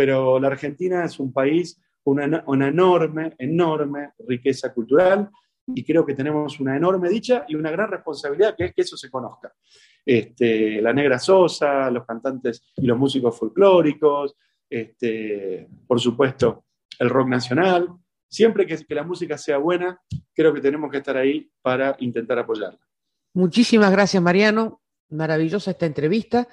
pero 0.00 0.40
la 0.40 0.48
Argentina 0.48 1.04
es 1.04 1.20
un 1.20 1.30
país 1.30 1.78
con 2.02 2.18
una, 2.46 2.68
enorme, 2.68 3.34
enorme 3.36 4.12
riqueza 4.26 4.72
cultural 4.72 5.28
y 5.66 5.84
creo 5.84 6.06
que 6.06 6.14
tenemos 6.14 6.58
una 6.58 6.74
enorme 6.74 7.10
dicha 7.10 7.44
y 7.46 7.54
una 7.54 7.70
gran 7.70 7.90
responsabilidad 7.90 8.54
que 8.56 8.64
es 8.64 8.74
que 8.74 8.80
eso 8.80 8.96
se 8.96 9.10
conozca. 9.10 9.52
Este, 10.04 10.80
la 10.80 10.92
Negra 10.92 11.18
Sosa, 11.18 11.90
los 11.90 12.06
cantantes 12.06 12.72
y 12.76 12.86
los 12.86 12.98
músicos 12.98 13.38
folclóricos, 13.38 14.36
este, 14.68 15.68
por 15.86 16.00
supuesto 16.00 16.64
el 16.98 17.10
rock 17.10 17.28
nacional. 17.28 17.88
Siempre 18.28 18.66
que, 18.66 18.76
que 18.84 18.94
la 18.94 19.02
música 19.02 19.36
sea 19.36 19.58
buena, 19.58 20.00
creo 20.34 20.54
que 20.54 20.60
tenemos 20.60 20.90
que 20.90 20.98
estar 20.98 21.16
ahí 21.16 21.50
para 21.62 21.96
intentar 22.00 22.38
apoyarla. 22.38 22.78
Muchísimas 23.34 23.90
gracias, 23.90 24.22
Mariano. 24.22 24.80
Maravillosa 25.08 25.72
esta 25.72 25.86
entrevista 25.86 26.46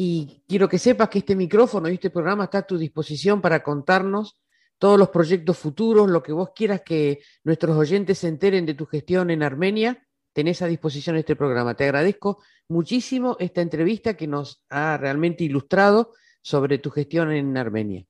y 0.00 0.44
quiero 0.46 0.68
que 0.68 0.78
sepas 0.78 1.08
que 1.08 1.18
este 1.18 1.34
micrófono 1.34 1.88
y 1.88 1.94
este 1.94 2.10
programa 2.10 2.44
está 2.44 2.58
a 2.58 2.66
tu 2.66 2.78
disposición 2.78 3.40
para 3.40 3.64
contarnos 3.64 4.40
todos 4.78 4.96
los 4.96 5.08
proyectos 5.08 5.58
futuros, 5.58 6.08
lo 6.08 6.22
que 6.22 6.30
vos 6.30 6.50
quieras 6.54 6.82
que 6.82 7.20
nuestros 7.42 7.76
oyentes 7.76 8.18
se 8.18 8.28
enteren 8.28 8.64
de 8.64 8.74
tu 8.74 8.86
gestión 8.86 9.28
en 9.30 9.42
Armenia, 9.42 10.06
tenés 10.38 10.62
a 10.62 10.68
disposición 10.68 11.16
este 11.16 11.34
programa. 11.34 11.74
Te 11.74 11.82
agradezco 11.82 12.40
muchísimo 12.68 13.36
esta 13.40 13.60
entrevista 13.60 14.16
que 14.16 14.28
nos 14.28 14.64
ha 14.70 14.96
realmente 14.96 15.42
ilustrado 15.42 16.12
sobre 16.42 16.78
tu 16.78 16.90
gestión 16.90 17.32
en 17.32 17.56
Armenia. 17.56 18.04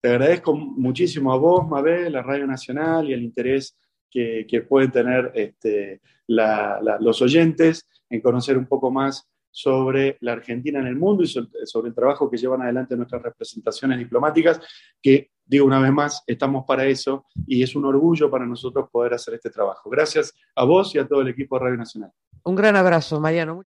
Te 0.00 0.08
agradezco 0.08 0.54
muchísimo 0.54 1.32
a 1.32 1.36
vos, 1.36 1.66
Mabel, 1.66 2.14
a 2.14 2.22
Radio 2.22 2.46
Nacional 2.46 3.10
y 3.10 3.12
el 3.12 3.24
interés 3.24 3.76
que, 4.08 4.64
pueden 4.68 4.92
tener 4.92 5.32
este, 5.34 6.00
los 6.28 7.20
oyentes 7.22 7.88
en 8.08 8.20
conocer 8.20 8.56
un 8.56 8.66
poco 8.66 8.92
más 8.92 9.28
sobre 9.50 10.16
la 10.20 10.32
Argentina 10.32 10.78
en 10.78 10.86
el 10.86 10.96
mundo 10.96 11.22
y 11.22 11.26
sobre 11.26 11.88
el 11.88 11.94
trabajo 11.94 12.30
que 12.30 12.36
llevan 12.36 12.62
adelante 12.62 12.96
nuestras 12.96 13.22
representaciones 13.22 13.98
diplomáticas, 13.98 14.60
que 15.02 15.30
digo 15.44 15.66
una 15.66 15.80
vez 15.80 15.92
más, 15.92 16.22
estamos 16.26 16.64
para 16.66 16.86
eso 16.86 17.26
y 17.46 17.62
es 17.62 17.74
un 17.74 17.84
orgullo 17.84 18.30
para 18.30 18.46
nosotros 18.46 18.88
poder 18.90 19.14
hacer 19.14 19.34
este 19.34 19.50
trabajo. 19.50 19.90
Gracias 19.90 20.34
a 20.54 20.64
vos 20.64 20.94
y 20.94 20.98
a 20.98 21.06
todo 21.06 21.22
el 21.22 21.28
equipo 21.28 21.58
de 21.58 21.64
Radio 21.64 21.76
Nacional. 21.76 22.12
Un 22.44 22.54
gran 22.54 22.76
abrazo, 22.76 23.20
Mariano. 23.20 23.62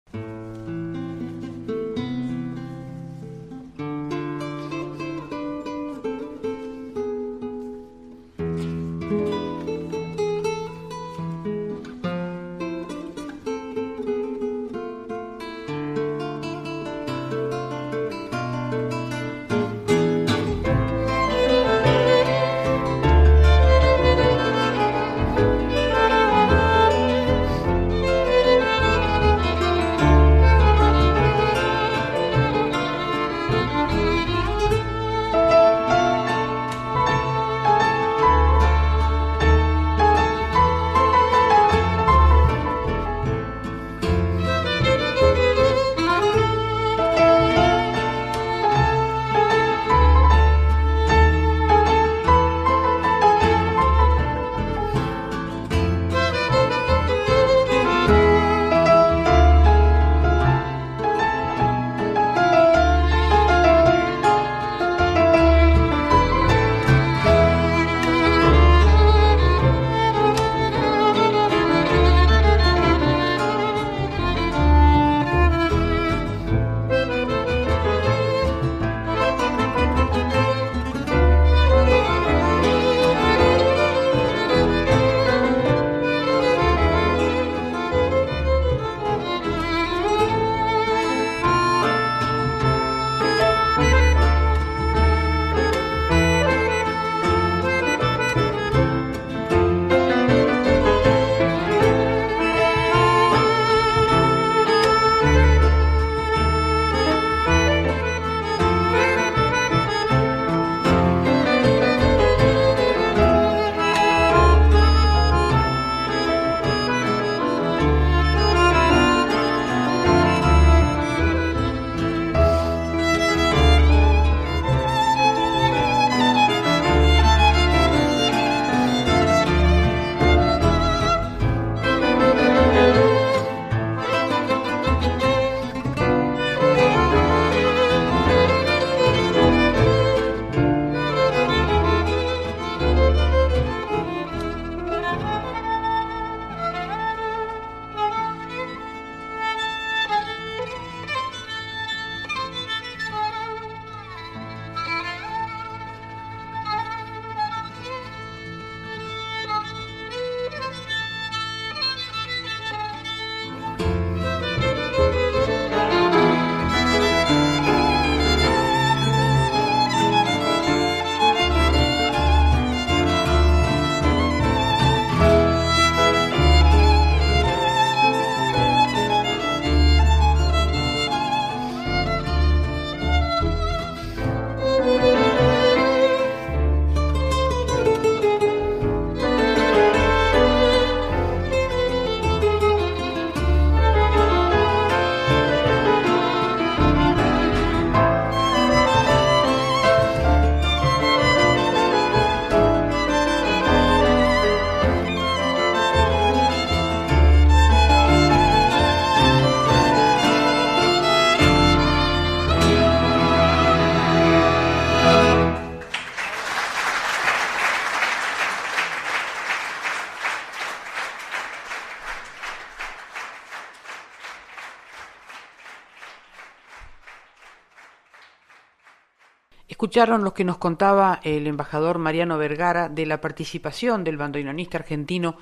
Escucharon 229.88 230.22
lo 230.22 230.34
que 230.34 230.44
nos 230.44 230.58
contaba 230.58 231.18
el 231.24 231.46
embajador 231.46 231.96
Mariano 231.96 232.36
Vergara 232.36 232.90
de 232.90 233.06
la 233.06 233.22
participación 233.22 234.04
del 234.04 234.18
bandoneonista 234.18 234.76
argentino 234.76 235.38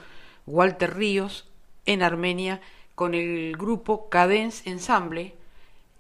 Walter 0.47 0.97
Ríos 0.97 1.51
en 1.85 2.01
Armenia 2.01 2.61
con 2.95 3.15
el 3.15 3.57
grupo 3.57 4.09
Cadence 4.09 4.71
Ensemble 4.71 5.35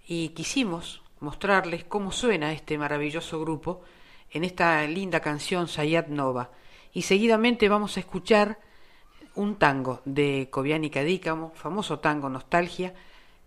y 0.06 0.28
quisimos 0.28 1.02
mostrarles 1.18 1.82
cómo 1.82 2.12
suena 2.12 2.52
este 2.52 2.78
maravilloso 2.78 3.40
grupo 3.40 3.82
en 4.30 4.44
esta 4.44 4.80
linda 4.86 5.18
canción 5.18 5.66
Sayat 5.66 6.06
Nova. 6.06 6.52
Y 6.92 7.02
seguidamente 7.02 7.68
vamos 7.68 7.96
a 7.96 8.00
escuchar 8.00 8.60
un 9.34 9.56
tango 9.56 10.02
de 10.04 10.46
Coviani 10.52 10.88
Cadícamo, 10.88 11.50
famoso 11.56 11.98
tango 11.98 12.28
Nostalgia, 12.28 12.94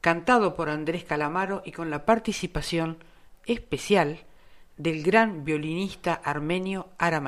cantado 0.01 0.57
por 0.57 0.69
Andrés 0.69 1.05
Calamaro 1.05 1.61
y 1.63 1.71
con 1.71 1.89
la 1.89 2.03
participación 2.03 3.01
especial 3.45 4.25
del 4.79 5.03
gran 5.03 5.43
violinista 5.43 6.21
armenio 6.23 6.87
Ara 6.97 7.19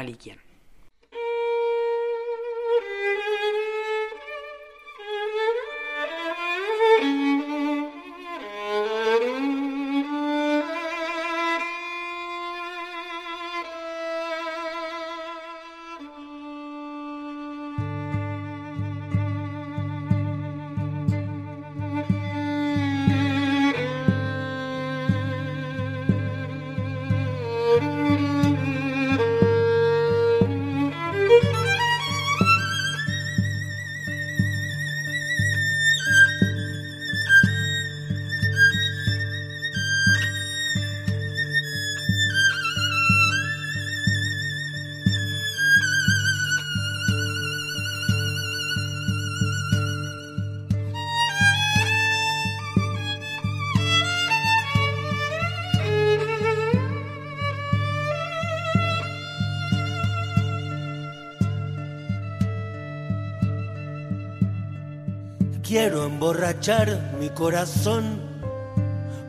Quiero 65.64 66.06
emborrachar 66.06 67.14
mi 67.20 67.30
corazón 67.30 68.20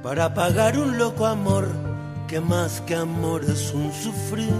para 0.02 0.32
pagar 0.32 0.78
un 0.78 0.96
loco 0.98 1.26
amor 1.26 1.68
que 2.26 2.40
más 2.40 2.80
que 2.80 2.96
amor 2.96 3.44
es 3.44 3.72
un 3.74 3.92
sufrir. 3.92 4.52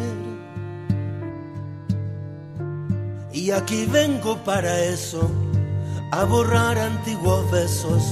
Y 3.32 3.50
aquí 3.50 3.86
vengo 3.86 4.36
para 4.44 4.78
eso, 4.80 5.30
a 6.12 6.24
borrar 6.24 6.78
antiguos 6.78 7.50
besos 7.50 8.04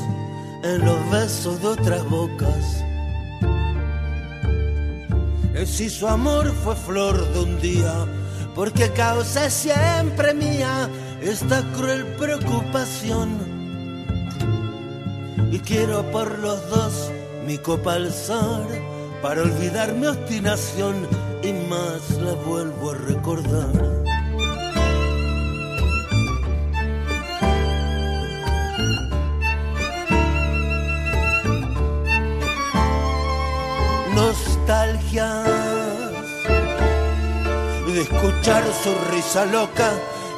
en 0.64 0.84
los 0.84 1.10
besos 1.10 1.60
de 1.60 1.68
otras 1.68 2.08
bocas. 2.08 2.82
Si 5.66 5.90
su 5.90 6.08
amor 6.08 6.50
fue 6.64 6.74
flor 6.74 7.30
de 7.34 7.40
un 7.40 7.60
día, 7.60 8.06
porque 8.54 8.90
causa 8.92 9.50
siempre 9.50 10.32
mía 10.32 10.88
esta 11.20 11.62
cruel 11.74 12.06
preocupación 12.18 13.49
quiero 15.60 16.02
por 16.10 16.38
los 16.38 16.68
dos 16.68 17.10
mi 17.46 17.58
copa 17.58 17.94
alzar 17.94 18.66
para 19.22 19.42
olvidar 19.42 19.92
mi 19.94 20.06
obstinación 20.06 21.06
y 21.42 21.52
más 21.52 22.10
la 22.20 22.34
vuelvo 22.34 22.90
a 22.90 22.94
recordar. 22.94 24.00
Nostalgias 34.14 35.48
de 37.86 38.02
escuchar 38.02 38.62
su 38.82 38.94
risa 39.12 39.46
loca 39.46 39.90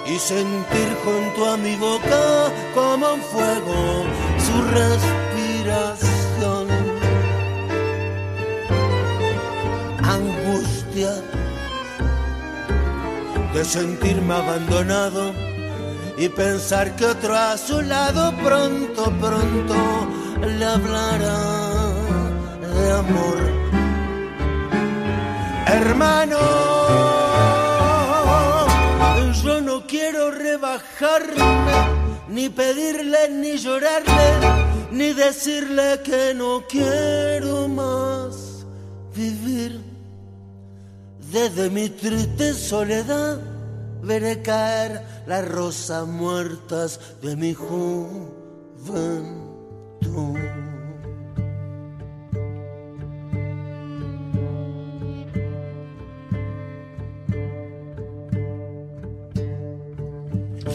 y 0.07 0.19
sentir 0.19 0.97
junto 1.05 1.51
a 1.51 1.57
mi 1.57 1.77
boca 1.77 2.51
como 2.75 3.15
un 3.15 3.21
fuego 3.21 4.32
su 4.53 4.63
respiración. 4.81 6.67
Angustia 10.03 11.13
de 13.55 13.65
sentirme 13.65 14.35
abandonado 14.35 15.33
y 16.19 16.29
pensar 16.29 16.95
que 16.97 17.07
otro 17.07 17.35
a 17.35 17.57
su 17.57 17.81
lado 17.81 18.33
pronto, 18.43 19.13
pronto 19.21 19.75
le 20.59 20.65
hablará 20.65 21.41
de 22.75 22.93
amor. 22.93 23.39
Hermano, 25.67 26.39
yo 29.43 29.61
no 29.61 29.87
quiero 29.87 30.31
rebajarme 30.31 32.02
ni 32.33 32.49
pedirle, 32.49 33.29
ni 33.29 33.57
llorarle, 33.59 34.29
ni 34.91 35.13
decirle 35.13 36.01
que 36.03 36.33
no 36.35 36.65
quiero 36.67 37.69
más 37.69 38.65
vivir. 39.15 39.81
Desde 41.31 41.71
mi 41.71 41.89
triste 41.89 42.55
soledad 42.55 43.39
veré 44.03 44.43
caer 44.43 45.03
las 45.27 45.47
rosas 45.47 46.07
muertas 46.07 47.01
de 47.21 47.37
mi 47.37 47.55
juventud. 47.55 48.33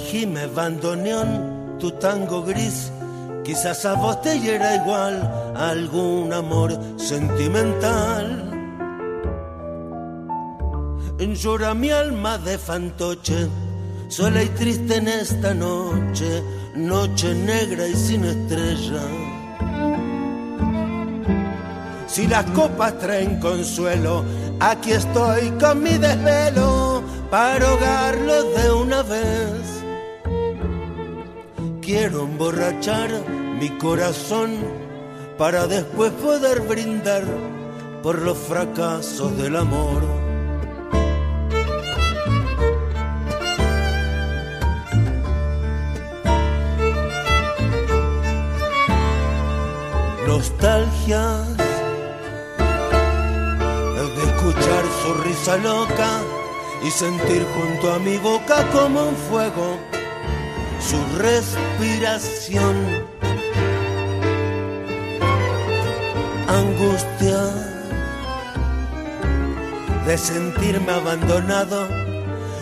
Gime 0.10 0.48
bandoneón, 0.48 1.78
tu 1.80 1.92
tango 1.92 2.42
gris, 2.42 2.90
quizás 3.44 3.84
a 3.84 3.94
vos 3.94 4.22
te 4.22 4.40
hiera 4.40 4.76
igual 4.76 5.16
algún 5.54 6.32
amor 6.32 6.80
sentimental. 6.96 8.48
Llora 11.20 11.74
mi 11.74 11.90
alma 11.90 12.38
de 12.38 12.58
fantoche, 12.58 13.50
sola 14.08 14.44
y 14.44 14.50
triste 14.50 14.96
en 14.96 15.10
esta 15.10 15.54
noche, 15.54 16.42
noche 16.74 17.36
negra 17.36 17.86
y 17.86 17.94
sin 17.94 18.24
estrella. 18.24 19.04
Si 22.08 22.28
las 22.28 22.46
copas 22.52 22.98
traen 22.98 23.42
consuelo, 23.42 24.24
aquí 24.62 24.94
estoy 24.94 25.52
con 25.60 25.84
mi 25.84 25.98
desvelo 25.98 27.04
para 27.30 27.68
ahogarlo 27.68 28.44
de 28.54 28.72
una 28.72 29.04
vez 29.04 29.77
quiero 31.88 32.24
emborrachar 32.24 33.10
mi 33.62 33.70
corazón 33.78 34.58
para 35.38 35.68
después 35.68 36.12
poder 36.12 36.60
brindar 36.60 37.24
por 38.04 38.22
los 38.24 38.38
fracasos 38.38 39.38
del 39.38 39.56
amor. 39.56 40.04
Nostalgias 50.28 51.56
de 54.18 54.24
escuchar 54.26 54.84
su 55.04 55.14
risa 55.24 55.56
loca 55.56 56.10
y 56.86 56.92
sentir 56.92 57.46
junto 57.56 57.94
a 57.94 58.00
mi 58.00 58.18
boca 58.18 58.70
como 58.74 59.08
un 59.08 59.16
fuego 59.16 59.97
su 60.80 60.98
respiración. 61.18 62.76
Angustia 66.48 67.40
de 70.06 70.18
sentirme 70.18 70.92
abandonado 70.92 71.88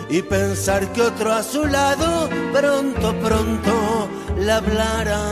y 0.08 0.22
pensar 0.22 0.92
que 0.92 1.02
otro 1.02 1.32
a 1.32 1.42
su 1.42 1.64
lado 1.66 2.28
pronto, 2.52 3.14
pronto 3.20 4.08
le 4.38 4.52
hablará 4.52 5.22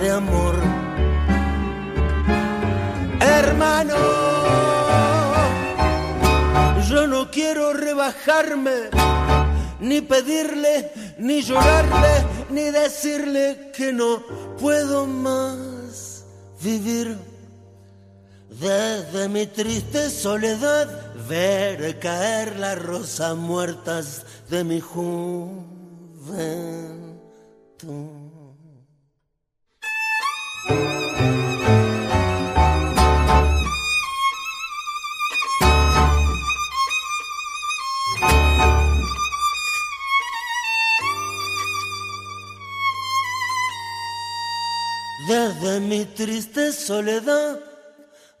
de 0.00 0.10
amor. 0.10 0.54
Hermano 3.20 4.20
rajarme, 8.00 8.90
ni 9.80 10.00
pedirle, 10.00 10.90
ni 11.20 11.42
llorarle, 11.42 12.24
ni 12.50 12.70
decirle 12.70 13.70
que 13.76 13.92
no 13.92 14.22
puedo 14.58 15.06
más 15.06 16.24
vivir. 16.62 17.16
Desde 18.48 19.28
mi 19.28 19.46
triste 19.46 20.10
soledad, 20.10 20.88
ver 21.28 21.98
caer 21.98 22.56
las 22.56 22.82
rosas 22.82 23.36
muertas 23.36 24.24
de 24.48 24.64
mi 24.64 24.80
juventud. 24.80 25.60
Desde 45.30 45.78
mi 45.78 46.06
triste 46.06 46.72
soledad 46.72 47.60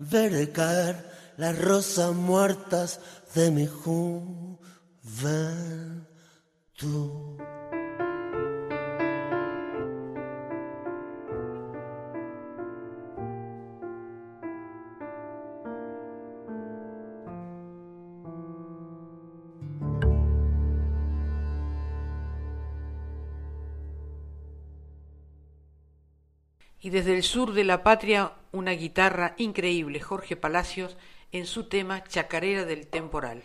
veré 0.00 0.50
caer 0.50 0.96
las 1.36 1.56
rosas 1.56 2.12
muertas 2.12 2.98
de 3.32 3.52
mi 3.52 3.68
juventud. 3.68 4.50
Desde 26.90 27.14
el 27.14 27.22
sur 27.22 27.52
de 27.52 27.64
la 27.64 27.82
patria 27.82 28.32
una 28.52 28.72
guitarra 28.72 29.34
increíble, 29.38 30.00
Jorge 30.00 30.36
Palacios, 30.36 30.96
en 31.32 31.46
su 31.46 31.68
tema 31.68 32.02
Chacarera 32.04 32.64
del 32.64 32.88
Temporal. 32.88 33.42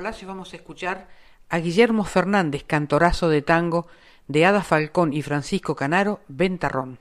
Palacio 0.00 0.26
vamos 0.26 0.54
a 0.54 0.56
escuchar 0.56 1.08
a 1.50 1.58
Guillermo 1.58 2.04
Fernández, 2.04 2.64
cantorazo 2.66 3.28
de 3.28 3.42
tango 3.42 3.86
de 4.28 4.46
Ada 4.46 4.62
Falcón 4.62 5.12
y 5.12 5.20
Francisco 5.20 5.76
Canaro, 5.76 6.20
Ventarrón. 6.26 6.98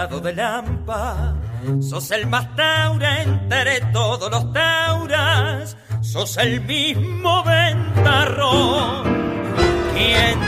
Mentado 0.00 0.20
de. 0.20 1.82
Sos 1.82 2.10
el 2.10 2.26
más 2.26 2.54
taura 2.56 3.22
entre 3.22 3.80
todos 3.92 4.30
los 4.30 4.52
tauras, 4.52 5.76
sos 6.00 6.36
el 6.38 6.62
mismo 6.62 7.44
ventarrón. 7.44 9.02
Quien 9.94 10.38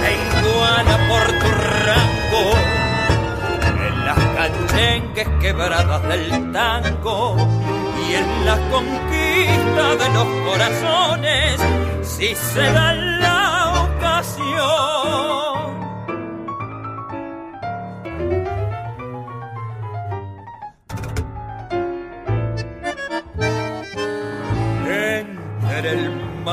te 0.00 0.10
iguala 0.38 0.96
por 1.08 1.26
tu 1.40 1.48
rango 1.86 2.44
en 3.86 4.06
las 4.06 4.18
canchenques 4.36 5.28
quebradas 5.40 6.02
del 6.08 6.52
tango 6.52 7.36
y 8.08 8.14
en 8.14 8.46
la 8.46 8.56
conquista 8.70 9.96
de 10.02 10.08
los 10.14 10.28
corazones, 10.48 11.60
si 12.02 12.34
se 12.34 12.72
da 12.72 12.92
la 12.92 13.88
ocasión. 13.98 15.45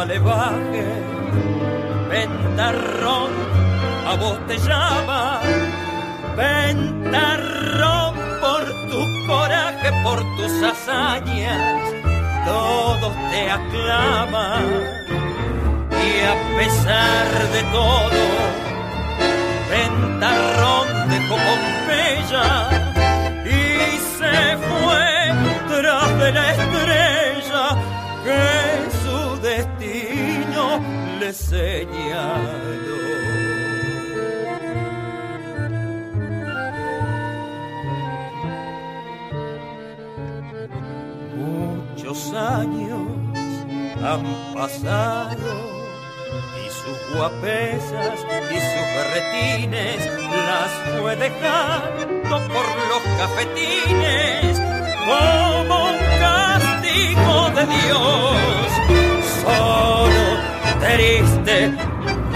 El 0.03 0.21
malevaje, 0.21 0.85
ventarrón, 2.09 3.31
a 4.05 4.15
vos 4.15 4.37
te 4.47 4.57
llama, 4.57 5.39
ventarrón 6.35 8.15
por 8.41 8.65
tu 8.89 9.27
coraje, 9.27 9.91
por 10.03 10.19
tus 10.35 10.63
hazañas, 10.63 11.81
todos 12.45 13.13
te 13.31 13.49
aclaman. 13.49 14.65
Y 15.91 16.19
a 16.31 16.57
pesar 16.57 17.27
de 17.53 17.63
todo, 17.71 18.21
ventarrón 19.69 20.87
dejó 21.09 21.35
Pompeya 21.47 22.49
y 23.45 23.97
se 24.17 24.57
fue 24.57 25.05
tras 25.69 26.19
de 26.19 26.31
la 26.31 26.51
estrella 26.51 27.77
que 28.25 28.62
Muchos 41.35 42.33
años 42.35 43.01
han 44.03 44.53
pasado 44.53 45.73
y 46.63 46.69
sus 46.69 47.17
guapesas 47.17 48.19
y 48.51 48.57
sus 48.59 48.85
berretines 48.95 50.05
las 50.35 50.71
fue 51.01 51.15
dejando 51.15 52.35
por 52.53 52.65
los 52.89 53.03
cafetines 53.17 54.61
como 55.07 55.85
un 55.85 55.97
castigo 56.19 57.49
de 57.55 57.65
Dios. 57.65 58.37
Solo, 59.41 60.52
triste, 60.83 61.73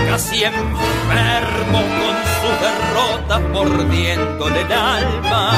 casi 0.10 0.43
enfermo 0.43 1.80
con 2.00 2.16
su 2.38 2.50
derrota 2.66 3.39
mordiéndole 3.54 4.62
el 4.62 4.72
alma, 4.72 5.52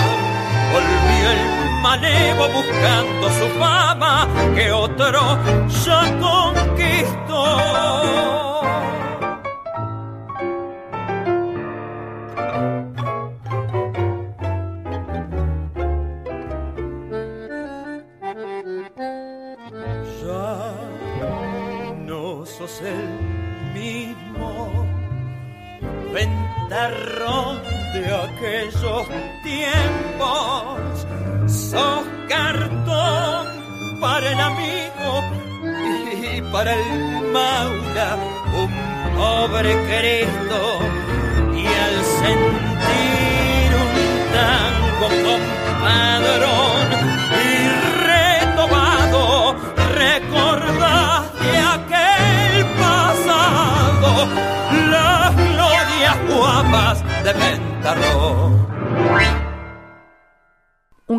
volvió 0.73 1.25
el 1.31 1.41
manevo 1.81 2.47
buscando 2.49 3.29
su 3.29 3.47
fama 3.59 4.27
que 4.55 4.71
otro 4.71 5.37
ya 5.85 6.01
conquistó. 6.19 7.39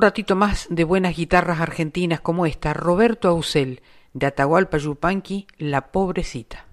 Un 0.01 0.05
ratito 0.05 0.35
más 0.35 0.67
de 0.71 0.85
buenas 0.85 1.15
guitarras 1.15 1.61
argentinas 1.61 2.23
como 2.23 2.47
esta, 2.47 2.73
Roberto 2.73 3.29
Ausel, 3.29 3.83
de 4.15 4.29
Atahualpa 4.29 4.79
Yupanqui, 4.79 5.47
La 5.59 5.93
Pobrecita. 5.93 6.70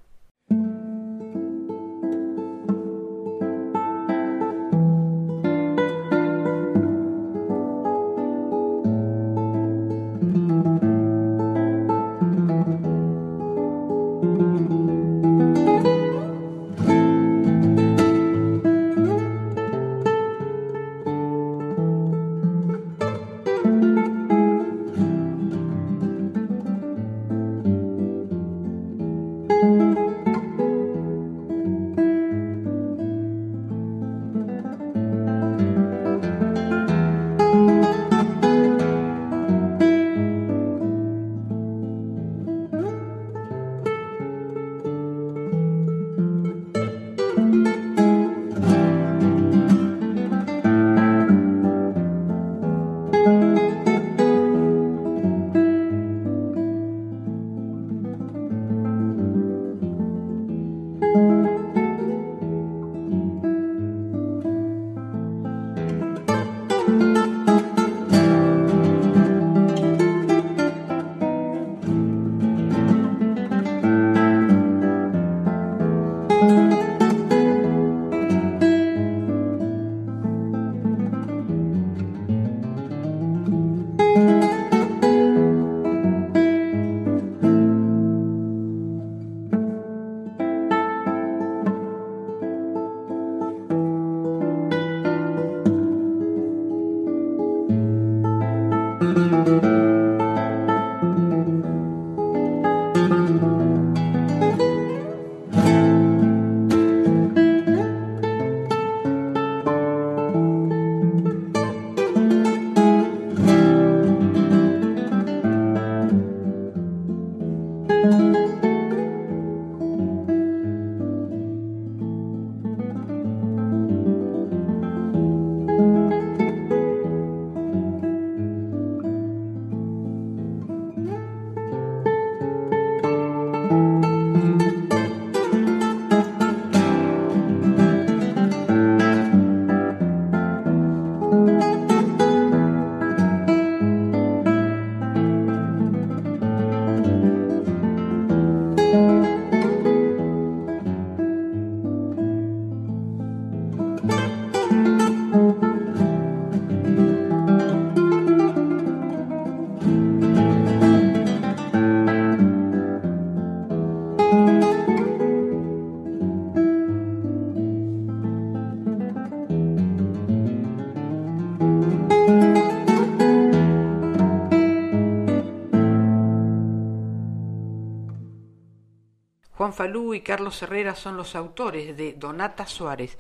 Falú 179.78 180.16
y 180.16 180.22
Carlos 180.22 180.60
Herrera 180.64 180.96
son 180.96 181.18
los 181.18 181.36
autores 181.36 181.96
de 181.96 182.14
Donata 182.14 182.66
Suárez, 182.66 183.16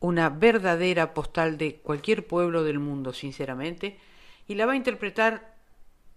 una 0.00 0.30
verdadera 0.30 1.14
postal 1.14 1.56
de 1.56 1.76
cualquier 1.76 2.26
pueblo 2.26 2.64
del 2.64 2.80
mundo, 2.80 3.12
sinceramente, 3.12 4.00
y 4.48 4.56
la 4.56 4.66
va 4.66 4.72
a 4.72 4.76
interpretar 4.76 5.54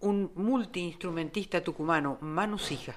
un 0.00 0.32
multiinstrumentista 0.34 1.62
tucumano, 1.62 2.18
Manu 2.20 2.58
Sija. 2.58 2.96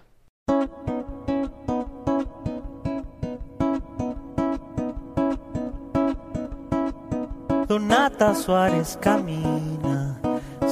Donata 7.67 8.33
Suárez 8.33 8.97
camina 8.99 10.19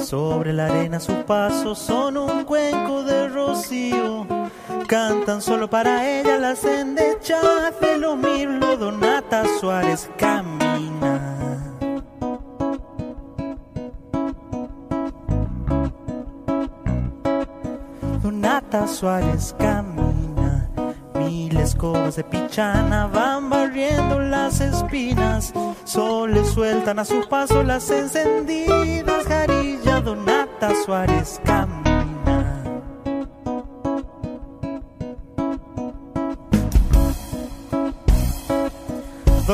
sobre 0.04 0.52
la 0.52 0.66
arena, 0.66 1.00
sus 1.00 1.18
pasos 1.26 1.78
son 1.78 2.18
un 2.18 2.44
cuenco 2.44 3.04
de 3.04 3.28
rocío. 3.28 4.37
Cantan 4.88 5.42
solo 5.42 5.70
para 5.70 6.08
ella 6.08 6.38
las 6.38 6.64
endechas 6.64 7.78
de 7.82 7.98
lo 7.98 8.16
mirlo. 8.16 8.78
Donata 8.78 9.44
Suárez 9.60 10.10
camina. 10.18 11.20
Donata 18.24 18.88
Suárez 18.88 19.54
camina. 19.60 20.70
Mil 21.16 21.58
escobas 21.58 22.16
de 22.16 22.24
pichana 22.24 23.08
van 23.08 23.50
barriendo 23.50 24.20
las 24.20 24.62
espinas 24.62 25.54
sol 25.84 26.34
le 26.34 26.46
sueltan 26.46 27.00
a 27.00 27.06
su 27.06 27.28
paso 27.28 27.62
las 27.64 27.90
encendidas 27.90 29.26
jarilla 29.26 30.00
Donata 30.00 30.72
Suárez 30.86 31.42
camina. 31.44 31.67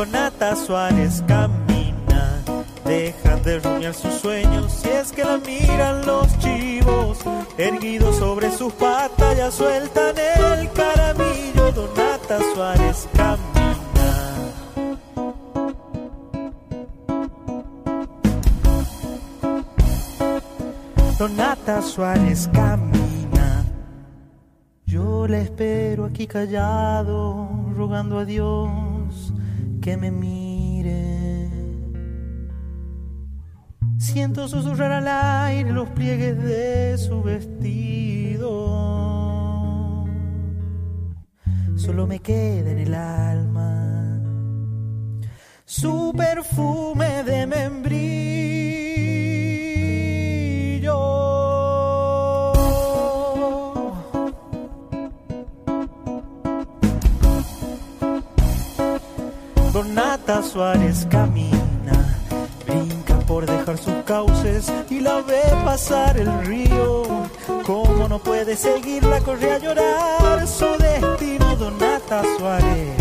Donata 0.04 0.54
Suárez 0.58 1.24
camina, 1.26 2.44
deja 2.84 3.38
de 3.38 3.60
rumiar 3.60 3.94
sus 3.94 4.14
sueños 4.16 4.70
si 4.70 4.90
es 4.90 5.14
que 5.14 5.24
la 5.24 5.38
miran 5.38 6.06
los 6.06 6.28
chivos, 6.40 7.20
erguidos 7.58 8.18
sobre 8.18 8.52
sus 8.52 8.74
patas 8.74 9.38
ya 9.38 9.50
sueltan 9.50 10.14
el 10.18 10.70
caramillo. 10.74 11.72
Donata 11.72 12.40
Suárez 12.54 13.08
camina. 13.14 14.12
Donata 21.18 21.82
Suárez 21.82 22.50
camina. 22.52 23.64
Yo 24.86 25.30
la 25.30 25.38
espero 25.38 26.04
aquí 26.04 26.28
callado, 26.28 27.48
rogando 27.78 28.20
a 28.20 28.26
Dios 28.26 28.83
que 29.84 29.98
me 29.98 30.12
mire. 30.12 31.50
Siento 33.98 34.48
susurrar 34.48 34.94
al 34.94 35.08
aire 35.10 35.74
los 35.74 35.90
pliegues 35.90 36.42
de 36.42 36.98
su 36.98 37.22
vestido. 37.22 38.50
Solo 41.76 42.08
me 42.08 42.20
queda 42.20 42.72
en 42.72 42.80
el 42.80 42.94
alma 42.94 44.22
su 45.66 46.14
perfume 46.16 47.24
de 47.24 47.46
membrillo. 47.46 48.33
Donata 59.74 60.44
Suárez 60.44 61.08
camina, 61.10 62.20
brinca 62.68 63.18
por 63.26 63.48
dejar 63.48 63.76
sus 63.80 63.96
cauces 64.06 64.72
y 64.88 65.00
la 65.00 65.22
ve 65.22 65.42
pasar 65.66 66.16
el 66.16 66.46
río. 66.46 67.02
Como 67.66 68.08
no 68.08 68.20
puede 68.20 68.56
seguirla, 68.56 69.20
corre 69.22 69.52
a 69.52 69.58
llorar 69.58 70.48
su 70.48 70.68
destino, 70.78 71.56
Donata 71.56 72.22
Suárez. 72.38 72.98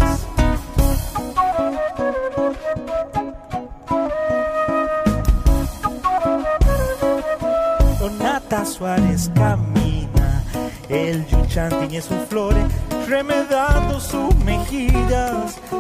Donata 8.01 8.65
Suárez 8.65 9.31
camina, 9.35 10.43
el 10.89 11.27
yuchan 11.27 11.69
tiene 11.81 12.01
sus 12.01 12.17
flores 12.31 12.65
remedando 13.07 14.01
sus 14.01 14.35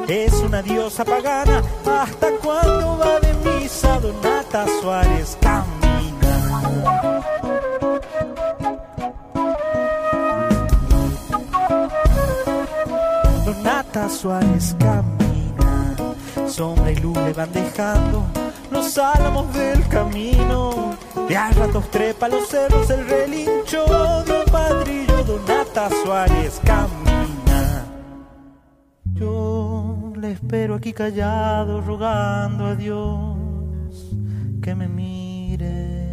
Es 0.07 0.34
una 0.34 0.61
diosa 0.61 1.03
pagana, 1.03 1.62
hasta 1.86 2.30
cuando 2.43 2.99
va 2.99 3.20
de 3.20 3.32
misa 3.61 3.99
Donata 3.99 4.66
Suárez 4.82 5.38
camina. 5.40 6.62
Donata 13.47 14.11
Suárez 14.11 14.76
camina, 14.78 15.97
sombra 16.47 16.93
y 16.93 16.97
luz 16.97 17.16
le 17.16 17.32
van 17.32 17.51
dejando 17.51 18.26
los 18.70 18.99
álamos 18.99 19.55
del 19.55 19.88
camino. 19.88 20.95
De 21.28 21.34
a 21.34 21.51
ratos 21.51 21.90
trepa 21.90 22.28
los 22.28 22.47
cerros 22.47 22.90
el 22.90 23.09
relincho 23.09 23.86
de 24.26 24.40
un 24.40 24.45
padrillo. 24.53 25.24
Donata 25.24 25.88
Suárez 26.05 26.61
camina. 26.62 27.01
Yo 29.22 30.12
le 30.16 30.32
espero 30.32 30.74
aquí 30.74 30.92
callado, 30.92 31.80
rogando 31.80 32.66
a 32.66 32.74
Dios 32.74 34.10
que 34.60 34.74
me 34.74 34.88
mire. 34.88 36.08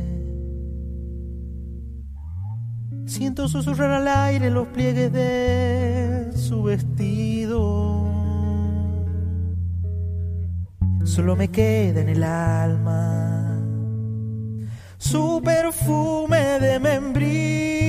Siento 3.07 3.47
susurrar 3.47 3.89
al 3.93 4.07
aire 4.07 4.51
los 4.51 4.68
pliegues 4.68 5.12
de 5.12 6.30
su 6.36 6.62
vestido. 6.62 8.05
Solo 11.03 11.36
me 11.36 11.47
queda 11.47 12.01
en 12.01 12.10
el 12.10 12.24
alma 12.24 13.60
su 14.99 15.41
perfume 15.43 16.60
de 16.60 16.80
membrillo. 16.80 17.89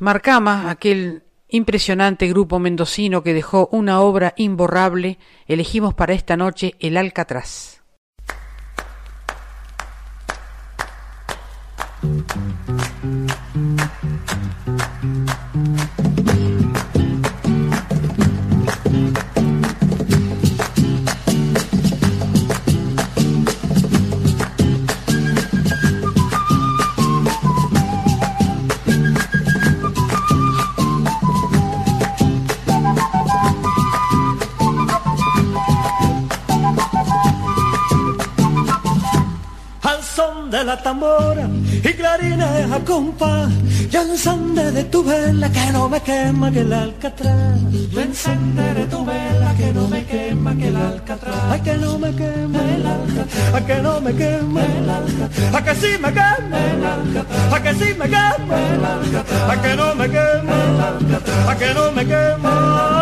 Marcama, 0.00 0.70
aquel 0.70 1.24
impresionante 1.46 2.26
grupo 2.26 2.58
mendocino 2.58 3.22
que 3.22 3.34
dejó 3.34 3.68
una 3.70 4.00
obra 4.00 4.32
imborrable, 4.38 5.18
elegimos 5.46 5.92
para 5.92 6.14
esta 6.14 6.38
noche 6.38 6.74
el 6.80 6.96
Alcatraz. 6.96 7.69
Yo 44.00 44.06
encenderé 44.06 44.84
tu 44.84 45.04
vela 45.04 45.50
que 45.50 45.72
no 45.72 45.86
me 45.86 46.00
quema 46.00 46.50
que 46.50 46.60
el 46.60 46.72
alcatraz. 46.72 47.60
Yo 47.92 48.00
encenderé 48.00 48.86
tu 48.86 49.04
vela 49.04 49.54
que 49.58 49.72
no 49.74 49.88
me 49.88 50.02
quema 50.06 50.54
que 50.56 50.68
el 50.68 50.76
alcatraz. 50.76 51.36
Ay 51.50 51.60
que 51.60 51.76
no 51.76 51.98
me 51.98 52.10
quema 52.14 52.60
el 52.76 52.86
alcatraz. 52.86 53.54
A 53.54 53.60
que 53.66 53.82
no 53.82 54.00
me 54.00 54.14
quema 54.14 54.62
el 54.64 54.88
alcatraz. 54.88 55.54
A 55.54 55.64
que 55.64 55.74
sí 55.74 55.98
me 56.00 56.08
quema 56.14 56.58
el 56.72 56.84
alcatraz. 56.86 57.52
A 57.52 57.62
que 57.62 57.74
sí 57.74 57.94
me 57.98 58.06
quema 58.08 58.56
el 58.72 58.84
alcatraz. 58.86 59.50
A 59.50 59.62
que 59.62 59.76
no 59.76 59.94
me 59.94 60.08
quema 60.08 60.54
el 60.64 60.80
alcatraz. 60.80 61.48
A 61.48 61.58
que 61.58 61.74
no 61.74 61.92
me 61.92 62.06
quema 62.06 62.99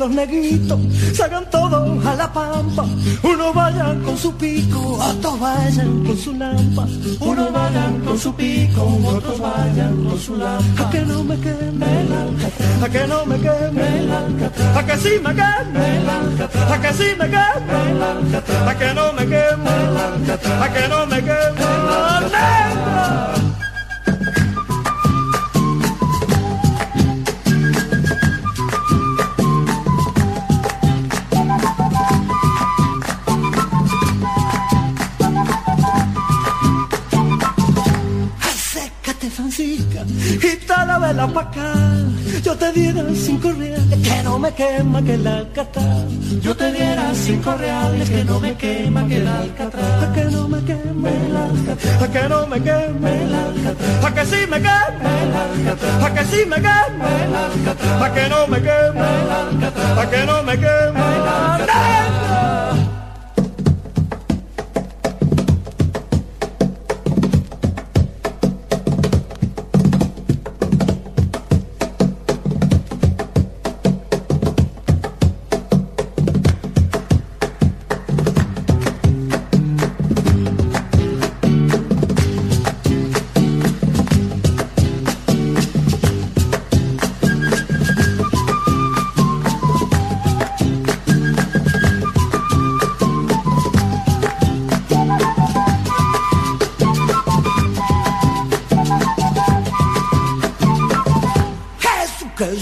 los 0.00 0.10
negritos, 0.10 0.80
salgan 1.14 1.44
todos 1.50 2.06
a 2.06 2.14
la 2.14 2.32
pampa. 2.32 2.86
Uno 3.22 3.52
vayan 3.52 4.00
con 4.02 4.16
su 4.16 4.32
pico, 4.32 4.98
otros 4.98 5.38
vayan 5.38 6.04
con 6.04 6.16
su 6.16 6.32
lampa. 6.32 6.86
Uno 7.20 7.52
vayan 7.52 8.00
con 8.00 8.18
su 8.18 8.34
pico, 8.34 8.82
otros 9.04 9.38
vayan 9.38 10.04
con 10.04 10.18
su 10.18 10.36
lampa. 10.36 10.86
A 10.86 10.90
que 10.90 11.00
no 11.02 11.22
me 11.22 11.36
queme 11.38 12.00
el 12.00 12.12
alcatraz, 12.14 12.82
a 12.82 12.88
que 12.88 13.06
no 13.06 13.26
me 13.26 13.36
queme 13.36 13.98
el 14.00 14.10
alcatraz, 14.10 14.76
a 14.78 14.86
que 14.86 14.96
sí 14.96 15.10
me 15.22 15.34
queme 15.34 15.96
el 15.98 16.08
alcatraz, 16.08 16.72
a 16.72 16.80
que 16.80 16.92
sí 16.94 17.08
me 17.18 17.26
queme 17.34 17.90
el 17.90 18.02
alcatraz, 18.02 18.68
a 18.68 18.78
que 18.78 18.94
no 18.94 19.12
me 19.12 19.22
queme 19.26 19.70
el 19.84 19.96
alcatraz, 20.08 20.62
a 20.62 20.72
que 20.72 20.88
no 20.88 21.06
me 21.06 21.16
queme 21.16 21.64
el 21.76 21.88
alcatraz. 22.24 23.39
Yo 42.42 42.56
te 42.56 42.72
diera 42.72 43.02
cinco 43.14 43.52
reales 43.52 43.98
que 44.08 44.22
no 44.22 44.38
me 44.38 44.52
quema 44.52 45.02
que 45.02 45.14
el 45.14 45.26
alcatraz. 45.26 46.04
Yo 46.40 46.56
te 46.56 46.72
diera 46.72 47.12
cinco 47.14 47.54
reales 47.54 48.08
que 48.08 48.24
no 48.24 48.40
me 48.40 48.54
quema 48.54 49.06
que 49.06 49.16
el 49.18 49.28
alcatraz. 49.28 50.02
A 50.02 50.12
que 50.12 50.24
no 50.24 50.48
me 50.48 50.58
queme 50.64 51.10
el 51.26 51.36
alcatraz. 51.36 52.02
A 52.02 52.10
que 52.10 52.28
no 52.28 52.46
me 52.46 52.62
queme 52.62 53.22
el 53.24 53.34
alcatraz. 53.34 54.04
A 54.04 54.14
que 54.14 54.26
sí 54.26 54.46
me 54.48 54.56
queme 54.56 55.22
el 55.22 55.34
alcatraz. 55.36 56.02
A 56.02 56.14
que 56.14 56.24
sí 56.24 56.46
me 56.46 56.56
queme 56.56 57.24
el 57.24 57.34
alcatraz. 57.34 58.02
A 58.02 58.14
que 58.14 58.28
no 58.28 58.46
me 58.46 58.58
queme 58.58 59.06
el 59.22 59.30
alcatraz. 59.30 59.98
A 59.98 60.10
que 60.10 60.26
no 60.26 60.42
me 60.42 60.52
queme 60.54 61.00
el 61.16 61.28
alcatraz. 61.28 62.69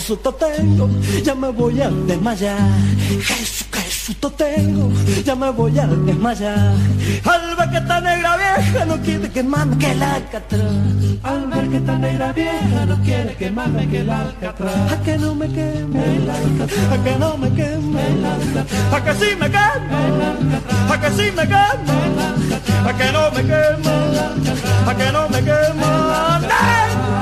Susto 0.09 0.33
tengo, 0.33 0.89
ya 1.23 1.35
me 1.35 1.51
voy 1.51 1.83
a 1.83 1.91
desmayar. 1.91 2.57
Susto 4.07 4.31
tengo, 4.31 4.91
ya 5.23 5.35
me 5.35 5.51
voy 5.51 5.79
a 5.79 5.87
desmayar. 5.87 6.75
Al 7.25 7.57
ver 7.57 7.69
que 7.69 7.77
esta 7.77 8.01
negra 8.01 8.37
vieja 8.39 8.85
no 8.87 8.97
quiere 9.03 9.31
quemarme 9.31 9.77
que 9.77 9.91
el 9.93 10.03
alcatraz. 10.03 10.63
Al 11.23 11.47
ver 11.49 11.69
que 11.69 11.77
esta 11.77 11.99
negra 11.99 12.33
vieja 12.33 12.87
no 12.87 12.97
quiere 13.03 13.37
quemarme 13.37 13.87
que 13.87 13.99
el 14.01 14.09
alcatraz. 14.09 14.93
A 14.93 15.03
que 15.03 15.19
no 15.19 15.35
me 15.35 15.47
queme 15.49 16.17
el 16.17 16.31
alcatraz, 16.31 16.93
a 16.93 17.05
que 17.05 17.15
no 17.19 17.37
me 17.37 17.49
queme 17.51 18.07
el 18.09 18.25
alcatraz. 18.25 18.93
A 18.95 19.05
que 19.05 19.13
sí 19.13 19.37
me 19.39 19.51
queme 19.57 19.99
el 20.09 20.23
alcatraz, 20.31 20.91
a 20.91 21.01
que 21.03 21.11
sí 21.17 21.31
me 21.37 21.45
queme 21.53 21.97
el 22.07 22.19
alcatraz. 22.29 22.87
A 22.87 22.97
que 22.97 23.13
no 23.13 23.31
me 23.31 23.43
queme 23.43 23.93
el 24.07 24.19
alcatraz, 24.19 24.89
a 24.89 24.95
que 24.97 25.13
no 25.13 25.29
me 25.29 25.39
queme 25.39 25.85
el 25.85 26.11
alcatraz. 26.33 27.18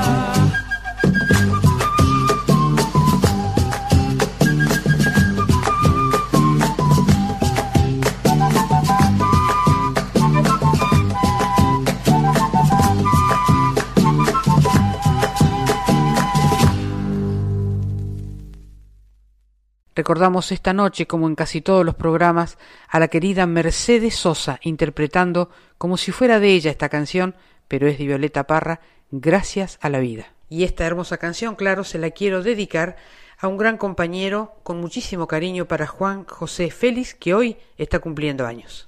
Recordamos 20.07 20.53
esta 20.53 20.71
noche, 20.71 21.05
como 21.05 21.27
en 21.27 21.35
casi 21.35 21.59
todos 21.59 21.85
los 21.85 21.95
programas, 21.95 22.57
a 22.87 22.97
la 22.97 23.09
querida 23.09 23.45
Mercedes 23.45 24.15
Sosa 24.15 24.57
interpretando 24.63 25.49
como 25.77 25.97
si 25.97 26.13
fuera 26.13 26.39
de 26.39 26.53
ella 26.53 26.71
esta 26.71 26.87
canción, 26.87 27.35
pero 27.67 27.87
es 27.87 27.97
de 27.97 28.05
Violeta 28.05 28.47
Parra, 28.47 28.79
Gracias 29.11 29.77
a 29.81 29.89
la 29.89 29.99
vida. 29.99 30.27
Y 30.47 30.63
esta 30.63 30.85
hermosa 30.85 31.17
canción, 31.17 31.55
claro, 31.55 31.83
se 31.83 31.99
la 31.99 32.11
quiero 32.11 32.41
dedicar 32.41 32.95
a 33.37 33.49
un 33.49 33.57
gran 33.57 33.77
compañero 33.77 34.55
con 34.63 34.79
muchísimo 34.79 35.27
cariño 35.27 35.65
para 35.65 35.87
Juan 35.87 36.23
José 36.23 36.71
Félix, 36.71 37.13
que 37.13 37.33
hoy 37.33 37.57
está 37.77 37.99
cumpliendo 37.99 38.47
años. 38.47 38.87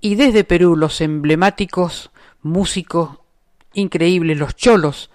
Y 0.00 0.14
desde 0.14 0.44
Perú 0.44 0.76
los 0.76 1.00
emblemáticos 1.00 2.10
músicos 2.42 3.18
increíbles, 3.74 4.38
los 4.38 4.56
cholos, 4.56 5.10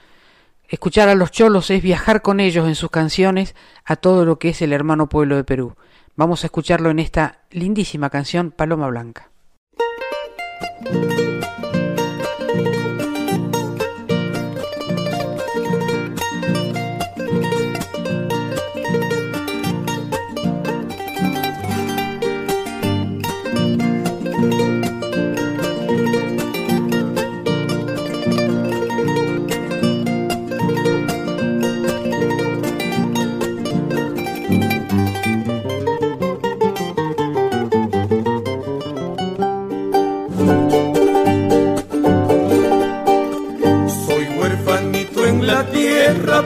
Escuchar 0.74 1.08
a 1.08 1.14
los 1.14 1.30
cholos 1.30 1.70
es 1.70 1.84
viajar 1.84 2.24
con 2.24 2.40
ellos 2.40 2.68
en 2.68 2.74
sus 2.74 2.90
canciones 2.90 3.54
a 3.86 3.96
todo 3.96 4.26
lo 4.26 4.40
que 4.40 4.50
es 4.50 4.62
el 4.64 4.74
hermano 4.74 5.08
pueblo 5.08 5.36
de 5.36 5.44
Perú. 5.44 5.76
Vamos 6.16 6.44
a 6.44 6.48
escucharlo 6.48 6.90
en 6.90 6.98
esta 6.98 7.42
lindísima 7.52 8.10
canción 8.10 8.50
Paloma 8.50 8.88
Blanca. 8.88 9.30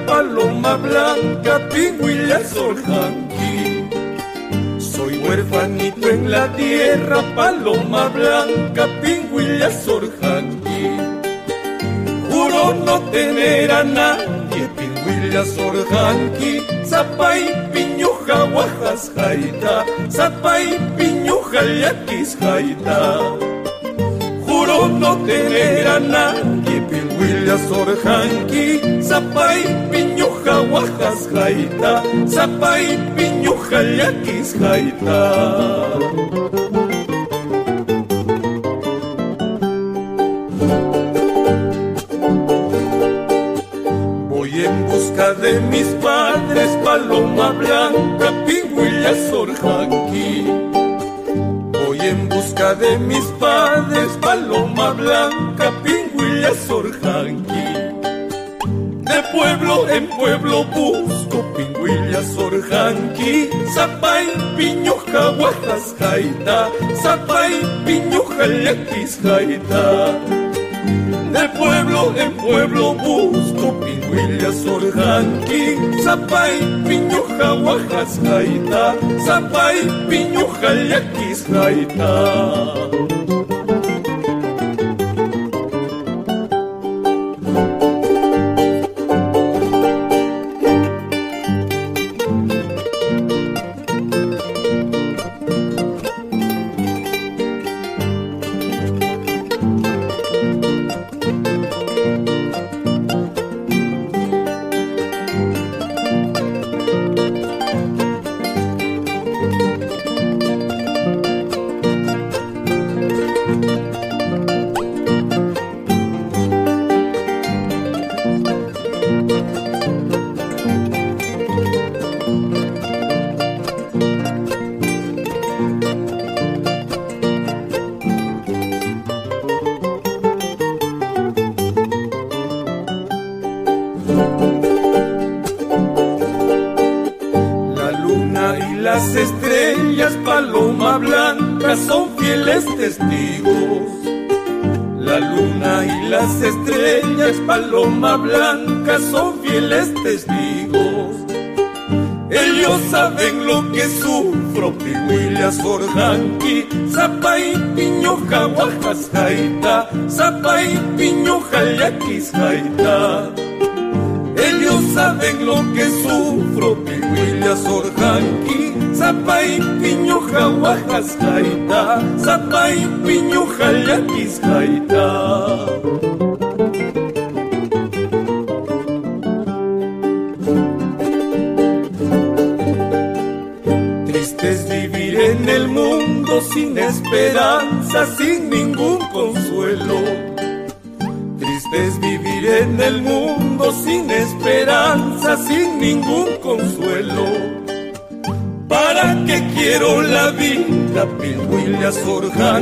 Paloma 0.05 0.77
blanca, 0.77 1.59
pingüilla 1.69 2.39
sorjanqui. 2.43 3.27
la 6.27 6.47
tierra, 6.55 7.21
paloma 7.35 8.09
blanca, 8.09 8.87
pingüilla 9.01 9.69
sorjanqui. 9.71 10.83
Juro 12.29 12.73
no 12.85 12.99
tener 13.11 13.71
a 13.71 13.83
nadie, 13.83 14.65
pingüilla 14.77 15.43
sorjanqui, 15.55 16.53
zapay 16.91 17.41
piñuja 17.73 18.39
guajas 18.51 19.11
jaita, 19.15 19.75
zapay 20.09 20.65
piñuja 20.97 21.61
yaquis 21.83 22.37
jaita. 22.39 22.99
Juro 24.45 24.87
no 25.01 25.11
tener 25.25 25.87
a 25.87 25.99
nadie, 25.99 26.56
pingüilla 27.17 27.57
sorjanqui, 27.69 28.67
zapay 29.01 29.61
piñuja 29.91 30.55
guajas 30.69 31.21
jaita, 31.33 32.03
zapay 32.35 32.85
piñuja 33.15 33.81
yaquis 33.99 34.49
jaita. 34.59 35.21
Voy 44.29 44.51
en 44.65 44.75
busca 44.87 45.33
de 45.33 45.59
mis 45.71 45.89
padres, 46.05 46.71
paloma 46.85 47.49
blanca, 47.51 48.27
pingüilla 48.45 49.13
sorjanqui. 49.29 50.45
Voy 51.85 51.99
en 51.99 52.29
busca 52.29 52.75
de 52.75 52.97
mis 52.99 53.25
padres, 53.39 53.96
en 59.89 60.07
pueblo 60.07 60.63
busco 60.65 61.43
pingüilla 61.55 62.21
sorjanqui, 62.23 63.49
zapay, 63.73 64.25
piñuja, 64.57 65.23
guajas, 65.37 65.95
jaita, 65.99 66.69
zapay, 67.03 67.53
piñuja, 67.85 68.45
yaquis, 68.65 69.19
jaita. 69.23 69.85
De 71.33 71.49
pueblo 71.59 72.13
en 72.17 72.31
pueblo 72.37 72.93
busco 72.95 73.67
pingüilla 73.81 74.51
sorjanqui, 74.63 75.63
zapay, 76.03 76.55
piñuja, 76.87 77.49
guajas, 77.63 78.19
jaita, 78.23 78.95
zapay, 79.25 79.77
piñuja, 80.09 80.69
yaquis, 80.91 81.45
jaita. 81.53 83.06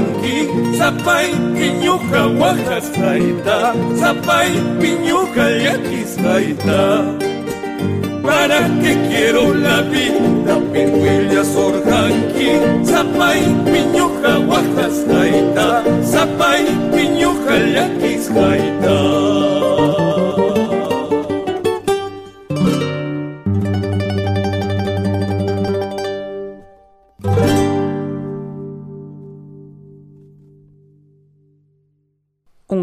Sorjanqui, 0.06 0.78
zapay, 0.78 1.32
piñuja, 1.56 2.28
guajas, 2.38 2.92
jaita, 2.96 3.74
zapay, 4.00 4.52
piñuja, 4.80 5.46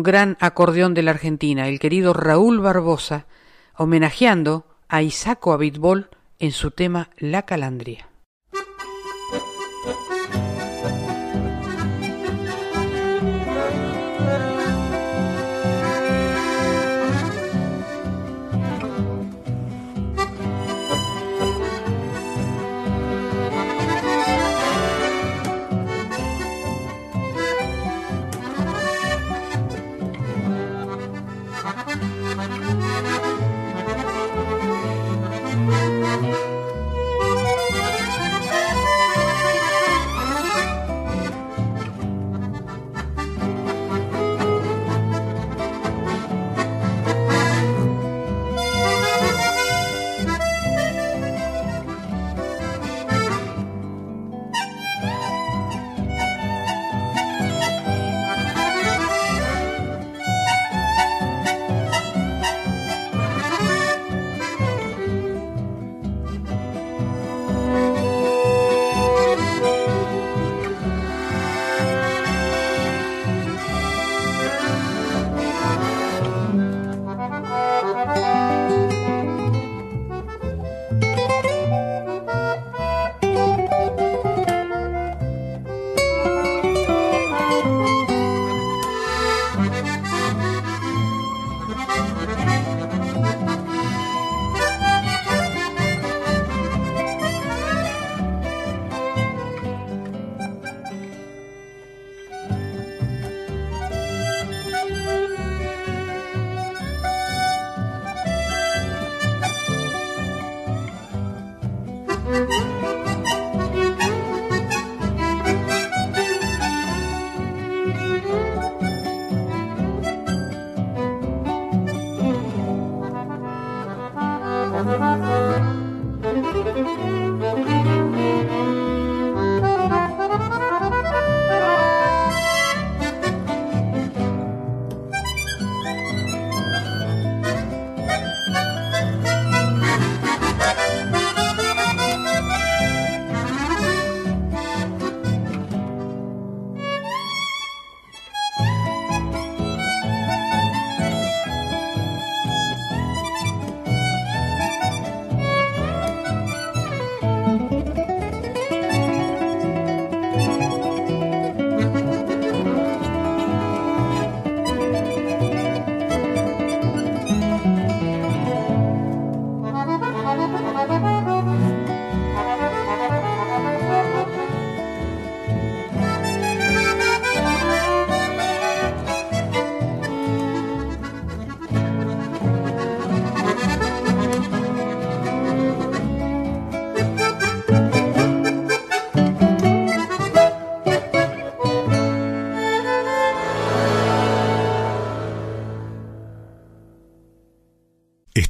Gran 0.02 0.36
acordeón 0.40 0.94
de 0.94 1.02
la 1.02 1.12
Argentina, 1.12 1.68
el 1.68 1.78
querido 1.78 2.12
Raúl 2.12 2.58
Barbosa, 2.58 3.26
homenajeando 3.76 4.66
a 4.88 5.00
Isaco 5.00 5.52
Abitbol 5.52 6.10
en 6.40 6.50
su 6.50 6.72
tema 6.72 7.10
La 7.18 7.42
Calandria. 7.42 8.08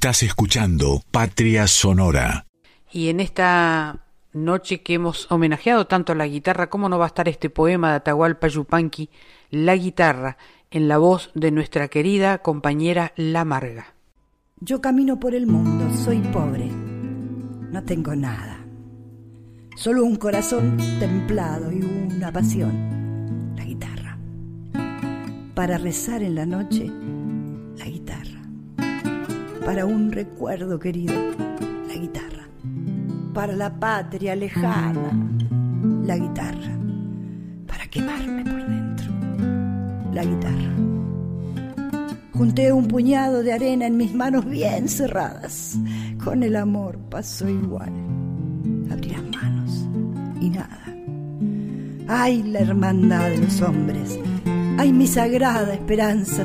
Estás 0.03 0.25
escuchando 0.25 1.01
Patria 1.13 1.69
Sonora. 1.69 2.45
Y 2.91 3.09
en 3.09 3.21
esta 3.21 4.05
noche 4.33 4.83
que 4.83 4.95
hemos 4.95 5.31
homenajeado 5.31 5.87
tanto 5.87 6.11
a 6.11 6.17
la 6.17 6.27
guitarra, 6.27 6.69
¿cómo 6.71 6.89
no 6.89 6.99
va 6.99 7.05
a 7.05 7.07
estar 7.07 7.29
este 7.29 7.51
poema 7.51 7.91
de 7.91 7.97
Atahualpa 7.99 8.49
Yupanqui, 8.49 9.11
La 9.53 9.77
guitarra, 9.77 10.39
en 10.73 10.89
la 10.89 10.99
voz 10.99 11.31
de 11.37 11.53
nuestra 11.53 11.87
querida 11.87 12.39
compañera 12.39 13.13
La 13.15 13.45
Marga? 13.45 13.95
Yo 14.59 14.81
camino 14.81 15.21
por 15.21 15.37
el 15.37 15.47
mundo, 15.47 15.89
soy 15.97 16.19
pobre, 16.19 16.67
no 16.67 17.85
tengo 17.85 18.17
nada, 18.17 18.59
solo 19.77 20.03
un 20.03 20.17
corazón 20.17 20.79
templado 20.99 21.71
y 21.71 21.81
una 21.81 22.33
pasión, 22.33 23.55
la 23.57 23.65
guitarra. 23.65 24.19
Para 25.55 25.79
rezar 25.79 26.25
en 26.25 26.35
la 26.35 26.45
noche, 26.45 26.91
la 27.77 27.85
guitarra. 27.85 28.22
Para 29.65 29.87
un 29.87 30.13
recuerdo 30.13 30.79
querido, 30.79 31.15
la 31.89 31.95
guitarra 31.95 32.33
para 33.33 33.55
la 33.55 33.73
patria 33.73 34.37
lejana, 34.37 35.11
la 36.05 36.17
guitarra, 36.17 36.77
para 37.67 37.87
quemarme 37.87 38.45
por 38.45 38.67
dentro, 38.67 39.13
la 40.13 40.25
guitarra. 40.25 40.73
Junté 42.33 42.73
un 42.73 42.89
puñado 42.89 43.43
de 43.43 43.53
arena 43.53 43.87
en 43.87 43.97
mis 43.97 44.15
manos 44.15 44.45
bien 44.45 44.89
cerradas. 44.89 45.79
Con 46.23 46.43
el 46.43 46.57
amor 46.57 46.99
pasó 47.11 47.49
igual. 47.49 47.93
Abrí 48.91 49.11
las 49.11 49.23
manos 49.23 49.89
y 50.41 50.51
nada. 50.51 50.81
Ay, 52.09 52.43
la 52.43 52.61
hermandad 52.61 53.31
de 53.31 53.39
los 53.39 53.61
hombres. 53.63 54.19
Ay, 54.79 54.93
mi 54.93 55.07
sagrada 55.07 55.73
esperanza. 55.73 56.45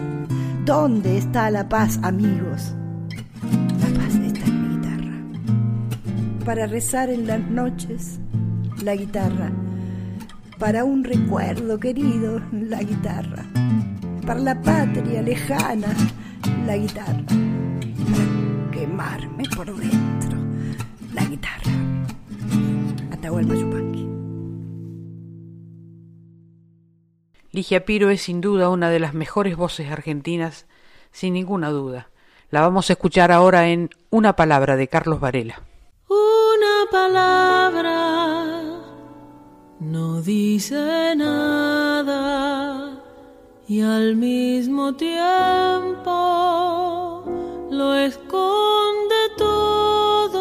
¿Dónde 0.66 1.18
está 1.18 1.50
la 1.50 1.68
paz, 1.68 2.00
amigos? 2.04 2.74
Para 6.48 6.66
rezar 6.66 7.10
en 7.10 7.28
las 7.28 7.42
noches, 7.42 8.22
la 8.82 8.96
guitarra, 8.96 9.52
para 10.58 10.86
un 10.86 11.04
recuerdo 11.04 11.78
querido, 11.78 12.42
la 12.54 12.82
guitarra, 12.82 13.44
para 14.26 14.40
la 14.40 14.62
patria 14.62 15.22
lejana, 15.22 15.94
la 16.66 16.78
guitarra, 16.78 17.26
quemarme 18.72 19.44
por 19.54 19.76
dentro, 19.76 20.38
la 21.14 21.26
guitarra. 21.26 21.74
Atahualpa 23.12 23.54
Yupanqui. 23.54 24.08
Ligia 27.52 27.84
Piro 27.84 28.10
es 28.10 28.22
sin 28.22 28.40
duda 28.40 28.70
una 28.70 28.90
de 28.90 29.02
las 29.02 29.14
mejores 29.14 29.58
voces 29.58 29.92
argentinas, 29.92 30.66
sin 31.12 31.34
ninguna 31.34 31.72
duda. 31.72 32.08
La 32.52 32.62
vamos 32.62 32.90
a 32.90 32.94
escuchar 32.94 33.34
ahora 33.34 33.68
en 33.68 33.90
Una 34.10 34.38
palabra 34.38 34.78
de 34.78 34.88
Carlos 34.88 35.20
Varela 35.20 35.62
palabra 36.92 38.02
no 39.80 40.22
dice 40.22 41.16
nada 41.16 42.22
y 43.68 43.82
al 43.82 44.16
mismo 44.16 44.94
tiempo 44.96 46.12
lo 47.70 47.96
esconde 47.96 49.16
todo, 49.38 50.40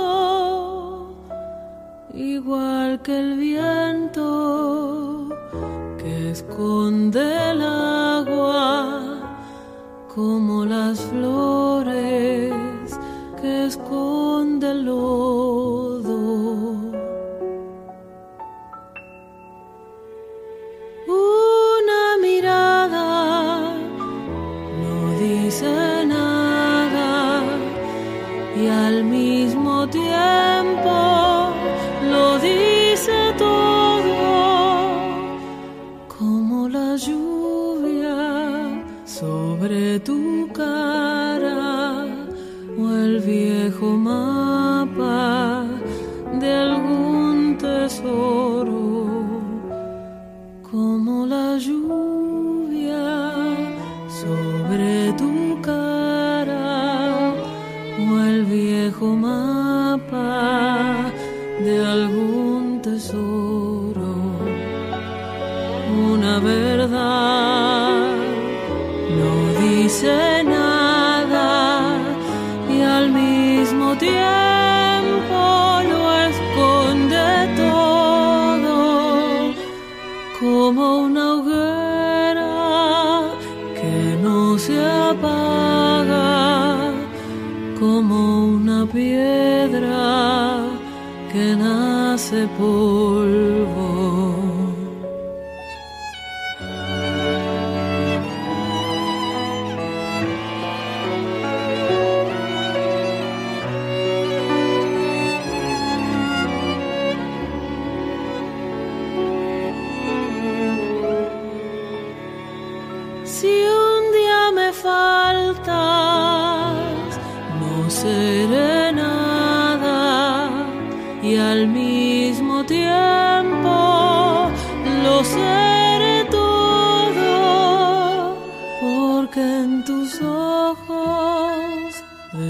igual 2.15 3.03
que 3.03 3.19
el 3.19 3.37
viento 3.37 5.29
que 5.99 6.31
esconde 6.31 7.51
el 7.51 7.61
agua, 7.63 9.03
como 10.15 10.65
las 10.65 11.01
flores 11.01 12.66
que 13.47 13.67
esconde 13.67 14.71
el 14.73 14.87
lodo. 14.87 16.17
Una 21.07 22.03
mirada 22.21 23.75
no 24.83 24.95
dice. 25.21 25.96
la 66.37 66.43
verdad, 66.43 68.15
no 69.19 69.33
dice 69.63 70.45
nada 70.45 71.97
y 72.69 72.83
al 72.83 73.11
mismo 73.11 73.97
tiempo 73.97 75.41
lo 75.91 76.01
esconde 76.29 77.29
todo 77.63 78.77
como 80.39 80.85
una 81.07 81.25
hoguera 81.37 82.55
que 83.81 84.19
no 84.23 84.59
se 84.59 84.77
apaga, 85.11 86.91
como 87.81 88.17
una 88.57 88.85
piedra 88.85 90.67
que 91.33 91.57
nace 91.57 92.47
por 92.59 93.56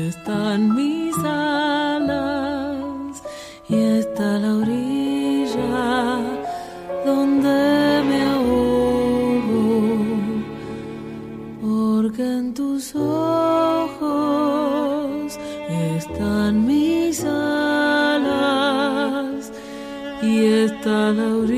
están 0.08 0.74
mis 0.74 1.16
alas 1.24 2.12
y 3.68 3.74
está 3.76 4.38
la 4.38 4.54
orilla 4.56 6.20
donde 7.04 8.02
me 8.08 8.22
ahogo, 8.34 9.64
porque 11.60 12.22
en 12.22 12.54
tus 12.54 12.94
ojos 12.94 14.06
están 15.96 16.66
mis 16.66 17.24
alas 17.24 18.30
y 20.22 20.44
está 20.66 21.12
la 21.12 21.36
orilla. 21.36 21.55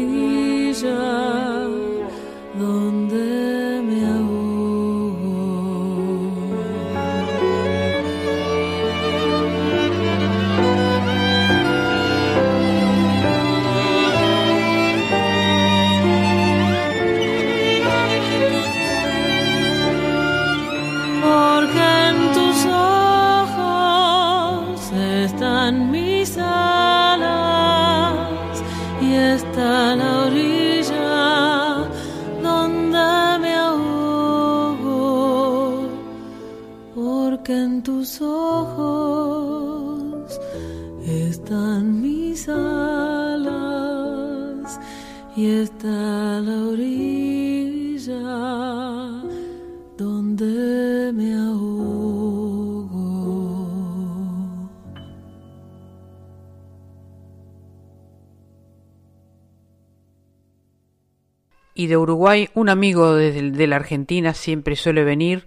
de 61.89 61.97
Uruguay, 61.97 62.51
un 62.55 62.69
amigo 62.69 63.15
de 63.15 63.67
la 63.67 63.77
Argentina 63.77 64.35
siempre 64.35 64.77
suele 64.77 65.05
venir 65.05 65.47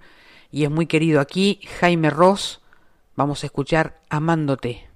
y 0.52 0.66
es 0.66 0.70
muy 0.70 0.86
querido 0.86 1.22
aquí, 1.22 1.62
Jaime 1.80 2.10
Ross. 2.10 2.62
Vamos 3.16 3.44
a 3.44 3.48
escuchar 3.48 4.02
Amándote. 4.10 4.91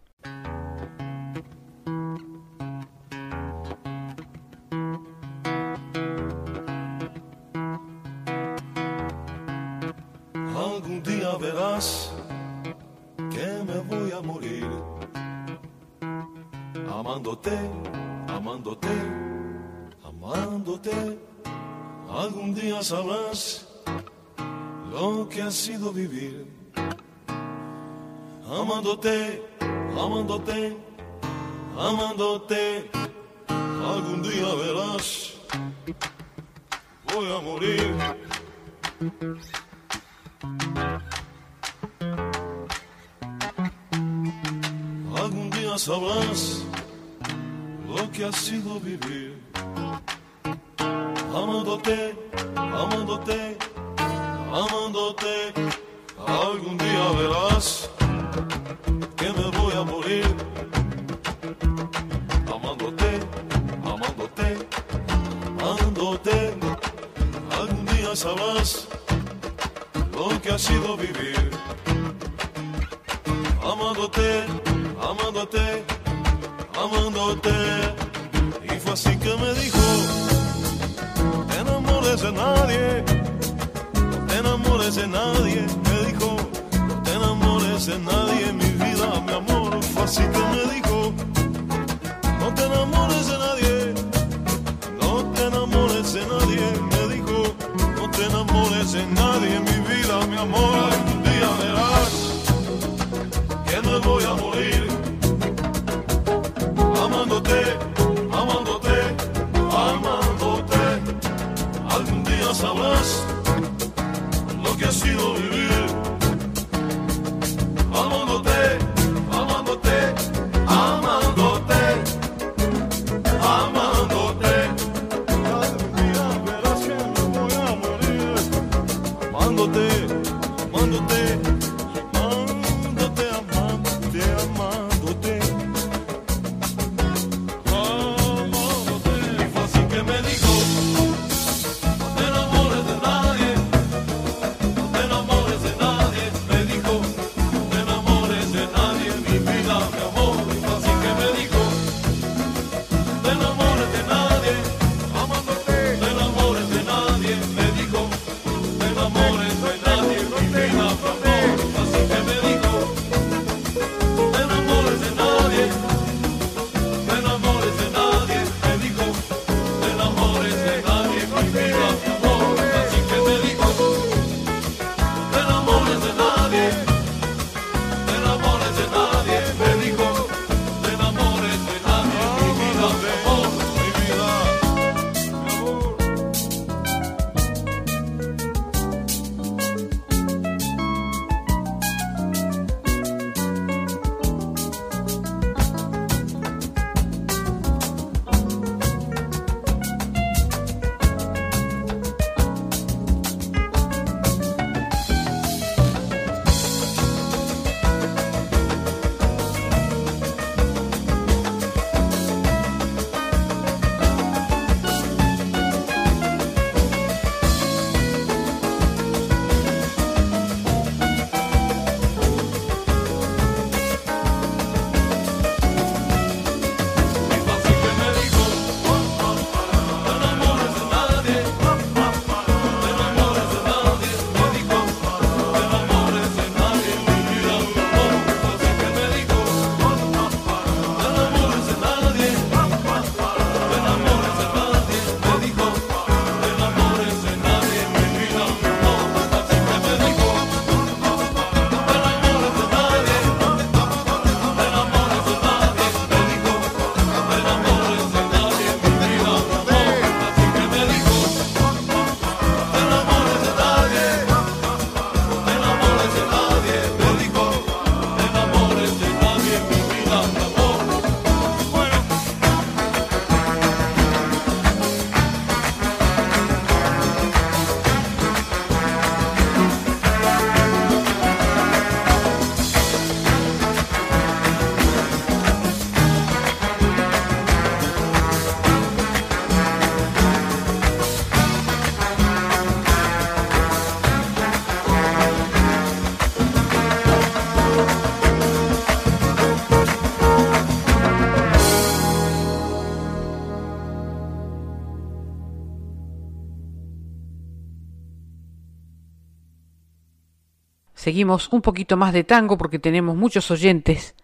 Seguimos 311.05 311.49
un 311.53 311.61
poquito 311.61 311.97
más 311.97 312.13
de 312.13 312.23
tango 312.23 312.57
porque 312.57 312.79
tenemos 312.79 313.15
muchos 313.15 313.51
oyentes 313.51 314.15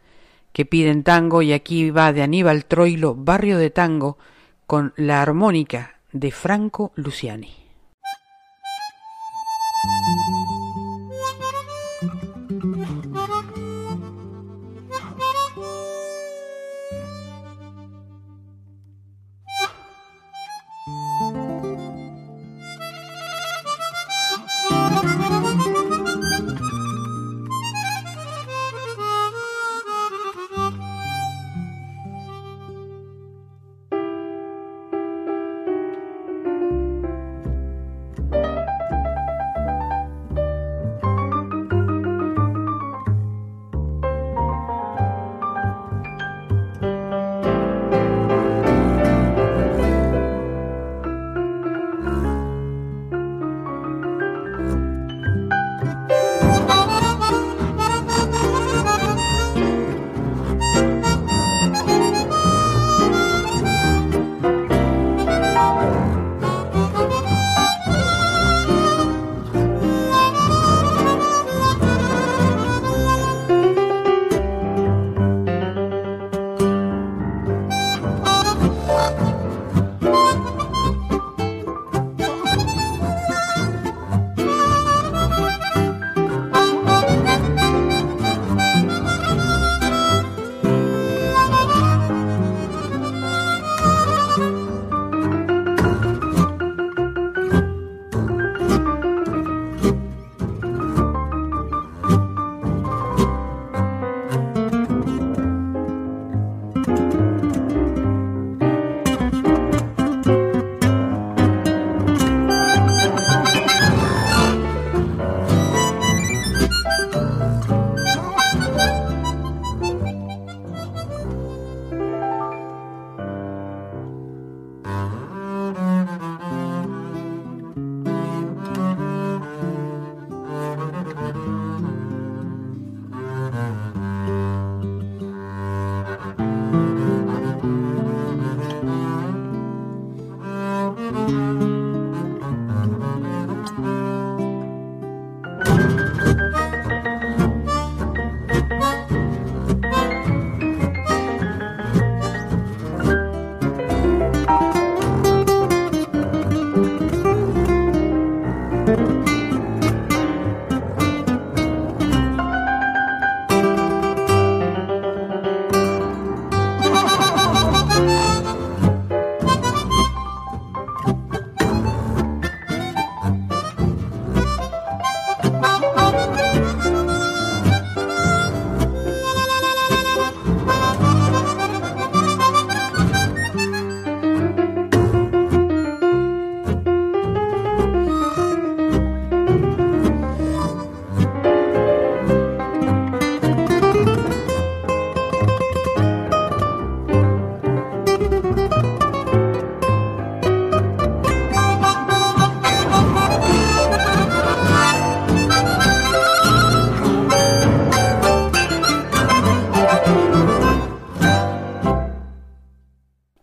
que 0.51 0.65
piden 0.65 1.03
tango 1.03 1.43
y 1.43 1.53
aquí 1.53 1.91
va 1.91 2.11
de 2.11 2.23
Aníbal 2.23 2.65
Troilo, 2.65 3.13
Barrio 3.13 3.59
de 3.59 3.69
Tango, 3.69 4.17
con 4.65 4.91
la 4.97 5.21
armónica 5.21 5.99
de 6.11 6.31
Franco 6.31 6.91
Luciani. 6.95 7.53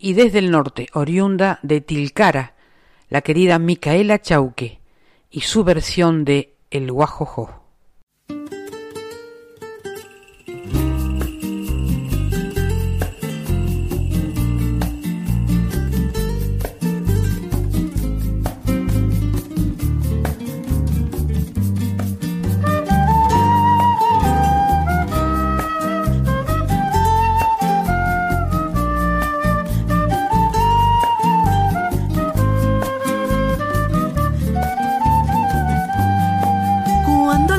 Y 0.08 0.14
desde 0.14 0.38
el 0.38 0.50
norte, 0.50 0.88
oriunda 0.94 1.58
de 1.62 1.82
Tilcara, 1.82 2.54
la 3.10 3.20
querida 3.20 3.58
Micaela 3.58 4.18
Chauque 4.22 4.80
y 5.30 5.42
su 5.42 5.64
versión 5.64 6.24
de 6.24 6.54
El 6.70 6.90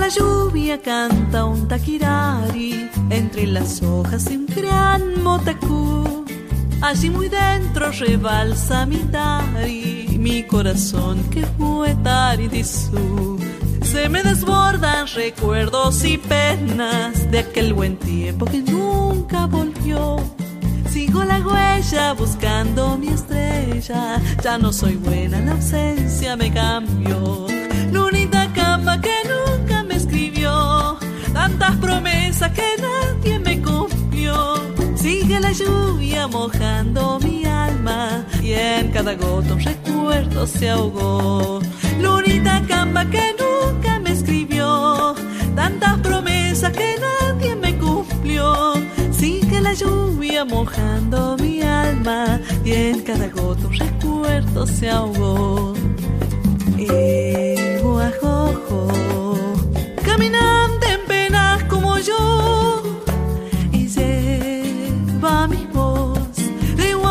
Guajojo. 0.10 0.49
canta 0.84 1.45
un 1.45 1.68
taquirari 1.68 2.90
entre 3.10 3.45
las 3.45 3.81
hojas 3.84 4.26
de 4.26 4.38
un 4.38 4.45
gran 4.48 5.22
motacú. 5.22 6.26
Allí 6.81 7.10
muy 7.10 7.30
dentro 7.30 7.91
rebalsa 7.91 8.86
mi 8.86 8.98
tari, 8.98 10.18
mi 10.18 10.44
corazón 10.44 11.23
que 11.30 11.45
fue 11.57 11.95
su 12.64 13.38
Se 13.84 14.10
me 14.10 14.23
desbordan 14.23 15.07
recuerdos 15.07 16.03
y 16.06 16.18
penas 16.18 17.30
de 17.31 17.40
aquel 17.40 17.73
buen 17.73 17.98
tiempo 17.98 18.45
que 18.45 18.61
nunca 18.61 19.45
volvió. 19.45 20.18
Sigo 20.90 21.23
la 21.23 21.40
huella 21.40 22.14
buscando 22.14 22.98
mi 22.98 23.10
estrella, 23.10 24.19
ya 24.44 24.57
no 24.57 24.73
soy 24.73 24.95
buena, 24.95 25.40
la 25.41 25.52
ausencia 25.52 26.36
me 26.36 26.52
cambió. 26.52 27.59
tantas 31.40 31.76
promesas 31.78 32.52
que 32.52 32.70
nadie 32.88 33.40
me 33.40 33.61
cumplió. 33.61 34.34
Sigue 34.95 35.40
la 35.40 35.52
lluvia 35.53 36.28
mojando 36.28 37.02
mi 37.26 37.45
alma 37.45 38.26
y 38.44 38.52
en 38.52 38.91
cada 38.91 39.14
gota 39.16 39.53
un 39.53 39.61
recuerdo 39.72 40.45
se 40.45 40.70
ahogó. 40.70 41.61
Lunita 42.02 42.61
camba 42.68 43.02
que 43.14 43.26
nunca 43.44 43.99
me 43.99 44.11
escribió, 44.11 45.16
tantas 45.56 45.94
promesas 45.99 46.72
que 46.80 46.90
nadie 47.07 47.56
me 47.56 47.72
cumplió. 47.78 48.74
Sigue 49.11 49.61
la 49.61 49.74
lluvia 49.74 50.44
mojando 50.44 51.38
mi 51.38 51.61
alma 51.61 52.41
y 52.66 52.72
en 52.74 53.02
cada 53.10 53.28
gota 53.30 53.68
un 53.68 53.76
recuerdo 53.86 54.68
se 54.68 54.90
ahogó. 54.90 55.74
El 56.78 57.82
guajojo 57.82 58.88
caminaba 60.06 60.59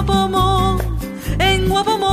Guapamón, 0.09 0.79
en 1.39 1.69
Guapamón. 1.69 2.08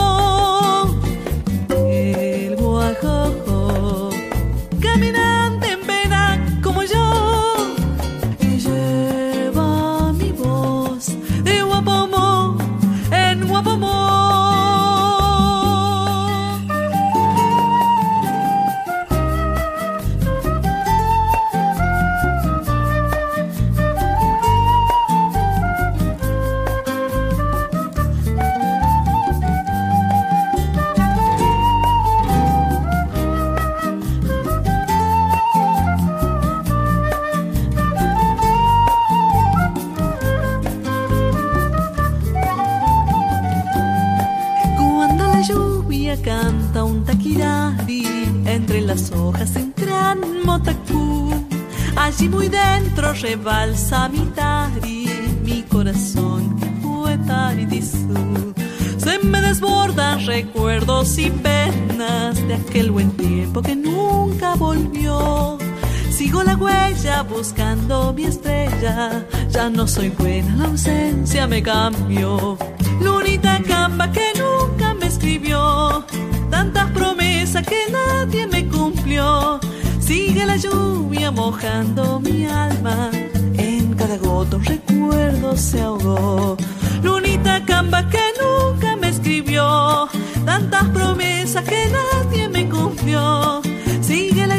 Buscando 67.24 68.14
mi 68.14 68.26
estrella. 68.26 69.26
Ya 69.50 69.70
no 69.70 69.88
soy 69.88 70.10
buena, 70.10 70.56
la 70.56 70.66
ausencia 70.66 71.48
me 71.48 71.62
cambió. 71.62 72.58
Lunita 73.02 73.62
camba 73.68 74.12
que 74.12 74.34
nunca 74.36 74.94
me 74.94 75.08
escribió. 75.08 76.06
Tantas 76.50 76.90
promesas 76.92 77.66
que 77.66 77.80
nadie 77.92 78.48
me 78.48 78.68
cumplió. 78.68 79.60
Sigue 80.00 80.46
la 80.46 80.58
lluvia 80.58 81.32
mojando 81.32 82.20
mi 82.20 82.46
alma. 82.46 83.10
En 83.58 83.94
cada 83.94 84.18
gota 84.18 84.58
un 84.58 84.66
recuerdo 84.66 85.56
se 85.56 85.82
ahogó. 85.82 86.58
Lunita 87.04 87.64
camba 87.66 88.08
que 88.10 88.24
nunca 88.42 88.96
me 88.96 89.10
escribió. 89.10 90.08
Tantas 90.46 90.86
promesas 90.90 91.35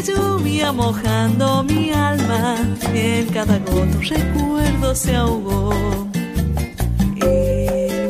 lluvia 0.06 0.72
mojando 0.72 1.62
mi 1.64 1.90
alma. 1.90 2.56
En 2.94 3.26
cada 3.26 3.58
gota 3.58 3.80
un 3.80 4.02
recuerdo 4.02 4.94
se 4.94 5.16
ahogó. 5.16 5.72
El 7.20 8.08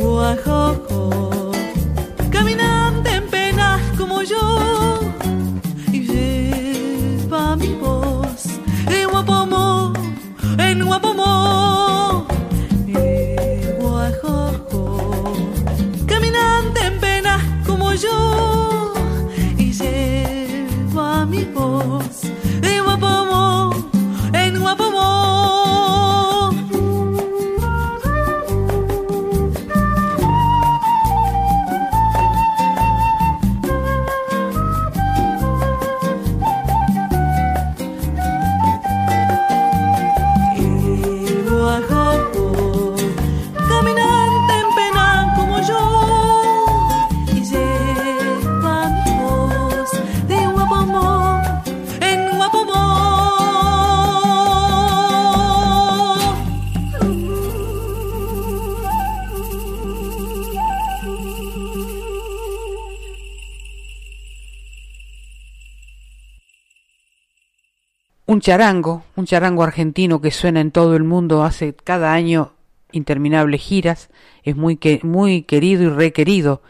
charango, 68.47 69.02
un 69.16 69.27
charango 69.27 69.64
argentino 69.64 70.20
que 70.20 70.31
suena 70.31 70.60
en 70.60 70.70
todo 70.70 70.94
el 70.94 71.02
mundo, 71.02 71.43
hace 71.43 71.74
cada 71.74 72.12
año 72.12 72.52
interminables 72.93 73.60
giras, 73.60 74.09
es 74.44 74.55
muy, 74.55 74.77
que, 74.77 75.01
muy 75.02 75.43
querido 75.43 75.82
y 75.82 75.89
requerido 75.89 76.62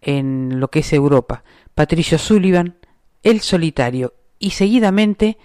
en 0.00 0.58
lo 0.58 0.72
que 0.72 0.80
es 0.80 0.92
Europa. 0.92 1.44
Patricio 1.76 2.18
Sullivan, 2.18 2.74
El 3.22 3.42
Solitario, 3.42 4.14
y 4.40 4.50
seguidamente 4.50 5.38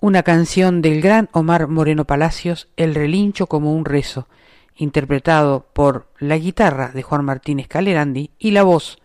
una 0.00 0.24
canción 0.24 0.82
del 0.82 1.00
gran 1.00 1.28
Omar 1.30 1.68
Moreno 1.68 2.04
Palacios, 2.04 2.66
El 2.76 2.96
relincho 2.96 3.46
como 3.46 3.76
un 3.76 3.84
rezo, 3.84 4.26
interpretado 4.74 5.68
por 5.74 6.08
la 6.18 6.38
guitarra 6.38 6.88
de 6.88 7.04
Juan 7.04 7.24
Martín 7.24 7.60
Escalerandi 7.60 8.32
y 8.36 8.50
la 8.50 8.64
voz 8.64 8.98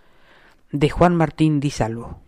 de 0.72 0.90
Juan 0.90 1.16
Martín 1.16 1.60
Di 1.60 1.70
Salvo. 1.70 2.23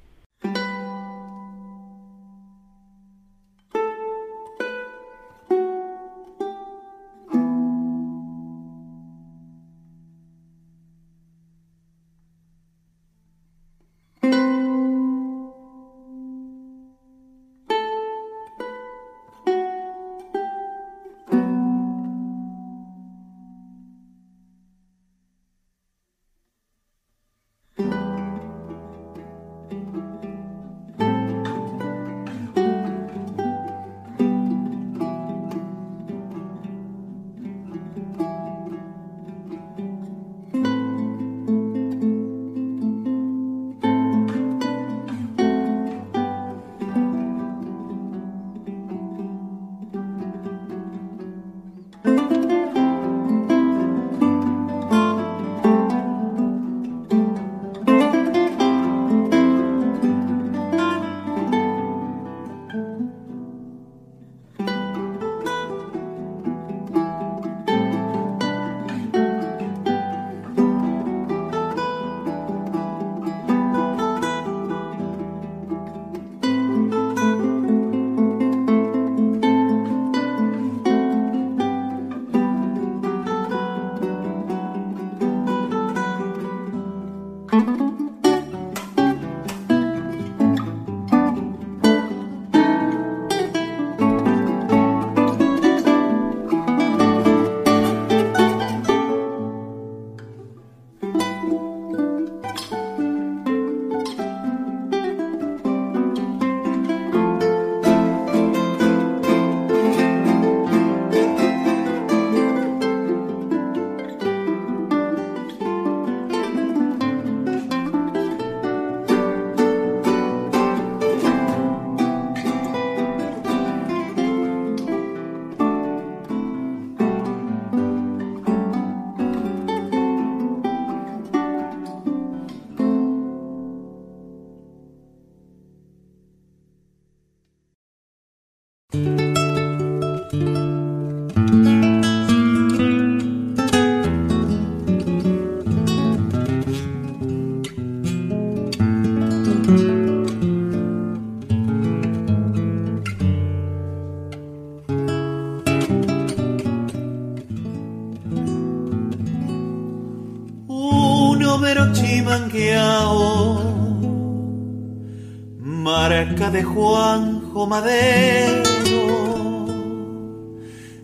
Juanjo 166.65 167.67
Madero, 167.67 168.63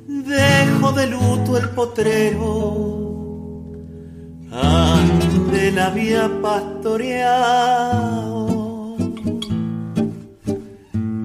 dejo 0.08 0.92
de 0.92 1.08
luto 1.08 1.58
el 1.58 1.70
potrero, 1.70 3.72
ante 4.52 5.72
la 5.72 5.90
vía 5.92 6.30
pastoreado. 6.42 8.48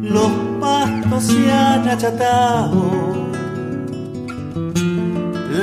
Los 0.02 0.30
pastos 0.60 1.24
se 1.24 1.52
han 1.52 1.88
achatado, 1.88 2.84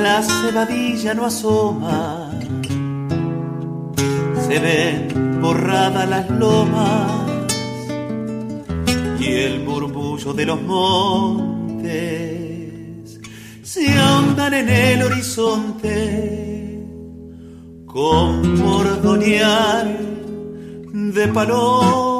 la 0.04 0.22
cebadilla 0.22 1.14
no 1.14 1.26
asoma, 1.26 2.30
se 4.48 4.60
ven 4.60 5.40
borradas 5.42 6.10
las 6.10 6.30
lomas 6.30 7.23
y 9.34 9.36
el 9.36 9.60
murmullo 9.62 10.34
de 10.34 10.46
los 10.46 10.62
montes 10.62 11.90
se 13.64 13.90
ahondan 13.98 14.54
en 14.54 14.70
el 14.70 15.02
horizonte 15.04 16.80
con 17.88 18.60
mordonear 18.60 19.88
de 21.16 21.28
paloma. 21.30 22.13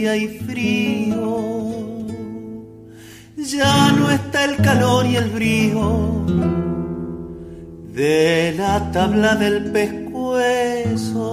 Y 0.00 0.28
frío. 0.28 1.38
Ya 3.36 3.92
no 3.92 4.10
está 4.10 4.46
el 4.46 4.56
calor 4.56 5.04
y 5.04 5.16
el 5.16 5.28
brío 5.28 6.24
de 7.92 8.54
la 8.56 8.90
tabla 8.92 9.34
del 9.36 9.70
pescuezo. 9.72 11.28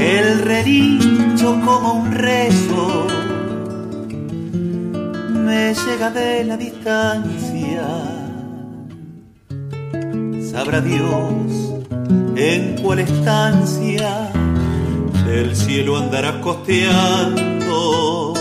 El 0.00 0.40
relincho 0.42 1.60
como 1.64 2.02
un 2.02 2.12
rezo 2.12 3.06
me 5.32 5.72
llega 5.72 6.10
de 6.10 6.44
la 6.44 6.56
distancia. 6.56 7.86
Sabrá 10.50 10.80
Dios 10.80 11.74
en 12.34 12.76
cuál 12.82 12.98
estancia 12.98 14.39
del 15.24 15.54
cielo 15.56 15.96
andarás 15.98 16.36
costeando 16.36 18.34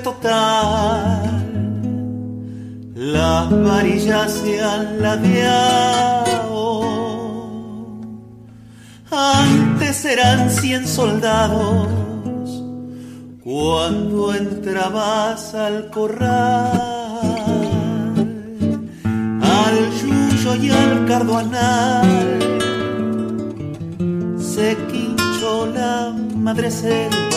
Total. 0.08 1.22
Las 2.96 3.46
varillas 3.68 4.32
se 4.32 4.54
han 4.64 5.02
ladeado. 5.02 6.68
Antes 9.12 10.06
eran 10.06 10.50
cien 10.50 10.88
soldados 10.88 11.88
cuando 13.44 14.34
entrabas 14.34 15.54
al 15.54 15.90
corral, 15.90 16.72
al 19.60 19.78
yuyo 20.02 20.52
y 20.64 20.70
al 20.82 21.06
carduanal. 21.06 22.10
Se 24.54 24.68
quinchó 24.90 25.54
la 25.78 26.14
madre 26.46 26.72
selva 26.72 27.37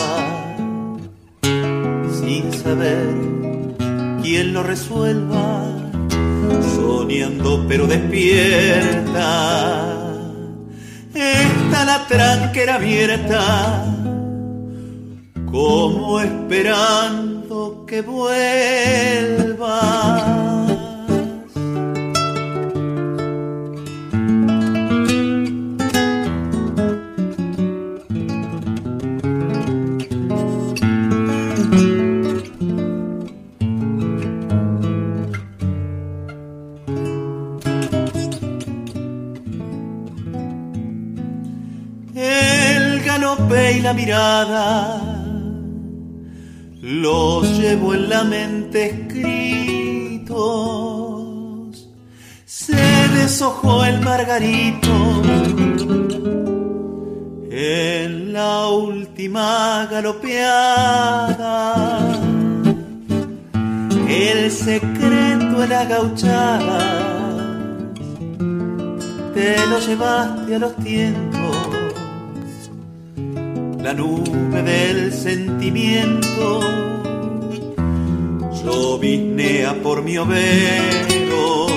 sin 2.31 2.47
saber 2.53 3.09
quién 4.21 4.53
lo 4.53 4.63
resuelva, 4.63 5.65
soñando 6.77 7.65
pero 7.67 7.87
despierta. 7.87 9.27
Está 11.13 11.83
la 11.91 12.07
tranquera 12.07 12.75
abierta, 12.75 13.83
como 15.51 16.21
esperando 16.21 17.85
que 17.85 18.01
vuelva. 18.01 19.81
El 43.51 43.57
galope 43.57 43.77
y 43.77 43.81
la 43.81 43.93
mirada 43.93 45.01
los 46.81 47.59
llevo 47.59 47.93
en 47.93 48.09
la 48.09 48.23
mente 48.23 48.85
escritos. 48.85 50.39
Se 52.45 52.75
deshojó 53.15 53.83
el 53.85 53.99
margarito 54.01 55.21
en 57.51 58.33
la 58.33 58.67
última 58.67 59.87
galopeada. 59.91 61.77
El 64.07 64.51
secreto 64.51 65.59
de 65.59 65.67
la 65.67 65.85
gauchada 65.85 66.79
te 69.33 69.67
lo 69.67 69.79
llevaste 69.79 70.55
a 70.55 70.59
los 70.59 70.75
tiempos 70.77 71.30
la 73.83 73.93
nube 73.93 74.61
del 74.61 75.11
sentimiento 75.11 76.59
llovinea 78.63 79.73
por 79.81 80.03
mi 80.03 80.17
overo, 80.17 81.67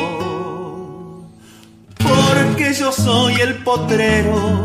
porque 1.97 2.74
yo 2.74 2.93
soy 2.93 3.35
el 3.40 3.55
potrero 3.64 4.64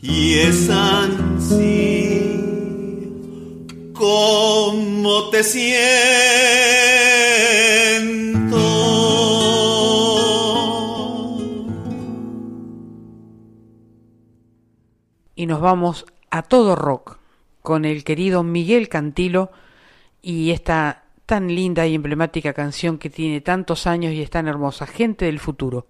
y 0.00 0.34
es 0.34 0.70
ansí 0.70 2.22
como 3.92 5.30
te 5.30 5.42
siento. 5.42 5.88
Nos 15.48 15.62
vamos 15.62 16.04
a 16.30 16.42
todo 16.42 16.76
rock 16.76 17.16
con 17.62 17.86
el 17.86 18.04
querido 18.04 18.42
Miguel 18.42 18.90
Cantilo 18.90 19.50
y 20.20 20.50
esta 20.50 21.04
tan 21.24 21.48
linda 21.48 21.86
y 21.86 21.94
emblemática 21.94 22.52
canción 22.52 22.98
que 22.98 23.08
tiene 23.08 23.40
tantos 23.40 23.86
años 23.86 24.12
y 24.12 24.20
es 24.20 24.28
tan 24.28 24.46
hermosa, 24.46 24.86
Gente 24.86 25.24
del 25.24 25.38
Futuro. 25.40 25.86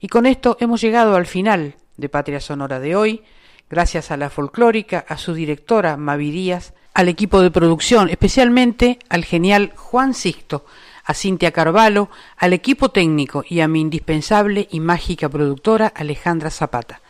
Y 0.00 0.08
con 0.08 0.26
esto 0.26 0.56
hemos 0.58 0.80
llegado 0.80 1.14
al 1.14 1.26
final 1.26 1.76
de 1.96 2.08
Patria 2.08 2.40
Sonora 2.40 2.80
de 2.80 2.96
hoy, 2.96 3.22
gracias 3.70 4.10
a 4.10 4.16
la 4.16 4.30
folclórica, 4.30 5.04
a 5.08 5.16
su 5.16 5.32
directora 5.32 5.96
Mavi 5.96 6.32
Díaz, 6.32 6.74
al 6.92 7.08
equipo 7.08 7.40
de 7.40 7.52
producción, 7.52 8.10
especialmente 8.10 8.98
al 9.08 9.24
genial 9.24 9.72
Juan 9.76 10.12
Sixto, 10.12 10.64
a 11.04 11.14
Cintia 11.14 11.52
Carvalho, 11.52 12.08
al 12.36 12.52
equipo 12.52 12.88
técnico 12.88 13.44
y 13.48 13.60
a 13.60 13.68
mi 13.68 13.80
indispensable 13.80 14.66
y 14.72 14.80
mágica 14.80 15.28
productora 15.28 15.86
Alejandra 15.86 16.50
Zapata. 16.50 17.00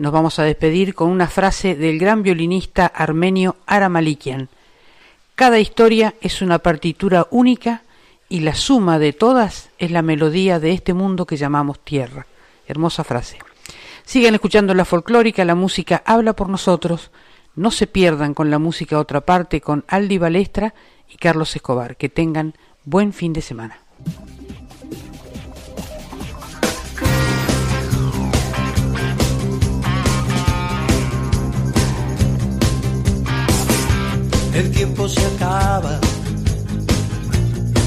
Nos 0.00 0.12
vamos 0.12 0.38
a 0.38 0.44
despedir 0.44 0.94
con 0.94 1.10
una 1.10 1.26
frase 1.26 1.74
del 1.74 1.98
gran 1.98 2.22
violinista 2.22 2.86
armenio 2.86 3.56
Ara 3.66 3.90
Malikian. 3.90 4.48
Cada 5.34 5.58
historia 5.58 6.14
es 6.22 6.40
una 6.40 6.58
partitura 6.58 7.26
única 7.30 7.82
y 8.26 8.40
la 8.40 8.54
suma 8.54 8.98
de 8.98 9.12
todas 9.12 9.68
es 9.76 9.90
la 9.90 10.00
melodía 10.00 10.58
de 10.58 10.72
este 10.72 10.94
mundo 10.94 11.26
que 11.26 11.36
llamamos 11.36 11.80
tierra. 11.80 12.24
Hermosa 12.66 13.04
frase. 13.04 13.40
Sigan 14.06 14.32
escuchando 14.32 14.72
la 14.72 14.86
folclórica, 14.86 15.44
la 15.44 15.54
música 15.54 16.02
habla 16.06 16.32
por 16.32 16.48
nosotros. 16.48 17.10
No 17.54 17.70
se 17.70 17.86
pierdan 17.86 18.32
con 18.32 18.50
la 18.50 18.58
música 18.58 18.98
otra 18.98 19.20
parte 19.20 19.60
con 19.60 19.84
Aldi 19.86 20.16
Balestra 20.16 20.72
y 21.10 21.18
Carlos 21.18 21.54
Escobar. 21.54 21.98
Que 21.98 22.08
tengan 22.08 22.54
buen 22.86 23.12
fin 23.12 23.34
de 23.34 23.42
semana. 23.42 23.76
El 34.52 34.70
tiempo 34.72 35.08
se 35.08 35.24
acaba, 35.26 36.00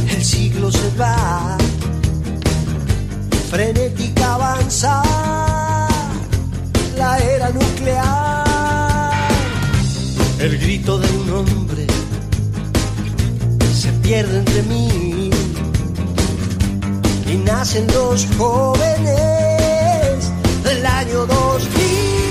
el 0.10 0.24
siglo 0.24 0.72
se 0.72 0.90
va, 0.98 1.58
frenética 3.52 4.36
avanza 4.36 5.04
la 6.98 7.18
era 7.20 7.50
nuclear. 7.50 8.44
El 10.40 10.58
grito 10.58 11.00
de 11.00 11.10
un 11.18 11.30
hombre 11.32 11.86
se 13.74 13.92
pierde 14.02 14.40
entre 14.40 14.64
mí 14.64 15.30
y 17.28 17.36
nacen 17.38 17.86
los 17.88 18.26
jóvenes 18.38 20.32
del 20.64 20.86
año 20.86 21.26
2000. 21.26 22.23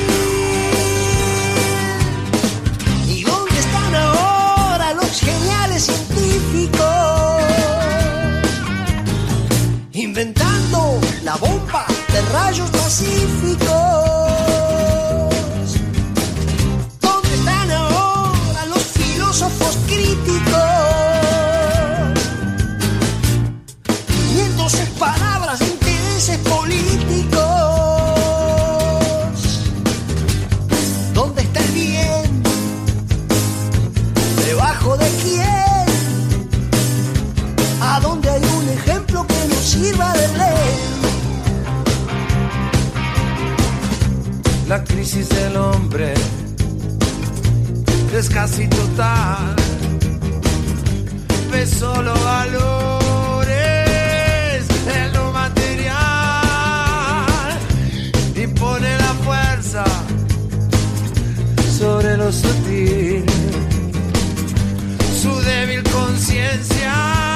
Geniales 5.20 5.84
científicos? 5.84 6.88
Inventando 9.92 11.00
la 11.22 11.36
bomba 11.36 11.86
de 12.12 12.20
rayos 12.32 12.70
pacíficos. 12.70 13.68
¿Dónde 17.00 17.34
están 17.34 17.70
ahora 17.70 18.66
los 18.66 18.82
filósofos 18.82 19.76
críticos? 19.86 20.62
Viendo 24.34 24.68
sus 24.68 24.88
palabras 24.98 25.58
de 25.58 25.66
intereses 25.66 26.38
políticos. 26.38 27.21
La 44.72 44.82
crisis 44.84 45.28
del 45.28 45.56
hombre 45.56 46.14
es 48.16 48.30
casi 48.30 48.66
total. 48.68 49.54
Ve 51.50 51.66
solo 51.66 52.14
valores 52.24 53.02
en 54.96 55.12
lo 55.12 55.30
material 55.32 55.92
y 58.34 58.46
pone 58.46 58.96
la 58.96 59.14
fuerza 59.26 59.84
sobre 61.78 62.16
lo 62.16 62.32
sutil. 62.32 63.26
Su 65.20 65.38
débil 65.40 65.82
conciencia 65.82 67.31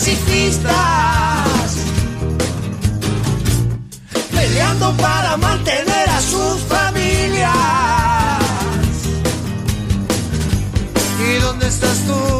pacifistas? 0.00 0.72
Peleando 4.30 4.96
para 4.96 5.36
mantener 5.36 6.08
a 6.08 6.20
sus 6.22 6.60
familias. 6.62 7.50
¿Y 11.20 11.40
dónde 11.42 11.68
estás 11.68 11.98
tú? 12.06 12.39